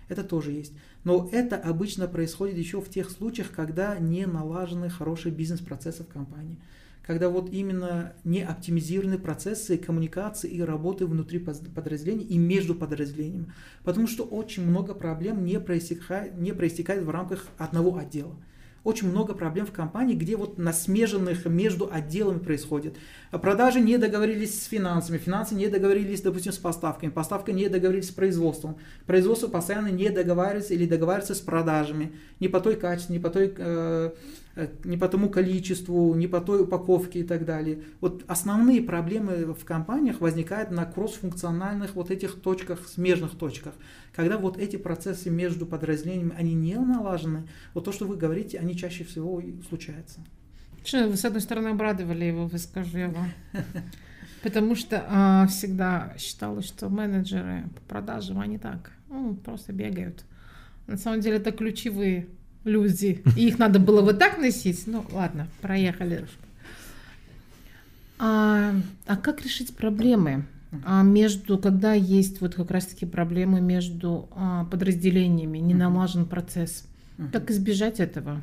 Это 0.09 0.23
тоже 0.23 0.53
есть. 0.53 0.73
Но 1.05 1.29
это 1.33 1.57
обычно 1.57 2.07
происходит 2.07 2.57
еще 2.57 2.81
в 2.81 2.89
тех 2.89 3.11
случаях, 3.11 3.51
когда 3.51 3.99
не 3.99 4.27
налажены 4.27 4.89
хорошие 4.89 5.35
бизнес-процессы 5.35 6.05
в 6.05 6.09
компании. 6.09 6.59
Когда 7.05 7.29
вот 7.29 7.51
именно 7.53 8.15
не 8.25 8.43
оптимизированы 8.43 9.19
процессы 9.19 9.79
коммуникации 9.79 10.51
и 10.51 10.61
работы 10.61 11.07
внутри 11.07 11.39
подразделений 11.39 12.25
и 12.25 12.37
между 12.37 12.75
подразделениями. 12.75 13.53
Потому 13.85 14.09
что 14.09 14.25
очень 14.25 14.65
много 14.69 14.93
проблем 14.93 15.45
не 15.45 15.61
проистекает, 15.61 16.37
не 16.37 16.53
проистекает 16.53 17.05
в 17.05 17.11
рамках 17.11 17.47
одного 17.59 17.97
отдела 17.97 18.37
очень 18.87 19.11
много 19.11 19.34
проблем 19.34 19.66
в 19.66 19.72
компании, 19.72 20.14
где 20.14 20.37
вот 20.37 20.59
на 20.59 20.72
смеженных 20.72 21.45
между 21.45 21.91
отделами 21.93 22.39
происходит. 22.39 22.95
Продажи 23.32 23.80
не 23.80 23.99
договорились 23.99 24.62
с 24.62 24.66
финансами, 24.66 25.18
финансы 25.18 25.57
не 25.57 25.66
договорились, 25.66 26.20
допустим, 26.20 26.53
с 26.53 26.59
поставками, 26.59 27.11
поставка 27.11 27.53
не 27.53 27.68
договорились 27.68 28.09
с 28.09 28.12
производством, 28.12 28.78
производство 29.05 29.49
постоянно 29.49 29.89
не 29.89 30.09
договаривается 30.09 30.74
или 30.74 30.87
договаривается 30.87 31.34
с 31.34 31.41
продажами, 31.41 32.12
не 32.39 32.47
по 32.47 32.61
той 32.61 32.76
качеству, 32.76 33.12
не 33.12 33.18
по 33.18 33.28
той 33.28 33.53
э, 33.59 34.11
не 34.85 34.97
по 34.97 35.09
тому 35.09 35.29
количеству, 35.29 36.15
не 36.15 36.27
по 36.27 36.41
той 36.41 36.63
упаковке 36.63 37.21
и 37.21 37.23
так 37.25 37.45
далее. 37.45 37.83
Вот 38.01 38.25
основные 38.27 38.83
проблемы 38.83 39.55
в 39.55 39.65
компаниях 39.65 40.21
возникают 40.21 40.71
на 40.71 40.87
кроссфункциональных 40.87 41.95
вот 41.95 42.11
этих 42.11 42.41
точках, 42.41 42.89
смежных 42.89 43.37
точках. 43.37 43.75
Когда 44.15 44.39
вот 44.39 44.57
эти 44.57 44.77
процессы 44.77 45.29
между 45.29 45.67
подразделениями, 45.67 46.35
они 46.39 46.55
не 46.55 46.77
налажены, 46.77 47.47
вот 47.75 47.85
то, 47.85 47.93
что 47.93 48.07
вы 48.07 48.17
говорите, 48.17 48.59
они 48.59 48.77
чаще 48.77 49.05
всего 49.05 49.41
и 49.41 49.61
случаются. 49.69 50.21
Что, 50.85 51.09
вы 51.09 51.17
с 51.17 51.25
одной 51.25 51.43
стороны 51.43 51.69
обрадовали 51.69 52.25
его, 52.25 52.47
вы 52.47 52.59
скажу 52.59 52.97
я 52.97 53.09
вам. 53.09 53.31
Потому 54.43 54.75
что 54.75 55.05
а, 55.09 55.47
всегда 55.49 56.15
считалось, 56.19 56.67
что 56.67 56.89
менеджеры 56.89 57.65
по 57.75 57.81
продажам, 57.83 58.39
они 58.41 58.59
так, 58.59 58.93
ну, 59.09 59.35
просто 59.35 59.73
бегают. 59.73 60.25
На 60.87 60.97
самом 60.97 61.21
деле 61.21 61.39
это 61.39 61.51
ключевые 61.51 62.29
люди. 62.67 63.23
И 63.37 63.49
их 63.49 63.59
надо 63.59 63.79
было 63.79 64.03
вот 64.03 64.19
так 64.19 64.39
носить. 64.39 64.87
Ну, 64.87 65.05
ладно, 65.12 65.49
проехали. 65.61 66.27
А, 68.19 68.75
а 69.07 69.17
как 69.17 69.43
решить 69.43 69.75
проблемы? 69.77 70.45
А 70.85 71.03
между, 71.03 71.59
когда 71.59 71.95
есть 71.95 72.41
вот 72.41 72.55
как 72.55 72.71
раз-таки 72.71 73.07
проблемы 73.07 73.61
между 73.61 74.29
а, 74.33 74.64
подразделениями, 74.64 75.59
не 75.59 75.75
налажен 75.75 76.27
процесс. 76.27 76.85
Как 77.33 77.51
избежать 77.51 78.01
этого? 78.01 78.43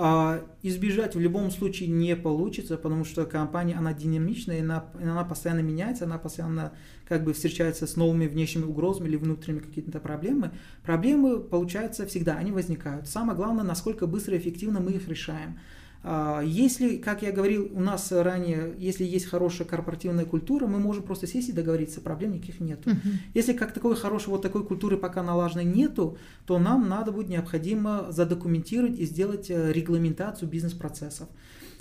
А, 0.00 0.44
избежать 0.62 1.16
в 1.16 1.18
любом 1.18 1.50
случае 1.50 1.88
не 1.88 2.14
получится, 2.14 2.76
потому 2.76 3.04
что 3.04 3.26
компания, 3.26 3.74
она 3.74 3.92
динамичная, 3.92 4.60
она, 4.60 4.84
она 4.94 5.24
постоянно 5.24 5.58
меняется, 5.58 6.04
она 6.04 6.18
постоянно 6.18 6.72
как 7.08 7.24
бы 7.24 7.32
встречается 7.32 7.88
с 7.88 7.96
новыми 7.96 8.28
внешними 8.28 8.62
угрозами 8.62 9.08
или 9.08 9.16
внутренними 9.16 9.58
какими-то 9.58 9.98
проблемами. 9.98 10.52
Проблемы, 10.84 11.40
получается, 11.40 12.06
всегда, 12.06 12.36
они 12.36 12.52
возникают. 12.52 13.08
Самое 13.08 13.36
главное, 13.36 13.64
насколько 13.64 14.06
быстро 14.06 14.36
и 14.36 14.38
эффективно 14.38 14.78
мы 14.78 14.92
их 14.92 15.08
решаем. 15.08 15.58
А, 16.04 16.40
если, 16.42 16.96
как 16.96 17.22
я 17.22 17.32
говорил, 17.32 17.70
у 17.72 17.80
нас 17.80 18.12
ранее, 18.12 18.74
если 18.78 19.04
есть 19.04 19.26
хорошая 19.26 19.66
корпоративная 19.66 20.24
культура, 20.24 20.66
мы 20.66 20.78
можем 20.78 21.02
просто 21.02 21.26
сесть 21.26 21.48
и 21.48 21.52
договориться, 21.52 22.00
проблем 22.00 22.32
никаких 22.32 22.60
нет. 22.60 22.80
Uh-huh. 22.84 22.96
Если 23.34 23.52
как 23.52 23.72
такой 23.72 23.96
хорошей 23.96 24.28
вот 24.28 24.42
такой 24.42 24.64
культуры 24.64 24.96
пока 24.96 25.22
налаженной 25.22 25.64
нету, 25.64 26.16
то 26.46 26.58
нам 26.58 26.88
надо 26.88 27.10
будет 27.10 27.28
необходимо 27.28 28.06
задокументировать 28.10 28.98
и 28.98 29.04
сделать 29.04 29.50
э, 29.50 29.72
регламентацию 29.72 30.48
бизнес-процессов. 30.48 31.28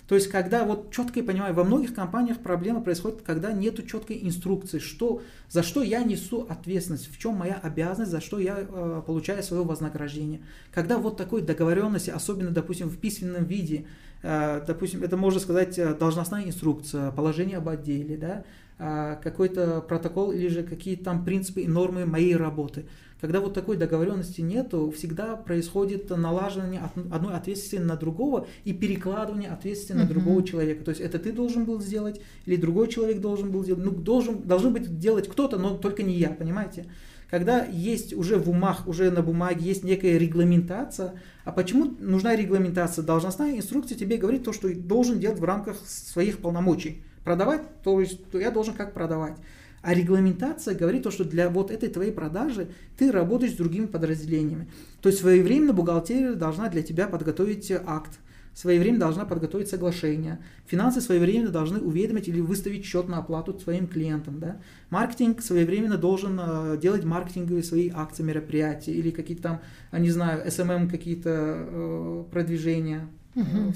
То 0.07 0.15
есть, 0.15 0.29
когда 0.29 0.63
вот 0.63 0.91
четко 0.91 1.19
я 1.19 1.25
понимаю, 1.25 1.53
во 1.53 1.65
многих 1.65 1.93
компаниях 1.93 2.39
проблема 2.39 2.81
происходит, 2.81 3.23
когда 3.23 3.51
нету 3.51 3.83
четкой 3.83 4.19
инструкции, 4.23 4.79
что, 4.79 5.21
за 5.49 5.63
что 5.63 5.83
я 5.83 6.01
несу 6.01 6.47
ответственность, 6.49 7.11
в 7.11 7.19
чем 7.19 7.35
моя 7.35 7.55
обязанность, 7.55 8.11
за 8.11 8.21
что 8.21 8.39
я 8.39 8.57
э, 8.59 9.01
получаю 9.05 9.43
свое 9.43 9.63
вознаграждение. 9.63 10.41
Когда 10.73 10.97
вот 10.97 11.17
такой 11.17 11.41
договоренности, 11.41 12.09
особенно, 12.09 12.51
допустим, 12.51 12.87
в 12.87 12.97
письменном 12.97 13.43
виде, 13.43 13.85
допустим, 14.21 15.03
это 15.03 15.17
можно 15.17 15.39
сказать 15.39 15.77
э, 15.77 15.93
должностная 15.93 16.45
инструкция, 16.45 17.11
положение 17.11 17.57
об 17.57 17.69
отделе, 17.69 18.17
да, 18.17 18.43
э, 18.79 19.17
какой-то 19.21 19.81
протокол 19.81 20.31
или 20.31 20.47
же 20.47 20.63
какие-то 20.63 21.05
там 21.05 21.23
принципы 21.25 21.61
и 21.61 21.67
нормы 21.67 22.05
моей 22.05 22.35
работы. 22.35 22.85
Когда 23.19 23.39
вот 23.39 23.55
такой 23.55 23.77
договоренности 23.77 24.41
нету, 24.41 24.93
всегда 24.95 25.35
происходит 25.35 26.09
налаживание 26.09 26.83
одной 27.11 27.33
ответственности 27.33 27.87
на 27.87 27.97
другого 27.97 28.47
и 28.63 28.73
перекладывание 28.73 29.49
ответственности 29.49 30.05
uh-huh. 30.05 30.15
на 30.15 30.21
другого 30.21 30.43
человека. 30.43 30.83
То 30.83 30.89
есть 30.89 31.01
это 31.01 31.17
ты 31.17 31.31
должен 31.31 31.65
был 31.65 31.81
сделать 31.81 32.21
или 32.45 32.57
другой 32.57 32.89
человек 32.89 33.19
должен 33.19 33.51
был 33.51 33.63
сделать. 33.63 33.83
Ну, 33.83 33.89
должен, 33.91 34.43
должен 34.43 34.71
быть 34.71 34.99
делать 34.99 35.27
кто-то, 35.27 35.57
но 35.57 35.77
только 35.77 36.03
не 36.03 36.13
я, 36.13 36.29
понимаете? 36.29 36.85
Когда 37.29 37.65
есть 37.65 38.13
уже 38.13 38.37
в 38.37 38.49
умах, 38.49 38.87
уже 38.87 39.11
на 39.11 39.21
бумаге 39.21 39.65
есть 39.65 39.83
некая 39.83 40.17
регламентация, 40.17 41.21
а 41.43 41.51
почему 41.51 41.95
нужна 41.99 42.35
регламентация? 42.35 43.03
Должностная 43.03 43.57
инструкция 43.57 43.97
тебе 43.97 44.17
говорит 44.17 44.43
то, 44.43 44.53
что 44.53 44.73
должен 44.73 45.19
делать 45.19 45.39
в 45.39 45.43
рамках 45.43 45.77
своих 45.85 46.39
полномочий. 46.39 47.03
Продавать, 47.23 47.61
то 47.83 47.99
есть 47.99 48.29
то 48.31 48.39
я 48.39 48.51
должен 48.51 48.73
как 48.73 48.93
продавать. 48.93 49.35
А 49.81 49.93
регламентация 49.93 50.75
говорит 50.75 51.03
то, 51.03 51.11
что 51.11 51.23
для 51.23 51.49
вот 51.49 51.69
этой 51.71 51.89
твоей 51.89 52.11
продажи 52.11 52.69
ты 52.97 53.11
работаешь 53.11 53.53
с 53.53 53.57
другими 53.57 53.85
подразделениями. 53.85 54.69
То 55.01 55.09
есть 55.09 55.19
своевременно 55.19 55.73
бухгалтерия 55.73 56.33
должна 56.33 56.69
для 56.69 56.81
тебя 56.81 57.07
подготовить 57.07 57.71
акт, 57.71 58.19
своевременно 58.57 59.01
должна 59.01 59.23
подготовить 59.25 59.69
соглашение. 59.69 60.39
Финансы 60.65 60.99
своевременно 60.99 61.49
должны 61.49 61.79
уведомить 61.79 62.27
или 62.27 62.39
выставить 62.41 62.85
счет 62.85 63.07
на 63.07 63.19
оплату 63.19 63.57
своим 63.59 63.85
клиентам. 63.85 64.39
Да? 64.39 64.59
Маркетинг 64.89 65.43
своевременно 65.43 65.95
должен 65.95 66.39
э, 66.41 66.77
делать 66.81 67.03
маркетинговые 67.03 67.63
свои 67.63 67.91
акции, 67.93 68.23
мероприятия 68.23 68.93
или 68.93 69.11
какие-то 69.11 69.43
там, 69.43 69.61
я 69.91 69.99
не 69.99 70.09
знаю, 70.09 70.43
SMM 70.47 70.89
какие-то 70.89 71.29
э, 71.29 72.23
продвижения. 72.31 73.07
Угу. 73.35 73.73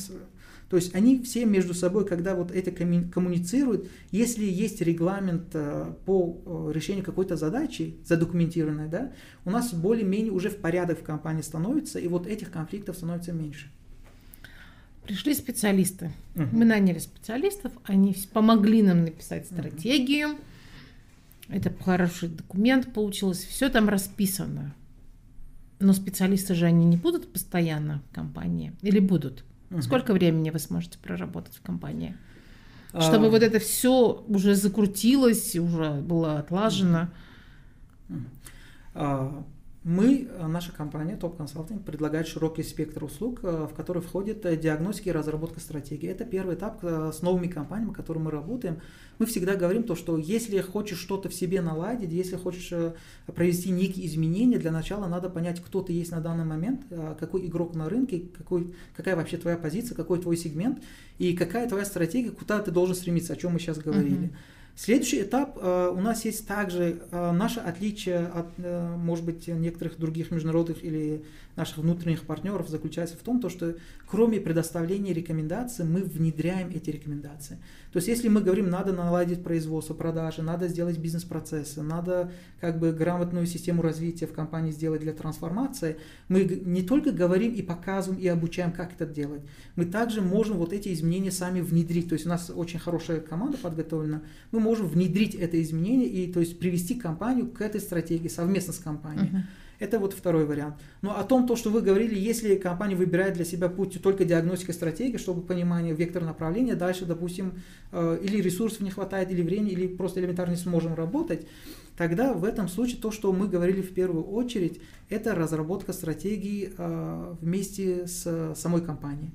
То 0.69 0.77
есть 0.77 0.95
они 0.95 1.21
все 1.21 1.45
между 1.45 1.75
собой, 1.75 2.07
когда 2.07 2.33
вот 2.33 2.49
это 2.49 2.71
коммуницируют, 2.71 3.87
если 4.09 4.45
есть 4.45 4.81
регламент 4.81 5.49
э, 5.53 5.93
по 6.07 6.71
решению 6.73 7.05
какой-то 7.05 7.35
задачи, 7.35 7.97
задокументированной, 8.03 8.87
да, 8.87 9.11
у 9.45 9.51
нас 9.51 9.75
более-менее 9.75 10.31
уже 10.31 10.49
в 10.49 10.57
порядок 10.57 11.01
в 11.01 11.03
компании 11.03 11.43
становится, 11.43 11.99
и 11.99 12.07
вот 12.07 12.25
этих 12.25 12.49
конфликтов 12.49 12.95
становится 12.95 13.31
меньше. 13.31 13.69
Пришли 15.11 15.33
специалисты. 15.33 16.09
Угу. 16.35 16.47
Мы 16.53 16.63
наняли 16.63 16.99
специалистов, 16.99 17.73
они 17.83 18.15
помогли 18.31 18.81
нам 18.81 19.03
написать 19.03 19.45
стратегию. 19.45 20.29
Угу. 20.29 20.39
Это 21.49 21.73
хороший 21.83 22.29
документ 22.29 22.93
получился, 22.93 23.45
все 23.45 23.67
там 23.67 23.89
расписано. 23.89 24.73
Но 25.81 25.91
специалисты 25.91 26.55
же 26.55 26.65
они 26.65 26.85
не 26.85 26.95
будут 26.95 27.33
постоянно 27.33 28.01
в 28.09 28.15
компании 28.15 28.71
или 28.81 28.99
будут? 28.99 29.43
Угу. 29.69 29.81
Сколько 29.81 30.13
времени 30.13 30.49
вы 30.49 30.59
сможете 30.59 30.97
проработать 30.97 31.55
в 31.57 31.61
компании? 31.61 32.15
Чтобы 32.91 33.25
а... 33.25 33.29
вот 33.31 33.43
это 33.43 33.59
все 33.59 34.23
уже 34.29 34.55
закрутилось, 34.55 35.57
уже 35.57 35.91
было 35.91 36.39
отлажено. 36.39 37.09
А, 38.93 39.43
мы, 39.83 40.27
э, 40.29 40.47
наша 40.47 40.71
компания 40.71 41.17
Top 41.19 41.37
Consulting, 41.37 41.83
предлагает 41.83 42.27
широкий 42.27 42.61
спектр 42.61 43.03
услуг, 43.03 43.39
э, 43.41 43.67
в 43.67 43.73
который 43.73 44.03
входит 44.03 44.45
э, 44.45 44.55
диагностика 44.55 45.09
и 45.09 45.11
разработка 45.11 45.59
стратегии. 45.59 46.07
Это 46.07 46.23
первый 46.23 46.53
этап 46.53 46.83
с 46.83 47.23
новыми 47.23 47.47
компаниями, 47.47 47.91
с 47.91 47.95
которыми 47.95 48.25
мы 48.25 48.31
работаем. 48.31 48.79
Мы 49.17 49.25
всегда 49.25 49.55
говорим 49.55 49.83
то, 49.83 49.95
что 49.95 50.17
если 50.17 50.59
хочешь 50.61 50.99
что-то 50.99 51.29
в 51.29 51.33
себе 51.33 51.61
наладить, 51.61 52.11
если 52.11 52.35
хочешь 52.35 52.71
провести 53.25 53.71
некие 53.71 54.05
изменения, 54.05 54.59
для 54.59 54.71
начала 54.71 55.07
надо 55.07 55.29
понять, 55.29 55.59
кто 55.61 55.81
ты 55.81 55.93
есть 55.93 56.11
на 56.11 56.21
данный 56.21 56.45
момент, 56.45 56.83
какой 57.19 57.45
игрок 57.47 57.75
на 57.75 57.89
рынке, 57.89 58.23
какой, 58.35 58.73
какая 58.95 59.15
вообще 59.15 59.37
твоя 59.37 59.57
позиция, 59.57 59.95
какой 59.95 60.19
твой 60.19 60.37
сегмент 60.37 60.81
и 61.19 61.35
какая 61.35 61.67
твоя 61.67 61.85
стратегия, 61.85 62.31
куда 62.31 62.59
ты 62.59 62.71
должен 62.71 62.95
стремиться, 62.95 63.33
о 63.33 63.35
чем 63.35 63.53
мы 63.53 63.59
сейчас 63.59 63.77
говорили. 63.77 64.27
Uh-huh. 64.27 64.35
Следующий 64.83 65.21
этап 65.21 65.59
э, 65.61 65.93
у 65.95 66.01
нас 66.01 66.25
есть 66.25 66.47
также 66.47 67.03
э, 67.11 67.31
наше 67.33 67.59
отличие 67.59 68.25
от, 68.25 68.47
э, 68.57 68.95
может 68.97 69.23
быть, 69.23 69.47
некоторых 69.47 69.99
других 69.99 70.31
международных 70.31 70.83
или 70.83 71.23
наших 71.55 71.79
внутренних 71.79 72.23
партнеров 72.23 72.67
заключается 72.69 73.15
в 73.15 73.19
том, 73.19 73.39
то, 73.39 73.49
что 73.49 73.75
кроме 74.09 74.39
предоставления 74.39 75.13
рекомендаций 75.13 75.85
мы 75.85 76.01
внедряем 76.01 76.69
эти 76.69 76.89
рекомендации. 76.89 77.57
То 77.91 77.97
есть 77.97 78.07
если 78.07 78.27
мы 78.29 78.41
говорим, 78.41 78.69
надо 78.69 78.93
наладить 78.93 79.43
производство, 79.43 79.93
продажи, 79.93 80.41
надо 80.41 80.67
сделать 80.67 80.97
бизнес-процессы, 80.97 81.81
надо 81.81 82.31
как 82.59 82.79
бы 82.79 82.91
грамотную 82.91 83.45
систему 83.45 83.81
развития 83.81 84.27
в 84.27 84.33
компании 84.33 84.71
сделать 84.71 85.01
для 85.01 85.13
трансформации, 85.13 85.97
мы 86.27 86.43
не 86.43 86.83
только 86.83 87.11
говорим 87.11 87.53
и 87.53 87.61
показываем 87.61 88.21
и 88.21 88.27
обучаем, 88.27 88.71
как 88.71 88.93
это 88.93 89.05
делать, 89.05 89.41
мы 89.75 89.85
также 89.85 90.21
можем 90.21 90.57
вот 90.57 90.73
эти 90.73 90.91
изменения 90.93 91.31
сами 91.31 91.61
внедрить. 91.61 92.09
То 92.09 92.13
есть 92.13 92.25
у 92.25 92.29
нас 92.29 92.49
очень 92.53 92.79
хорошая 92.79 93.19
команда 93.19 93.57
подготовлена, 93.57 94.21
мы 94.51 94.59
можем 94.59 94.70
внедрить 94.79 95.35
это 95.35 95.61
изменение 95.61 96.07
и 96.07 96.31
то 96.31 96.39
есть 96.39 96.59
привести 96.59 96.95
компанию 96.95 97.47
к 97.47 97.61
этой 97.61 97.81
стратегии 97.81 98.27
совместно 98.27 98.73
с 98.73 98.79
компанией. 98.79 99.29
Uh-huh. 99.29 99.41
Это 99.79 99.97
вот 99.97 100.13
второй 100.13 100.45
вариант. 100.45 100.75
Но 101.01 101.17
о 101.17 101.23
том, 101.23 101.47
то, 101.47 101.55
что 101.55 101.71
вы 101.71 101.81
говорили, 101.81 102.17
если 102.17 102.55
компания 102.55 102.95
выбирает 102.95 103.33
для 103.33 103.45
себя 103.45 103.67
путь 103.67 103.99
только 104.01 104.25
диагностика 104.25 104.73
стратегии, 104.73 105.17
чтобы 105.17 105.41
понимание 105.41 105.95
вектора 105.95 106.23
направления, 106.23 106.75
дальше, 106.75 107.05
допустим, 107.05 107.53
э, 107.91 108.19
или 108.21 108.39
ресурсов 108.41 108.81
не 108.81 108.91
хватает, 108.91 109.31
или 109.31 109.41
времени, 109.41 109.71
или 109.71 109.87
просто 109.87 110.19
элементарно 110.19 110.51
не 110.51 110.57
сможем 110.57 110.93
работать, 110.93 111.47
тогда 111.97 112.33
в 112.33 112.43
этом 112.43 112.67
случае 112.67 113.01
то, 113.01 113.09
что 113.09 113.33
мы 113.33 113.47
говорили 113.47 113.81
в 113.81 113.91
первую 113.93 114.23
очередь, 114.23 114.79
это 115.09 115.33
разработка 115.33 115.93
стратегии 115.93 116.71
э, 116.77 117.35
вместе 117.41 118.05
с 118.05 118.53
самой 118.55 118.81
компанией. 118.81 119.31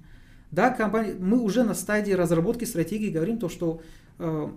Да, 0.52 0.70
компания, 0.70 1.16
мы 1.18 1.40
уже 1.40 1.64
на 1.64 1.74
стадии 1.74 2.12
разработки 2.12 2.64
стратегии 2.64 3.10
говорим 3.10 3.38
то, 3.38 3.48
что 3.48 3.82
Э, 4.18 4.48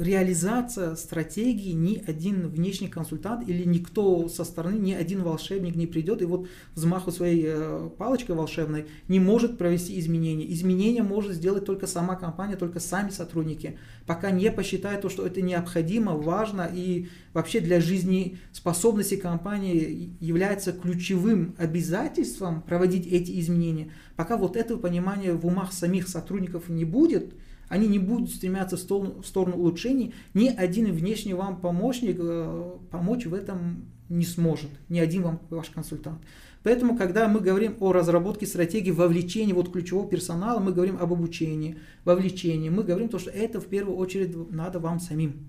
реализация 0.00 0.96
стратегии 0.96 1.72
ни 1.72 2.02
один 2.06 2.48
внешний 2.48 2.88
консультант 2.88 3.48
или 3.48 3.64
никто 3.64 4.28
со 4.28 4.44
стороны, 4.44 4.76
ни 4.76 4.92
один 4.92 5.22
волшебник 5.22 5.76
не 5.76 5.86
придет 5.86 6.20
и 6.20 6.26
вот 6.26 6.46
взмаху 6.74 7.10
своей 7.10 7.44
э, 7.46 7.90
палочкой 7.96 8.36
волшебной 8.36 8.86
не 9.08 9.18
может 9.18 9.56
провести 9.56 9.98
изменения. 9.98 10.50
Изменения 10.52 11.02
может 11.02 11.32
сделать 11.32 11.64
только 11.64 11.86
сама 11.86 12.16
компания, 12.16 12.56
только 12.56 12.80
сами 12.80 13.10
сотрудники, 13.10 13.78
пока 14.06 14.30
не 14.30 14.50
посчитают 14.50 15.02
то, 15.02 15.08
что 15.08 15.24
это 15.26 15.40
необходимо, 15.40 16.16
важно 16.16 16.70
и 16.72 17.08
вообще 17.32 17.60
для 17.60 17.80
жизнеспособности 17.80 19.16
компании 19.16 20.16
является 20.20 20.72
ключевым 20.72 21.54
обязательством 21.56 22.60
проводить 22.60 23.06
эти 23.06 23.40
изменения. 23.40 23.90
Пока 24.16 24.36
вот 24.36 24.56
этого 24.56 24.78
понимания 24.78 25.32
в 25.32 25.46
умах 25.46 25.72
самих 25.72 26.08
сотрудников 26.08 26.68
не 26.68 26.84
будет– 26.84 27.32
они 27.70 27.86
не 27.86 28.00
будут 28.00 28.30
стремиться 28.30 28.76
в 28.76 28.80
сторону, 28.80 29.22
в 29.22 29.26
сторону 29.26 29.56
улучшений, 29.56 30.12
ни 30.34 30.48
один 30.48 30.92
внешний 30.92 31.34
вам 31.34 31.60
помощник 31.60 32.16
э, 32.18 32.72
помочь 32.90 33.26
в 33.26 33.32
этом 33.32 33.84
не 34.08 34.24
сможет, 34.24 34.70
ни 34.88 34.98
один 34.98 35.22
вам 35.22 35.40
ваш 35.50 35.70
консультант. 35.70 36.18
Поэтому, 36.64 36.98
когда 36.98 37.28
мы 37.28 37.40
говорим 37.40 37.76
о 37.78 37.92
разработке 37.92 38.44
стратегии 38.44 38.90
вовлечения 38.90 39.54
вот 39.54 39.72
ключевого 39.72 40.10
персонала, 40.10 40.58
мы 40.58 40.72
говорим 40.72 40.98
об 41.00 41.12
обучении, 41.12 41.78
вовлечении, 42.04 42.68
мы 42.68 42.82
говорим 42.82 43.08
то, 43.08 43.20
что 43.20 43.30
это 43.30 43.60
в 43.60 43.66
первую 43.66 43.96
очередь 43.96 44.36
надо 44.50 44.80
вам 44.80 44.98
самим. 44.98 45.48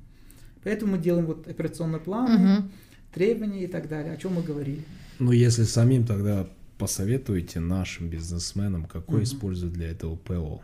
Поэтому 0.63 0.93
мы 0.93 0.97
делаем 0.99 1.26
вот 1.26 1.47
операционный 1.47 1.99
план, 1.99 2.36
угу. 2.36 2.69
требования 3.13 3.63
и 3.63 3.67
так 3.67 3.89
далее, 3.89 4.13
о 4.13 4.17
чем 4.17 4.36
мы 4.36 4.43
говорили. 4.43 4.84
Ну, 5.17 5.32
если 5.32 5.63
самим, 5.63 6.05
тогда 6.05 6.47
посоветуйте 6.78 7.59
нашим 7.59 8.09
бизнесменам, 8.09 8.86
какой 8.86 9.17
угу. 9.17 9.24
используют 9.24 9.74
для 9.74 9.89
этого 9.89 10.15
ПО. 10.15 10.61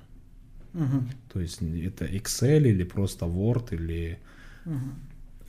Угу. 0.74 1.03
То 1.34 1.39
есть 1.39 1.61
это 1.61 2.05
Excel 2.05 2.63
или 2.63 2.84
просто 2.84 3.26
Word 3.26 3.74
или 3.74 4.20
угу. 4.65 4.76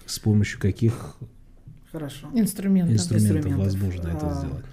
с 0.06 0.18
помощью 0.18 0.60
каких 0.60 1.16
Хорошо. 1.92 2.28
инструментов, 2.34 2.94
инструментов, 2.94 3.36
инструментов. 3.36 3.64
возможно 3.64 4.08
это 4.08 4.30
а, 4.30 4.34
сделать. 4.34 4.64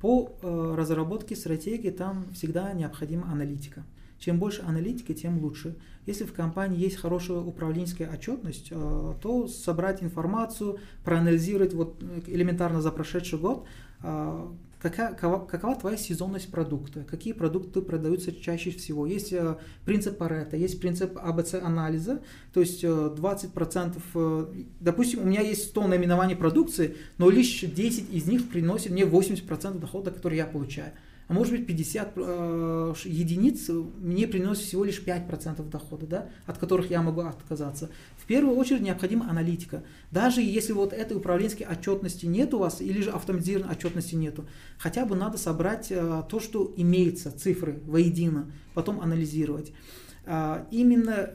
По 0.00 0.36
э, 0.42 0.74
разработке 0.76 1.36
стратегии 1.36 1.90
там 1.90 2.26
всегда 2.34 2.72
необходима 2.72 3.30
аналитика. 3.30 3.84
Чем 4.18 4.38
больше 4.38 4.62
аналитики, 4.62 5.14
тем 5.14 5.40
лучше. 5.40 5.76
Если 6.06 6.24
в 6.24 6.32
компании 6.32 6.78
есть 6.78 6.96
хорошая 6.96 7.38
управленческая 7.38 8.08
отчетность, 8.08 8.68
э, 8.70 9.14
то 9.20 9.48
собрать 9.48 10.02
информацию, 10.02 10.78
проанализировать 11.04 11.74
вот 11.74 12.00
э, 12.00 12.20
элементарно 12.26 12.80
за 12.80 12.92
прошедший 12.92 13.40
год, 13.40 13.66
э, 14.02 14.48
какая, 14.82 15.14
какова 15.14 15.76
твоя 15.76 15.96
сезонность 15.96 16.50
продукта, 16.50 17.04
какие 17.08 17.32
продукты 17.32 17.80
продаются 17.80 18.34
чаще 18.34 18.72
всего. 18.72 19.06
Есть 19.06 19.32
э, 19.32 19.56
принцип 19.84 20.18
Паретта, 20.18 20.56
есть 20.56 20.80
принцип 20.80 21.16
АБЦ 21.16 21.54
анализа, 21.54 22.20
то 22.52 22.60
есть 22.60 22.82
20%, 22.84 23.96
э, 23.96 24.00
э, 24.14 24.62
допустим, 24.80 25.20
у 25.20 25.24
меня 25.24 25.40
есть 25.40 25.68
100 25.68 25.86
наименований 25.86 26.34
продукции, 26.34 26.96
но 27.16 27.30
лишь 27.30 27.60
10 27.60 28.12
из 28.12 28.26
них 28.26 28.50
приносит 28.50 28.90
мне 28.90 29.04
80% 29.04 29.78
дохода, 29.78 30.10
который 30.10 30.36
я 30.36 30.46
получаю 30.46 30.92
а 31.32 31.34
может 31.34 31.54
быть 31.54 31.66
50 31.66 32.12
э, 32.14 32.94
единиц 33.04 33.70
мне 33.70 34.28
приносит 34.28 34.64
всего 34.64 34.84
лишь 34.84 35.02
5% 35.02 35.66
дохода, 35.70 36.06
да, 36.06 36.28
от 36.44 36.58
которых 36.58 36.90
я 36.90 37.00
могу 37.00 37.22
отказаться. 37.22 37.88
В 38.18 38.26
первую 38.26 38.54
очередь 38.58 38.82
необходима 38.82 39.30
аналитика. 39.30 39.82
Даже 40.10 40.42
если 40.42 40.74
вот 40.74 40.92
этой 40.92 41.16
управленческой 41.16 41.66
отчетности 41.66 42.26
нет 42.26 42.52
у 42.52 42.58
вас, 42.58 42.82
или 42.82 43.00
же 43.00 43.12
автоматизированной 43.12 43.74
отчетности 43.74 44.14
нету, 44.14 44.44
хотя 44.76 45.06
бы 45.06 45.16
надо 45.16 45.38
собрать 45.38 45.86
э, 45.88 46.22
то, 46.28 46.38
что 46.38 46.70
имеется, 46.76 47.32
цифры 47.32 47.80
воедино, 47.86 48.52
потом 48.74 49.00
анализировать. 49.00 49.72
Э, 50.26 50.66
именно 50.70 51.30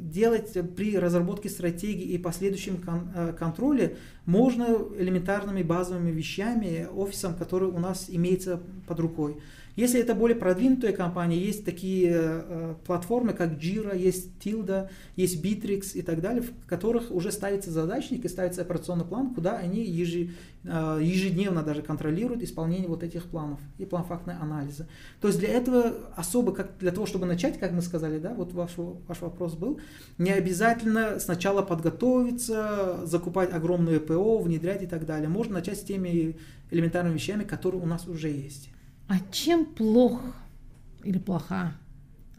делать 0.00 0.56
при 0.76 0.96
разработке 0.96 1.48
стратегии 1.48 2.12
и 2.12 2.18
последующем 2.18 2.78
кон 2.78 3.10
э, 3.14 3.32
контроле 3.32 3.96
можно 4.24 4.66
элементарными 4.98 5.62
базовыми 5.62 6.10
вещами, 6.10 6.88
офисом, 6.94 7.34
который 7.34 7.68
у 7.68 7.78
нас 7.78 8.06
имеется 8.08 8.60
под 8.86 9.00
рукой. 9.00 9.36
Если 9.76 10.00
это 10.00 10.14
более 10.14 10.36
продвинутая 10.36 10.92
компания, 10.92 11.38
есть 11.38 11.66
такие 11.66 12.10
э, 12.14 12.74
платформы, 12.86 13.34
как 13.34 13.52
Jira, 13.52 13.96
есть 13.96 14.30
Tilda, 14.42 14.88
есть 15.16 15.44
Bittrex 15.44 15.92
и 15.92 16.00
так 16.00 16.22
далее, 16.22 16.42
в 16.42 16.50
которых 16.66 17.10
уже 17.10 17.30
ставится 17.30 17.70
задачник 17.70 18.24
и 18.24 18.28
ставится 18.28 18.62
операционный 18.62 19.04
план, 19.04 19.34
куда 19.34 19.58
они 19.58 19.82
э, 19.84 21.00
ежедневно 21.02 21.62
даже 21.62 21.82
контролируют 21.82 22.42
исполнение 22.42 22.88
вот 22.88 23.02
этих 23.02 23.24
планов 23.24 23.60
и 23.76 23.84
план-фактной 23.84 24.36
анализа. 24.36 24.88
То 25.20 25.28
есть 25.28 25.40
для 25.40 25.50
этого 25.50 25.92
особо, 26.16 26.52
как 26.52 26.78
для 26.78 26.90
того, 26.90 27.04
чтобы 27.04 27.26
начать, 27.26 27.58
как 27.58 27.72
мы 27.72 27.82
сказали, 27.82 28.18
да, 28.18 28.32
вот 28.32 28.54
ваш, 28.54 28.72
ваш 28.78 29.20
вопрос 29.20 29.56
был, 29.56 29.78
не 30.16 30.30
обязательно 30.30 31.20
сначала 31.20 31.60
подготовиться, 31.60 33.00
закупать 33.04 33.52
огромное 33.52 34.00
ПО, 34.00 34.38
внедрять 34.38 34.82
и 34.82 34.86
так 34.86 35.04
далее. 35.04 35.28
Можно 35.28 35.54
начать 35.54 35.78
с 35.78 35.82
теми 35.82 36.36
элементарными 36.70 37.14
вещами, 37.14 37.44
которые 37.44 37.82
у 37.82 37.86
нас 37.86 38.08
уже 38.08 38.30
есть. 38.30 38.70
А 39.08 39.18
чем 39.30 39.64
плох 39.64 40.20
или 41.04 41.18
плоха 41.18 41.74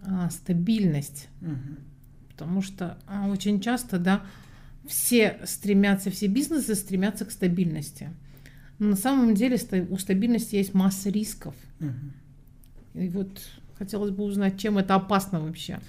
а, 0.04 0.30
стабильность? 0.30 1.30
Угу. 1.42 1.78
Потому 2.30 2.62
что 2.62 2.98
а, 3.08 3.28
очень 3.28 3.62
часто, 3.62 3.98
да, 4.00 4.26
все 4.86 5.40
стремятся, 5.46 6.12
все 6.12 6.28
бизнесы 6.28 6.76
стремятся 6.76 7.26
к 7.26 7.32
стабильности. 7.32 8.10
Но 8.80 8.90
на 8.90 8.96
самом 8.96 9.34
деле 9.34 9.58
у 9.90 9.98
стабильности 9.98 10.56
есть 10.56 10.74
масса 10.74 11.10
рисков. 11.10 11.56
Угу. 11.80 13.02
И 13.02 13.10
вот 13.10 13.42
хотелось 13.78 14.12
бы 14.12 14.24
узнать, 14.24 14.60
чем 14.60 14.78
это 14.78 14.96
опасно 14.96 15.40
вообще. 15.40 15.80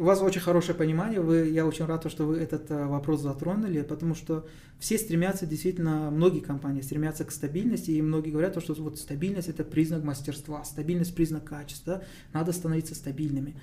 У 0.00 0.04
вас 0.04 0.22
очень 0.22 0.40
хорошее 0.40 0.78
понимание, 0.78 1.20
вы, 1.20 1.50
я 1.50 1.66
очень 1.66 1.84
рад, 1.84 2.10
что 2.10 2.24
вы 2.24 2.38
этот 2.38 2.70
э, 2.70 2.86
вопрос 2.86 3.20
затронули, 3.20 3.82
потому 3.82 4.14
что 4.14 4.46
все 4.78 4.96
стремятся, 4.96 5.44
действительно, 5.44 6.10
многие 6.10 6.40
компании 6.40 6.80
стремятся 6.80 7.26
к 7.26 7.30
стабильности, 7.30 7.90
и 7.90 8.00
многие 8.00 8.30
говорят, 8.30 8.58
что 8.62 8.72
вот 8.82 8.98
стабильность 8.98 9.48
это 9.50 9.62
признак 9.62 10.02
мастерства, 10.02 10.64
стабильность 10.64 11.14
признак 11.14 11.44
качества, 11.44 12.02
надо 12.32 12.52
становиться 12.52 12.94
стабильными. 12.94 13.56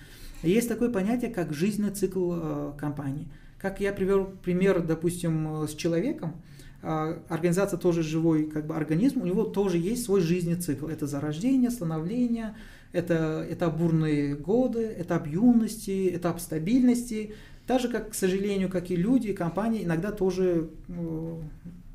Есть 0.43 0.69
такое 0.69 0.91
понятие, 0.91 1.31
как 1.31 1.53
жизненный 1.53 1.89
цикл 1.89 2.31
э, 2.35 2.73
компании. 2.77 3.27
Как 3.57 3.79
я 3.79 3.91
привел 3.91 4.25
пример, 4.25 4.83
допустим, 4.83 5.63
э, 5.63 5.67
с 5.67 5.73
человеком, 5.73 6.35
организация 6.83 7.79
тоже 7.79 8.03
живой 8.03 8.45
как 8.45 8.67
бы 8.67 8.75
организм, 8.75 9.23
у 9.23 9.25
него 9.25 9.43
тоже 9.43 9.79
есть 9.79 10.05
свой 10.05 10.21
жизненный 10.21 10.61
цикл. 10.61 10.85
Это 10.85 11.07
зарождение, 11.07 11.71
становление, 11.71 12.55
это 12.91 13.45
этап 13.49 13.77
бурные 13.77 14.35
годы, 14.35 14.95
этап 14.97 15.27
юности, 15.27 16.15
этап 16.15 16.39
стабильности. 16.39 17.33
Так 17.65 17.81
же, 17.81 17.89
как, 17.89 18.11
к 18.11 18.13
сожалению, 18.13 18.69
как 18.69 18.91
и 18.91 18.95
люди, 18.95 19.33
компании 19.33 19.83
иногда 19.83 20.11
тоже 20.11 20.69
э, 20.88 21.35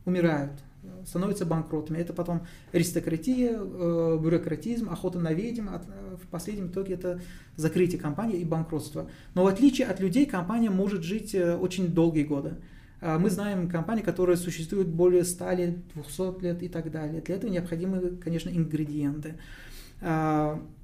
умирают 0.05 0.53
становятся 1.07 1.47
банкротами. 1.47 1.99
Это 1.99 2.13
потом 2.13 2.43
аристократия, 2.73 3.59
э, 3.59 4.19
бюрократизм, 4.21 4.91
охота 4.91 5.19
на 5.19 5.33
ведьм. 5.33 5.69
От, 5.69 5.83
э, 5.87 6.17
в 6.23 6.27
последнем 6.29 6.69
итоге 6.69 6.95
это 6.95 7.21
закрытие 7.57 8.01
компании 8.01 8.39
и 8.39 8.45
банкротство. 8.45 9.09
Но 9.35 9.45
в 9.45 9.47
отличие 9.47 9.87
от 9.87 10.01
людей, 10.01 10.27
компания 10.27 10.71
может 10.71 11.03
жить 11.03 11.35
э, 11.35 11.57
очень 11.57 11.89
долгие 11.89 12.25
годы. 12.25 12.55
А 13.01 13.19
мы 13.19 13.31
знаем 13.31 13.69
компании, 13.69 14.03
которые 14.03 14.37
существуют 14.37 14.89
более 14.89 15.25
100 15.25 15.51
лет, 15.53 15.89
200 15.95 16.43
лет 16.43 16.63
и 16.63 16.69
так 16.69 16.91
далее. 16.91 17.21
Для 17.21 17.35
этого 17.35 17.51
необходимы, 17.51 18.17
конечно, 18.23 18.49
ингредиенты. 18.49 19.35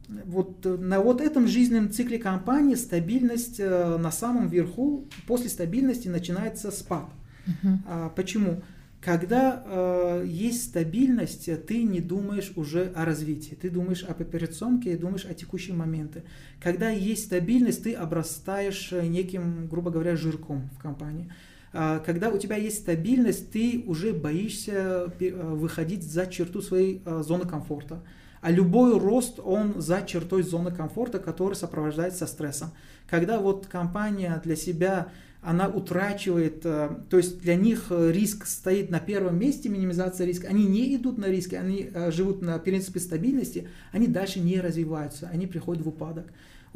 Вот 0.09 0.65
на 0.65 1.01
вот 1.01 1.21
этом 1.21 1.47
жизненном 1.47 1.91
цикле 1.91 2.19
компании 2.19 2.75
стабильность 2.75 3.59
на 3.59 4.11
самом 4.11 4.49
верху, 4.49 5.07
после 5.27 5.51
стабильности 5.51 6.09
начинается 6.09 6.71
спад. 6.71 7.07
Uh-huh. 7.47 8.11
Почему? 8.17 8.63
Когда 9.01 9.63
э, 9.65 10.25
есть 10.27 10.65
стабильность, 10.65 11.49
ты 11.67 11.85
не 11.85 12.01
думаешь 12.01 12.53
уже 12.57 12.93
о 12.97 13.05
развитии, 13.05 13.55
ты 13.55 13.71
думаешь 13.71 14.03
об 14.03 14.21
операционке, 14.21 14.97
думаешь 14.97 15.25
о 15.25 15.35
текущем 15.35 15.79
моменте. 15.79 16.25
Когда 16.61 16.91
есть 16.91 17.27
стабильность, 17.27 17.85
ты 17.85 17.95
обрастаешь 17.95 18.93
э, 18.93 19.07
неким, 19.07 19.69
грубо 19.69 19.93
говоря, 19.93 20.17
жирком 20.17 20.69
в 20.77 20.83
компании. 20.83 21.31
Э, 21.73 22.01
когда 22.05 22.31
у 22.31 22.39
тебя 22.39 22.57
есть 22.57 22.79
стабильность, 22.79 23.53
ты 23.53 23.85
уже 23.87 24.13
боишься 24.13 25.13
э, 25.21 25.31
выходить 25.31 26.03
за 26.03 26.27
черту 26.27 26.61
своей 26.61 27.01
э, 27.05 27.23
зоны 27.25 27.47
комфорта. 27.47 28.03
А 28.41 28.51
любой 28.51 28.99
рост, 28.99 29.41
он 29.43 29.81
за 29.81 30.03
чертой 30.03 30.43
зоны 30.43 30.71
комфорта, 30.71 31.19
который 31.19 31.55
сопровождается 31.55 32.27
стрессом. 32.27 32.71
Когда 33.09 33.41
вот 33.41 33.67
компания 33.67 34.41
для 34.45 34.57
себя 34.57 35.09
она 35.41 35.69
утрачивает, 35.69 36.63
э, 36.65 36.91
то 37.09 37.17
есть 37.17 37.41
для 37.41 37.55
них 37.55 37.87
э, 37.91 38.11
риск 38.11 38.47
стоит 38.47 38.91
на 38.91 38.99
первом 38.99 39.39
месте, 39.39 39.69
минимизация 39.69 40.27
риска, 40.27 40.49
они 40.49 40.67
не 40.67 40.97
идут 40.97 41.17
на 41.17 41.27
риски, 41.27 41.55
они 41.55 41.91
э, 41.93 42.11
живут 42.11 42.43
на 42.43 42.59
принципе 42.59 42.99
стабильности, 42.99 43.69
они 43.93 44.09
дальше 44.09 44.41
не 44.41 44.61
развиваются, 44.61 45.29
они 45.33 45.47
приходят 45.47 45.85
в 45.85 45.89
упадок. 45.89 46.27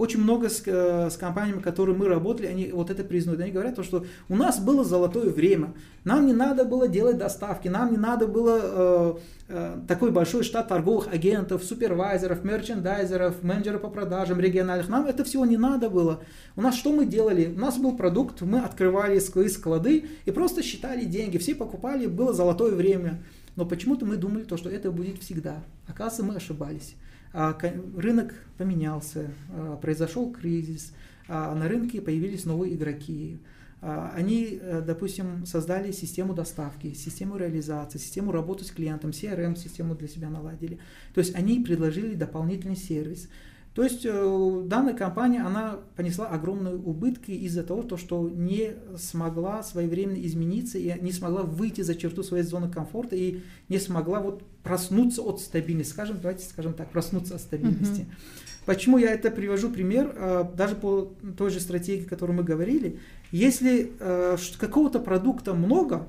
Очень 0.02 0.22
много 0.22 0.48
с, 0.48 0.64
э, 0.66 1.10
с 1.10 1.16
компаниями, 1.16 1.60
которые 1.60 1.96
мы 1.96 2.08
работали, 2.08 2.48
они 2.48 2.72
вот 2.72 2.90
это 2.90 3.04
признают. 3.04 3.40
Они 3.40 3.52
говорят, 3.52 3.76
то, 3.76 3.84
что 3.84 4.04
у 4.28 4.34
нас 4.34 4.58
было 4.58 4.82
золотое 4.82 5.30
время. 5.30 5.74
Нам 6.02 6.26
не 6.26 6.32
надо 6.32 6.64
было 6.64 6.88
делать 6.88 7.18
доставки, 7.18 7.68
нам 7.68 7.92
не 7.92 7.98
надо 7.98 8.26
было 8.26 8.58
э, 8.60 9.14
э, 9.46 9.76
такой 9.86 10.10
большой 10.10 10.42
штат 10.42 10.66
торговых 10.66 11.06
агентов, 11.14 11.62
супервайзеров, 11.62 12.42
мерчендайзеров, 12.42 13.44
менеджеров 13.44 13.82
по 13.82 13.90
продажам 13.90 14.40
региональных. 14.40 14.88
Нам 14.88 15.06
это 15.06 15.22
всего 15.22 15.46
не 15.46 15.56
надо 15.56 15.88
было. 15.88 16.24
У 16.56 16.62
нас 16.62 16.74
что 16.74 16.92
мы 16.92 17.06
делали? 17.06 17.54
У 17.54 17.60
нас 17.60 17.78
был 17.78 17.96
продукт, 17.96 18.40
мы 18.40 18.58
открывали 18.58 19.20
свои 19.20 19.46
склады 19.46 20.06
и 20.24 20.30
просто 20.32 20.64
считали 20.64 21.04
деньги. 21.04 21.38
Все 21.38 21.54
покупали, 21.54 22.06
было 22.06 22.32
золотое 22.32 22.72
время. 22.74 23.22
Но 23.54 23.64
почему-то 23.66 24.04
мы 24.04 24.16
думали, 24.16 24.42
то, 24.42 24.56
что 24.56 24.68
это 24.68 24.90
будет 24.90 25.22
всегда. 25.22 25.62
Оказывается, 25.86 26.24
мы 26.24 26.34
ошибались. 26.34 26.96
А, 27.32 27.58
рынок 27.96 28.34
поменялся, 28.58 29.30
а, 29.50 29.76
произошел 29.76 30.30
кризис, 30.32 30.92
а, 31.28 31.54
на 31.54 31.68
рынке 31.68 32.00
появились 32.00 32.44
новые 32.44 32.74
игроки. 32.74 33.40
Они, 33.80 34.60
э, 34.62 34.80
допустим, 34.80 35.44
создали 35.44 35.90
систему 35.90 36.34
доставки, 36.34 36.92
систему 36.94 37.36
реализации, 37.36 37.98
систему 37.98 38.30
работы 38.30 38.64
с 38.64 38.70
клиентом, 38.70 39.10
CRM-систему 39.10 39.96
для 39.96 40.06
себя 40.06 40.30
наладили. 40.30 40.78
То 41.14 41.18
есть 41.18 41.34
они 41.34 41.58
предложили 41.58 42.14
дополнительный 42.14 42.76
сервис. 42.76 43.28
То 43.74 43.82
есть 43.82 44.04
э, 44.04 44.62
данная 44.66 44.92
компания, 44.92 45.40
она 45.40 45.78
понесла 45.96 46.26
огромные 46.26 46.74
убытки 46.74 47.30
из-за 47.30 47.62
того, 47.62 47.82
то, 47.82 47.96
что 47.96 48.28
не 48.28 48.74
смогла 48.98 49.62
своевременно 49.62 50.22
измениться 50.26 50.76
и 50.76 50.92
не 51.00 51.10
смогла 51.10 51.42
выйти 51.42 51.80
за 51.80 51.94
черту 51.94 52.22
своей 52.22 52.44
зоны 52.44 52.70
комфорта 52.70 53.16
и 53.16 53.40
не 53.70 53.78
смогла 53.78 54.20
вот 54.20 54.42
проснуться 54.62 55.22
от 55.22 55.40
стабильности, 55.40 55.92
скажем, 55.92 56.18
давайте 56.20 56.44
скажем 56.44 56.74
так, 56.74 56.90
проснуться 56.90 57.36
от 57.36 57.40
стабильности. 57.40 58.02
Uh-huh. 58.02 58.62
Почему 58.66 58.98
я 58.98 59.10
это 59.12 59.30
привожу 59.30 59.70
пример, 59.70 60.12
э, 60.14 60.44
даже 60.54 60.74
по 60.74 61.10
той 61.38 61.50
же 61.50 61.58
стратегии, 61.58 62.04
о 62.04 62.08
которой 62.08 62.32
мы 62.32 62.44
говорили, 62.44 63.00
если 63.30 63.90
э, 63.98 64.36
какого-то 64.58 65.00
продукта 65.00 65.54
много, 65.54 66.06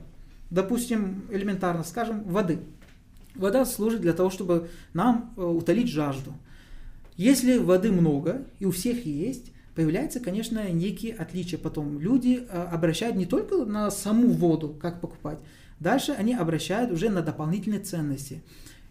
допустим, 0.49 1.23
элементарно, 1.31 1.85
скажем, 1.85 2.23
воды, 2.25 2.59
вода 3.35 3.63
служит 3.65 4.01
для 4.01 4.11
того, 4.11 4.29
чтобы 4.29 4.67
нам 4.93 5.33
утолить 5.37 5.87
жажду. 5.87 6.33
Если 7.17 7.57
воды 7.57 7.91
много 7.91 8.45
и 8.59 8.65
у 8.65 8.71
всех 8.71 9.05
есть, 9.05 9.51
появляется, 9.75 10.19
конечно, 10.19 10.69
некие 10.69 11.13
отличия. 11.13 11.59
Потом 11.59 11.99
люди 11.99 12.45
а, 12.49 12.69
обращают 12.71 13.15
не 13.15 13.25
только 13.25 13.65
на 13.65 13.91
саму 13.91 14.29
воду, 14.29 14.75
как 14.81 15.01
покупать, 15.01 15.39
дальше 15.79 16.11
они 16.11 16.33
обращают 16.33 16.91
уже 16.91 17.09
на 17.09 17.21
дополнительные 17.21 17.79
ценности. 17.79 18.43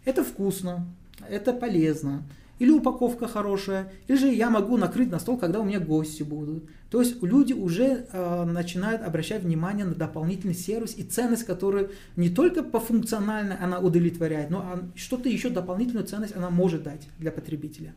Это 0.05 0.23
вкусно, 0.23 0.85
это 1.29 1.53
полезно, 1.53 2.23
или 2.59 2.69
упаковка 2.69 3.27
хорошая, 3.27 3.91
или 4.07 4.17
же 4.17 4.27
я 4.27 4.49
могу 4.49 4.77
накрыть 4.77 5.09
на 5.11 5.19
стол, 5.19 5.37
когда 5.37 5.59
у 5.59 5.65
меня 5.65 5.79
гости 5.79 6.23
будут. 6.23 6.65
То 6.89 7.01
есть 7.01 7.21
люди 7.23 7.53
уже 7.53 8.05
э, 8.11 8.43
начинают 8.45 9.01
обращать 9.01 9.43
внимание 9.43 9.85
на 9.85 9.95
дополнительный 9.95 10.53
сервис 10.53 10.95
и 10.95 11.03
ценность, 11.03 11.45
которую 11.45 11.91
не 12.15 12.29
только 12.29 12.61
по 12.61 12.79
функционально 12.79 13.57
она 13.61 13.79
удовлетворяет, 13.79 14.49
но 14.49 14.79
что-то 14.95 15.29
еще 15.29 15.49
дополнительную 15.49 16.05
ценность 16.05 16.35
она 16.35 16.49
может 16.49 16.83
дать 16.83 17.07
для 17.17 17.31
потребителя. 17.31 17.93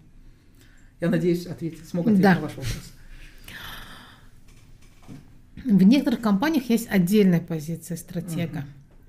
Я 1.01 1.11
надеюсь, 1.11 1.47
ответить, 1.47 1.87
смог 1.89 2.07
ответить 2.07 2.23
да. 2.23 2.35
на 2.35 2.41
ваш 2.41 2.57
вопрос. 2.57 2.93
В 5.65 5.83
некоторых 5.83 6.21
компаниях 6.21 6.71
есть 6.71 6.89
отдельная 6.89 7.41
позиция 7.41 7.97
стратега. 7.97 8.65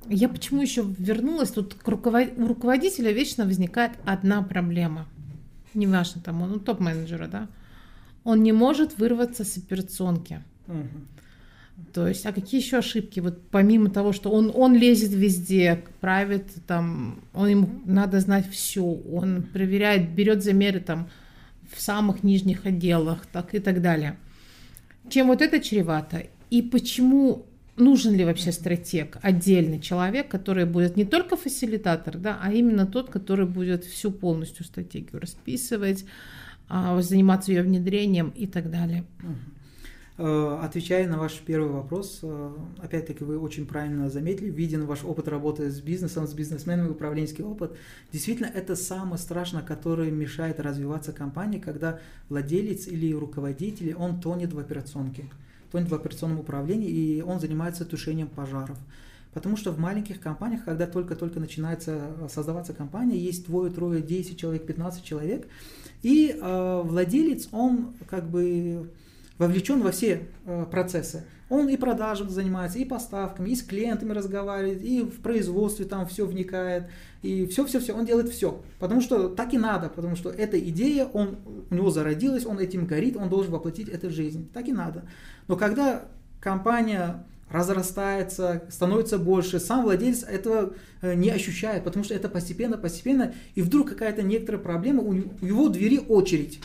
Uh-huh. 0.06 0.16
Я 0.16 0.28
почему 0.30 0.62
еще 0.62 0.86
вернулась? 0.98 1.52
Тут 1.52 1.76
к 1.76 1.88
руковод... 1.88 2.34
у 2.38 2.48
руководителя 2.48 3.12
вечно 3.12 3.46
возникает 3.46 3.92
одна 4.06 4.42
проблема. 4.42 5.06
Неважно, 5.74 6.22
там 6.22 6.42
он 6.42 6.52
ну, 6.52 6.60
топ-менеджера, 6.60 7.28
да. 7.28 7.48
Он 8.24 8.42
не 8.42 8.52
может 8.52 8.98
вырваться 8.98 9.44
с 9.44 9.58
операционки. 9.58 10.42
Uh-huh. 10.68 10.88
То 11.94 12.08
есть, 12.08 12.26
а 12.26 12.34
какие 12.34 12.60
еще 12.60 12.78
ошибки? 12.78 13.20
Вот 13.20 13.50
помимо 13.50 13.90
того, 13.90 14.12
что 14.12 14.32
он, 14.32 14.52
он 14.54 14.76
лезет 14.76 15.12
везде, 15.12 15.84
правит, 16.02 16.48
там, 16.66 17.22
он 17.34 17.48
ему 17.50 17.70
надо 17.86 18.20
знать 18.20 18.50
все, 18.50 18.84
он 18.84 19.44
проверяет, 19.44 20.10
берет 20.10 20.44
замеры 20.44 20.80
там 20.80 21.08
в 21.74 21.82
самых 21.82 22.24
нижних 22.24 22.66
отделах, 22.66 23.26
так 23.26 23.54
и 23.56 23.60
так 23.60 23.82
далее. 23.82 24.18
Чем 25.10 25.28
вот 25.28 25.42
это 25.42 25.60
чревато? 25.60 26.24
И 26.50 26.62
почему 26.62 27.46
нужен 27.78 28.16
ли 28.16 28.26
вообще 28.26 28.52
стратег, 28.52 29.18
отдельный 29.22 29.80
человек, 29.80 30.28
который 30.28 30.66
будет 30.66 30.98
не 30.98 31.06
только 31.06 31.38
фасилитатор, 31.38 32.18
да, 32.18 32.40
а 32.42 32.52
именно 32.52 32.86
тот, 32.86 33.10
который 33.10 33.46
будет 33.46 33.86
всю 33.86 34.12
полностью 34.12 34.66
стратегию 34.66 35.22
расписывать, 35.22 36.06
а, 36.70 37.00
заниматься 37.02 37.52
ее 37.52 37.64
внедрением 37.64 38.30
и 38.36 38.48
так 38.48 38.70
далее. 38.70 39.06
Отвечая 40.18 41.08
на 41.08 41.20
ваш 41.20 41.34
первый 41.46 41.70
вопрос, 41.70 42.20
э, 42.24 42.52
опять-таки 42.80 43.24
вы 43.24 43.38
очень 43.38 43.68
правильно 43.68 44.10
заметили, 44.10 44.50
виден 44.50 44.86
ваш 44.86 45.04
опыт 45.04 45.28
работы 45.28 45.70
с 45.70 45.80
бизнесом, 45.80 46.28
с 46.28 46.34
бизнесменами, 46.34 46.90
управленческий 46.90 47.44
опыт. 47.44 47.78
Действительно, 48.12 48.48
это 48.48 48.76
самое 48.76 49.20
страшное, 49.20 49.62
которое 49.62 50.10
мешает 50.10 50.60
развиваться 50.60 51.14
компании, 51.14 51.60
когда 51.60 52.00
владелец 52.30 52.88
или 52.88 53.14
руководитель, 53.14 53.94
он 53.94 54.20
тонет 54.20 54.54
в 54.54 54.60
операционке, 54.60 55.26
тонет 55.72 55.90
в 55.90 55.94
операционном 55.94 56.40
управлении, 56.40 56.90
и 56.90 57.22
он 57.22 57.40
занимается 57.40 57.86
тушением 57.86 58.28
пожаров. 58.28 58.78
Потому 59.36 59.56
что 59.56 59.72
в 59.72 59.78
маленьких 59.78 60.20
компаниях, 60.20 60.66
когда 60.66 60.88
только-только 60.88 61.40
начинается 61.40 62.10
создаваться 62.28 62.74
компания, 62.74 63.20
есть 63.20 63.46
двое, 63.46 63.72
трое, 63.72 64.02
10 64.02 64.40
человек, 64.40 64.66
15 64.66 65.04
человек, 65.04 65.48
и 66.02 66.36
э, 66.36 66.82
владелец, 66.84 67.50
он 67.52 67.94
как 68.10 68.28
бы 68.28 68.90
вовлечен 69.38 69.82
во 69.82 69.92
все 69.92 70.28
э, 70.46 70.66
процессы. 70.70 71.26
Он 71.50 71.70
и 71.70 71.78
продажами 71.78 72.30
занимается, 72.30 72.78
и 72.78 72.86
поставками, 72.86 73.50
и 73.50 73.56
с 73.56 73.64
клиентами 73.64 74.12
разговаривает, 74.12 74.82
и 74.82 75.02
в 75.02 75.22
производстве 75.22 75.86
там 75.86 76.06
все 76.06 76.26
вникает, 76.26 76.90
и 77.22 77.46
все-все-все, 77.46 77.94
он 77.94 78.06
делает 78.06 78.30
все. 78.30 78.62
Потому 78.80 79.00
что 79.00 79.30
так 79.30 79.54
и 79.54 79.58
надо, 79.58 79.90
потому 79.90 80.16
что 80.16 80.30
эта 80.30 80.60
идея, 80.60 81.06
он, 81.06 81.38
у 81.70 81.74
него 81.74 81.90
зародилась, 81.90 82.46
он 82.46 82.60
этим 82.60 82.86
горит, 82.86 83.16
он 83.16 83.30
должен 83.30 83.54
воплотить 83.54 83.88
это 83.88 84.08
в 84.08 84.12
жизнь. 84.12 84.50
Так 84.54 84.68
и 84.68 84.74
надо. 84.74 85.06
Но 85.48 85.56
когда 85.56 86.04
компания 86.42 87.26
разрастается, 87.50 88.64
становится 88.70 89.18
больше, 89.18 89.62
сам 89.62 89.84
владелец 89.84 90.24
этого 90.24 90.74
э, 91.02 91.14
не 91.14 91.30
ощущает, 91.30 91.86
потому 91.86 92.04
что 92.04 92.14
это 92.14 92.28
постепенно-постепенно, 92.28 93.34
и 93.56 93.62
вдруг 93.62 93.90
какая-то 93.90 94.22
некоторая 94.22 94.62
проблема, 94.62 95.02
у 95.02 95.14
его 95.14 95.70
двери 95.70 95.98
очередь. 95.98 96.60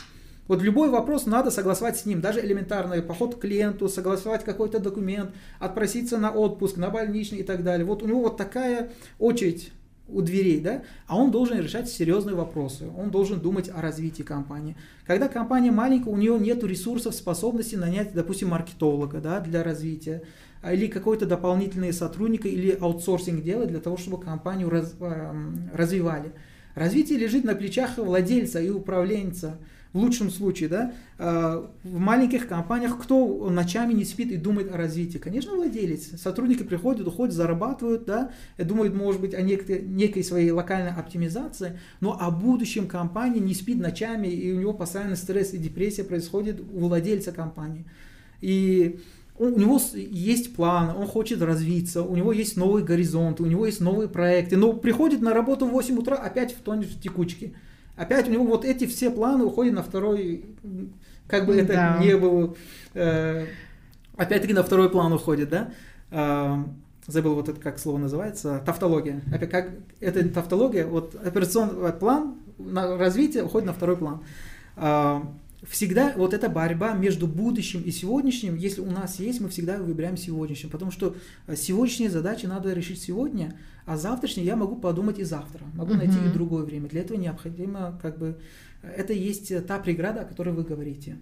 Вот 0.47 0.61
любой 0.61 0.89
вопрос 0.89 1.25
надо 1.25 1.51
согласовать 1.51 1.97
с 1.97 2.05
ним, 2.05 2.19
даже 2.19 2.41
элементарный 2.41 3.01
поход 3.01 3.35
к 3.35 3.39
клиенту, 3.39 3.87
согласовать 3.87 4.43
какой-то 4.43 4.79
документ, 4.79 5.31
отпроситься 5.59 6.17
на 6.17 6.31
отпуск, 6.31 6.77
на 6.77 6.89
больничный 6.89 7.39
и 7.39 7.43
так 7.43 7.63
далее. 7.63 7.85
Вот 7.85 8.03
у 8.03 8.07
него 8.07 8.21
вот 8.21 8.37
такая 8.37 8.91
очередь 9.19 9.71
у 10.09 10.21
дверей, 10.21 10.59
да, 10.59 10.83
а 11.07 11.17
он 11.17 11.31
должен 11.31 11.59
решать 11.59 11.89
серьезные 11.89 12.35
вопросы, 12.35 12.89
он 12.97 13.09
должен 13.09 13.39
думать 13.39 13.69
о 13.73 13.81
развитии 13.81 14.23
компании. 14.23 14.75
Когда 15.07 15.29
компания 15.29 15.71
маленькая, 15.71 16.09
у 16.09 16.17
нее 16.17 16.37
нет 16.37 16.61
ресурсов, 16.63 17.15
способности 17.15 17.75
нанять, 17.75 18.13
допустим, 18.13 18.49
маркетолога 18.49 19.21
да, 19.21 19.39
для 19.39 19.63
развития, 19.63 20.23
а, 20.61 20.73
или 20.73 20.87
какой-то 20.87 21.25
дополнительный 21.25 21.93
сотрудника, 21.93 22.49
или 22.49 22.77
аутсорсинг 22.79 23.43
делать 23.43 23.69
для 23.69 23.79
того, 23.79 23.95
чтобы 23.95 24.19
компанию 24.19 24.69
раз, 24.69 24.93
развивали. 25.73 26.33
Развитие 26.75 27.17
лежит 27.17 27.45
на 27.45 27.55
плечах 27.55 27.97
владельца 27.97 28.59
и 28.59 28.69
управленца 28.69 29.57
в 29.93 29.99
лучшем 29.99 30.31
случае, 30.31 30.69
да, 30.69 30.93
а, 31.19 31.71
в 31.83 31.99
маленьких 31.99 32.47
компаниях 32.47 32.99
кто 32.99 33.49
ночами 33.49 33.93
не 33.93 34.05
спит 34.05 34.31
и 34.31 34.37
думает 34.37 34.73
о 34.73 34.77
развитии? 34.77 35.19
Конечно, 35.19 35.55
владелец. 35.55 36.19
Сотрудники 36.19 36.63
приходят, 36.63 37.07
уходят, 37.07 37.33
зарабатывают, 37.35 38.05
да, 38.05 38.31
и 38.57 38.63
думают, 38.63 38.95
может 38.95 39.21
быть, 39.21 39.35
о 39.35 39.41
некой, 39.41 39.83
некой 39.83 40.23
своей 40.23 40.49
локальной 40.49 40.91
оптимизации, 40.91 41.79
но 42.01 42.17
о 42.19 42.31
будущем 42.31 42.87
компании 42.87 43.39
не 43.39 43.53
спит 43.53 43.77
ночами, 43.77 44.27
и 44.27 44.51
у 44.51 44.59
него 44.59 44.73
постоянно 44.73 45.15
стресс 45.15 45.53
и 45.53 45.59
депрессия 45.59 46.03
происходит 46.03 46.59
у 46.59 46.87
владельца 46.87 47.31
компании. 47.31 47.85
И 48.41 48.99
у 49.37 49.49
него 49.49 49.79
есть 49.93 50.55
план, 50.55 50.95
он 50.95 51.07
хочет 51.07 51.41
развиться, 51.41 52.01
у 52.03 52.15
него 52.15 52.31
есть 52.31 52.57
новый 52.57 52.83
горизонт, 52.83 53.41
у 53.41 53.45
него 53.45 53.65
есть 53.65 53.79
новые 53.79 54.07
проекты, 54.07 54.57
но 54.57 54.73
приходит 54.73 55.21
на 55.21 55.33
работу 55.33 55.67
в 55.67 55.71
8 55.71 55.97
утра, 55.97 56.15
опять 56.15 56.53
в 56.53 56.61
тонет 56.61 56.87
в 56.87 56.99
текучке. 56.99 57.53
Опять 57.95 58.27
у 58.27 58.31
него 58.31 58.43
вот 58.45 58.65
эти 58.65 58.87
все 58.87 59.11
планы 59.11 59.43
уходят 59.43 59.73
на 59.73 59.83
второй, 59.83 60.45
как 61.27 61.45
бы 61.45 61.55
это 61.55 61.73
да. 61.73 61.97
не 61.99 62.17
было, 62.17 62.55
э, 62.93 63.45
опять-таки 64.17 64.53
на 64.53 64.63
второй 64.63 64.89
план 64.89 65.13
уходит, 65.13 65.49
да? 65.49 65.71
Э, 66.09 66.63
забыл 67.05 67.35
вот 67.35 67.49
это, 67.49 67.59
как 67.59 67.77
слово 67.77 67.99
называется, 67.99 68.61
тавтология. 68.65 69.21
Опять 69.31 69.49
как, 69.51 69.69
это 69.99 70.27
тавтология, 70.29 70.87
вот 70.87 71.15
операционный 71.15 71.93
план 71.93 72.35
на 72.57 72.97
развитие 72.97 73.43
уходит 73.43 73.67
на 73.67 73.73
второй 73.73 73.97
план. 73.97 74.23
Э, 75.63 75.65
всегда 75.67 76.13
вот 76.15 76.33
эта 76.33 76.49
борьба 76.49 76.93
между 76.93 77.27
будущим 77.27 77.81
и 77.81 77.91
сегодняшним, 77.91 78.55
если 78.55 78.81
у 78.81 78.91
нас 78.91 79.19
есть, 79.19 79.39
мы 79.41 79.49
всегда 79.49 79.77
выбираем 79.77 80.17
сегодняшним, 80.17 80.69
потому 80.69 80.91
что 80.91 81.15
э, 81.47 81.55
сегодняшние 81.55 82.09
задачи 82.09 82.45
надо 82.45 82.73
решить 82.73 83.01
сегодня, 83.01 83.57
а 83.85 83.97
завтрашние 83.97 84.45
я 84.45 84.55
могу 84.55 84.75
подумать 84.75 85.19
и 85.19 85.23
завтра, 85.23 85.65
могу 85.73 85.93
найти 85.93 86.17
и 86.25 86.33
другое 86.33 86.63
время. 86.63 86.87
Для 86.89 87.01
этого 87.01 87.17
необходимо, 87.17 87.99
как 88.01 88.17
бы, 88.17 88.37
это 88.81 89.13
есть 89.13 89.65
та 89.65 89.79
преграда, 89.79 90.21
о 90.21 90.25
которой 90.25 90.53
вы 90.53 90.63
говорите. 90.63 91.17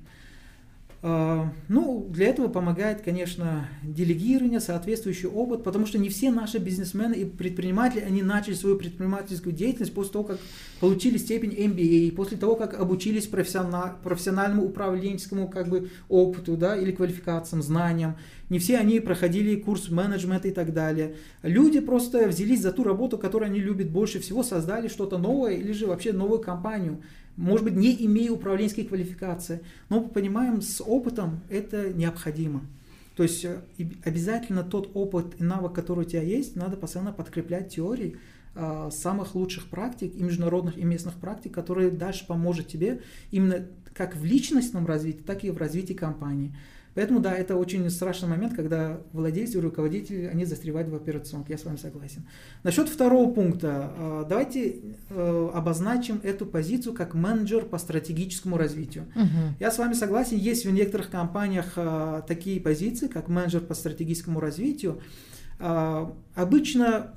А, 1.04 1.52
ну, 1.68 2.08
для 2.12 2.28
этого 2.28 2.48
помогает, 2.48 3.02
конечно, 3.02 3.68
делегирование, 3.82 4.60
соответствующий 4.60 5.28
опыт, 5.28 5.64
потому 5.64 5.88
что 5.88 5.98
не 5.98 6.10
все 6.10 6.30
наши 6.30 6.60
бизнесмены 6.60 7.16
и 7.16 7.26
предприниматели, 7.26 8.02
они 8.02 8.22
начали 8.22 8.54
свою 8.54 8.78
предпринимательскую 8.78 9.54
деятельность 9.54 9.96
после 9.96 10.14
того, 10.14 10.26
как 10.26 10.40
получили 10.80 11.18
степень 11.18 11.54
MBA, 11.54 12.12
после 12.12 12.38
того, 12.38 12.56
как 12.56 12.80
обучились 12.80 13.26
профессиональ, 13.26 13.94
профессиональному 14.04 14.66
управленческому 14.66 15.50
как 15.50 15.70
бы, 15.70 15.90
опыту 16.08 16.56
да, 16.56 16.78
или 16.78 16.92
квалификациям, 16.92 17.64
знаниям. 17.64 18.16
Не 18.50 18.60
все 18.60 18.78
они 18.78 19.00
проходили 19.00 19.56
курс 19.56 19.90
менеджмента 19.90 20.50
и 20.50 20.52
так 20.52 20.72
далее. 20.72 21.16
Люди 21.42 21.80
просто 21.80 22.28
взялись 22.28 22.62
за 22.62 22.72
ту 22.72 22.84
работу, 22.84 23.18
которую 23.18 23.50
они 23.50 23.60
любят 23.60 23.90
больше 23.90 24.20
всего, 24.20 24.44
создали 24.44 24.88
что-то 24.88 25.18
новое 25.18 25.54
или 25.54 25.72
же 25.72 25.88
вообще 25.88 26.14
новую 26.14 26.42
компанию 26.42 27.02
может 27.42 27.66
быть, 27.66 27.76
не 27.76 28.06
имея 28.06 28.32
управленческой 28.32 28.86
квалификации, 28.86 29.62
но 29.90 30.02
понимаем, 30.02 30.62
с 30.62 30.82
опытом 30.82 31.42
это 31.50 31.92
необходимо. 31.92 32.62
То 33.16 33.24
есть 33.24 33.44
э, 33.44 33.62
обязательно 34.04 34.64
тот 34.64 34.92
опыт 34.94 35.36
и 35.40 35.44
навык, 35.44 35.74
который 35.74 36.06
у 36.06 36.10
тебя 36.10 36.22
есть, 36.22 36.56
надо 36.56 36.78
постоянно 36.78 37.12
подкреплять 37.12 37.74
теорией 37.74 38.18
э, 38.56 38.90
самых 38.92 39.36
лучших 39.36 39.68
практик 39.68 40.14
и 40.16 40.24
международных 40.24 40.78
и 40.78 40.84
местных 40.84 41.16
практик, 41.16 41.54
которые 41.54 41.90
дальше 41.90 42.26
поможет 42.28 42.68
тебе 42.68 43.02
именно 43.32 43.68
как 43.94 44.16
в 44.16 44.24
личностном 44.24 44.86
развитии, 44.86 45.22
так 45.22 45.44
и 45.44 45.50
в 45.50 45.58
развитии 45.58 45.94
компании. 45.94 46.56
Поэтому, 46.94 47.20
да, 47.20 47.34
это 47.34 47.56
очень 47.56 47.90
страшный 47.90 48.28
момент, 48.28 48.54
когда 48.54 49.00
владельцы 49.14 49.58
и 49.58 49.62
руководители, 49.62 50.26
они 50.26 50.46
застревают 50.46 50.90
в 50.90 50.96
операционке, 50.96 51.54
я 51.54 51.58
с 51.58 51.64
вами 51.64 51.78
согласен. 51.78 52.28
Насчет 52.64 52.90
второго 52.90 53.32
пункта, 53.32 53.92
э, 53.98 54.26
давайте 54.28 54.76
э, 55.10 55.50
обозначим 55.54 56.20
эту 56.24 56.46
позицию 56.46 56.94
как 56.94 57.14
менеджер 57.14 57.66
по 57.66 57.78
стратегическому 57.78 58.58
развитию. 58.58 59.06
Угу. 59.16 59.56
Я 59.60 59.72
с 59.72 59.78
вами 59.78 59.94
согласен, 59.94 60.38
есть 60.38 60.66
в 60.66 60.72
некоторых 60.72 61.10
компаниях 61.10 61.74
э, 61.78 62.24
такие 62.28 62.60
позиции, 62.60 63.08
как 63.08 63.30
менеджер 63.30 63.62
по 63.62 63.74
стратегическому 63.74 64.40
развитию. 64.40 65.02
Обычно 66.34 67.14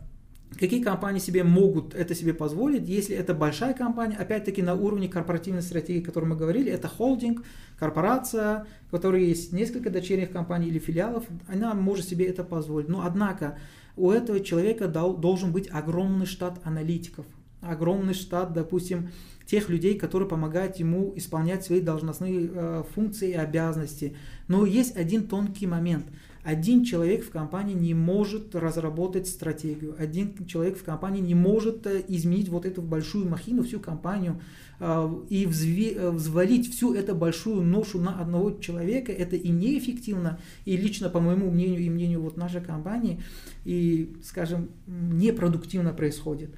Какие 0.58 0.82
компании 0.82 1.18
себе 1.18 1.42
могут 1.42 1.94
это 1.94 2.14
себе 2.14 2.32
позволить, 2.32 2.88
если 2.88 3.16
это 3.16 3.34
большая 3.34 3.74
компания, 3.74 4.16
опять-таки 4.16 4.62
на 4.62 4.74
уровне 4.74 5.08
корпоративной 5.08 5.62
стратегии, 5.62 6.02
о 6.02 6.04
которой 6.04 6.26
мы 6.26 6.36
говорили, 6.36 6.70
это 6.70 6.86
холдинг, 6.86 7.44
корпорация, 7.78 8.66
у 8.88 8.90
которой 8.92 9.26
есть 9.26 9.52
несколько 9.52 9.90
дочерних 9.90 10.30
компаний 10.30 10.68
или 10.68 10.78
филиалов, 10.78 11.24
она 11.48 11.74
может 11.74 12.08
себе 12.08 12.26
это 12.26 12.44
позволить. 12.44 12.88
Но 12.88 13.04
однако 13.04 13.58
у 13.96 14.10
этого 14.10 14.40
человека 14.40 14.86
должен 14.86 15.52
быть 15.52 15.68
огромный 15.72 16.26
штат 16.26 16.60
аналитиков, 16.64 17.26
огромный 17.60 18.14
штат, 18.14 18.52
допустим, 18.52 19.10
тех 19.46 19.68
людей, 19.68 19.98
которые 19.98 20.28
помогают 20.28 20.76
ему 20.76 21.12
исполнять 21.16 21.64
свои 21.64 21.80
должностные 21.80 22.50
э, 22.50 22.84
функции 22.94 23.30
и 23.30 23.34
обязанности. 23.34 24.16
Но 24.48 24.64
есть 24.64 24.96
один 24.96 25.26
тонкий 25.26 25.66
момент– 25.66 26.06
один 26.44 26.84
человек 26.84 27.24
в 27.24 27.30
компании 27.30 27.74
не 27.74 27.94
может 27.94 28.54
разработать 28.54 29.26
стратегию, 29.26 29.96
один 29.98 30.46
человек 30.46 30.76
в 30.76 30.84
компании 30.84 31.22
не 31.22 31.34
может 31.34 31.86
э, 31.86 32.04
изменить 32.06 32.50
вот 32.50 32.66
эту 32.66 32.82
большую 32.82 33.26
махину, 33.26 33.64
всю 33.64 33.80
компанию, 33.80 34.40
а, 34.78 35.10
и 35.30 35.46
э, 35.46 36.10
взвалить 36.10 36.70
всю 36.70 36.92
эту 36.92 37.14
большую 37.14 37.62
ношу 37.62 37.98
на 37.98 38.20
одного 38.20 38.50
человека, 38.52 39.10
это 39.10 39.36
и 39.36 39.48
неэффективно, 39.48 40.38
и 40.66 40.76
лично, 40.76 41.08
по 41.08 41.18
моему 41.18 41.50
мнению, 41.50 41.80
и 41.80 41.88
мнению 41.88 42.20
вот 42.20 42.36
нашей 42.36 42.60
компании, 42.60 43.22
и, 43.64 44.14
скажем, 44.22 44.68
непродуктивно 44.86 45.94
происходит. 45.94 46.50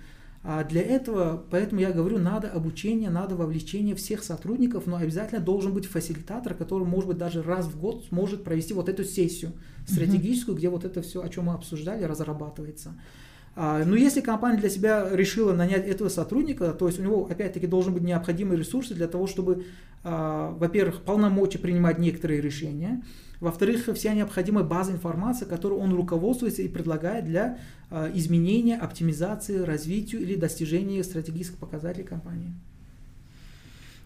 А 0.48 0.62
для 0.62 0.80
этого, 0.80 1.44
поэтому 1.50 1.80
я 1.80 1.90
говорю, 1.90 2.18
надо 2.18 2.48
обучение, 2.48 3.10
надо 3.10 3.34
вовлечение 3.34 3.96
всех 3.96 4.22
сотрудников, 4.22 4.86
но 4.86 4.94
обязательно 4.94 5.40
должен 5.40 5.72
быть 5.72 5.86
фасилитатор, 5.86 6.54
который, 6.54 6.86
может 6.86 7.08
быть, 7.08 7.18
даже 7.18 7.42
раз 7.42 7.66
в 7.66 7.80
год 7.80 8.04
сможет 8.10 8.44
провести 8.44 8.72
вот 8.72 8.88
эту 8.88 9.02
сессию 9.02 9.54
стратегическую, 9.88 10.54
mm-hmm. 10.54 10.58
где 10.58 10.68
вот 10.68 10.84
это 10.84 11.02
все, 11.02 11.20
о 11.20 11.28
чем 11.28 11.46
мы 11.46 11.54
обсуждали, 11.54 12.04
разрабатывается. 12.04 12.94
А, 13.56 13.84
но 13.84 13.96
если 13.96 14.20
компания 14.20 14.58
для 14.58 14.70
себя 14.70 15.08
решила 15.10 15.52
нанять 15.52 15.84
этого 15.84 16.10
сотрудника, 16.10 16.72
то 16.74 16.86
есть 16.86 17.00
у 17.00 17.02
него 17.02 17.26
опять-таки 17.28 17.66
должен 17.66 17.92
быть 17.92 18.04
необходимые 18.04 18.56
ресурсы 18.56 18.94
для 18.94 19.08
того, 19.08 19.26
чтобы, 19.26 19.64
а, 20.04 20.52
во-первых, 20.52 21.02
полномочия 21.02 21.58
принимать 21.58 21.98
некоторые 21.98 22.40
решения, 22.40 23.02
во-вторых, 23.40 23.88
вся 23.94 24.14
необходимая 24.14 24.64
база 24.64 24.92
информации, 24.92 25.44
которую 25.44 25.80
он 25.80 25.94
руководствуется 25.94 26.62
и 26.62 26.68
предлагает 26.68 27.24
для 27.24 27.58
э, 27.90 28.10
изменения, 28.14 28.76
оптимизации, 28.76 29.58
развития 29.58 30.18
или 30.18 30.36
достижения 30.36 31.04
стратегических 31.04 31.58
показателей 31.58 32.04
компании. 32.04 32.52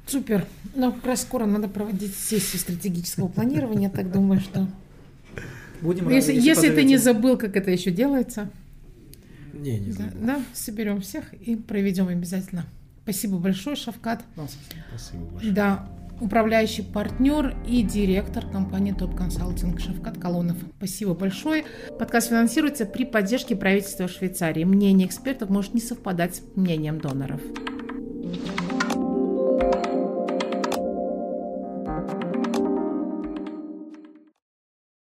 Супер. 0.06 0.46
Ну, 0.74 0.92
как 0.92 1.06
раз 1.06 1.22
скоро 1.22 1.46
надо 1.46 1.68
проводить 1.68 2.14
сессию 2.14 2.60
стратегического 2.60 3.28
планирования, 3.28 3.88
так 3.90 4.10
думаю, 4.10 4.40
что... 4.40 4.68
Будем 5.80 6.10
если, 6.10 6.32
рады, 6.32 6.44
если, 6.44 6.66
если 6.66 6.74
ты 6.74 6.84
не 6.84 6.96
забыл, 6.98 7.38
как 7.38 7.56
это 7.56 7.70
еще 7.70 7.90
делается. 7.90 8.50
Не, 9.54 9.78
не 9.78 9.92
забыл. 9.92 10.10
Да, 10.20 10.36
да, 10.36 10.44
соберем 10.52 11.00
всех 11.00 11.32
и 11.34 11.56
проведем 11.56 12.08
обязательно. 12.08 12.66
Спасибо 13.04 13.38
большое, 13.38 13.76
Шавкат. 13.76 14.22
Спасибо 14.34 15.24
большое. 15.24 15.52
Да, 15.52 15.88
управляющий 16.20 16.82
партнер 16.82 17.56
и 17.66 17.82
директор 17.82 18.46
компании 18.46 18.92
Топ 18.92 19.16
Консалтинг 19.16 19.80
Шавкат 19.80 20.18
Колонов. 20.18 20.56
Спасибо 20.76 21.14
большое. 21.14 21.64
Подкаст 21.98 22.28
финансируется 22.28 22.86
при 22.86 23.04
поддержке 23.04 23.56
правительства 23.56 24.06
Швейцарии. 24.08 24.64
Мнение 24.64 25.06
экспертов 25.08 25.50
может 25.50 25.74
не 25.74 25.80
совпадать 25.80 26.36
с 26.36 26.42
мнением 26.56 27.00
доноров. 27.00 27.40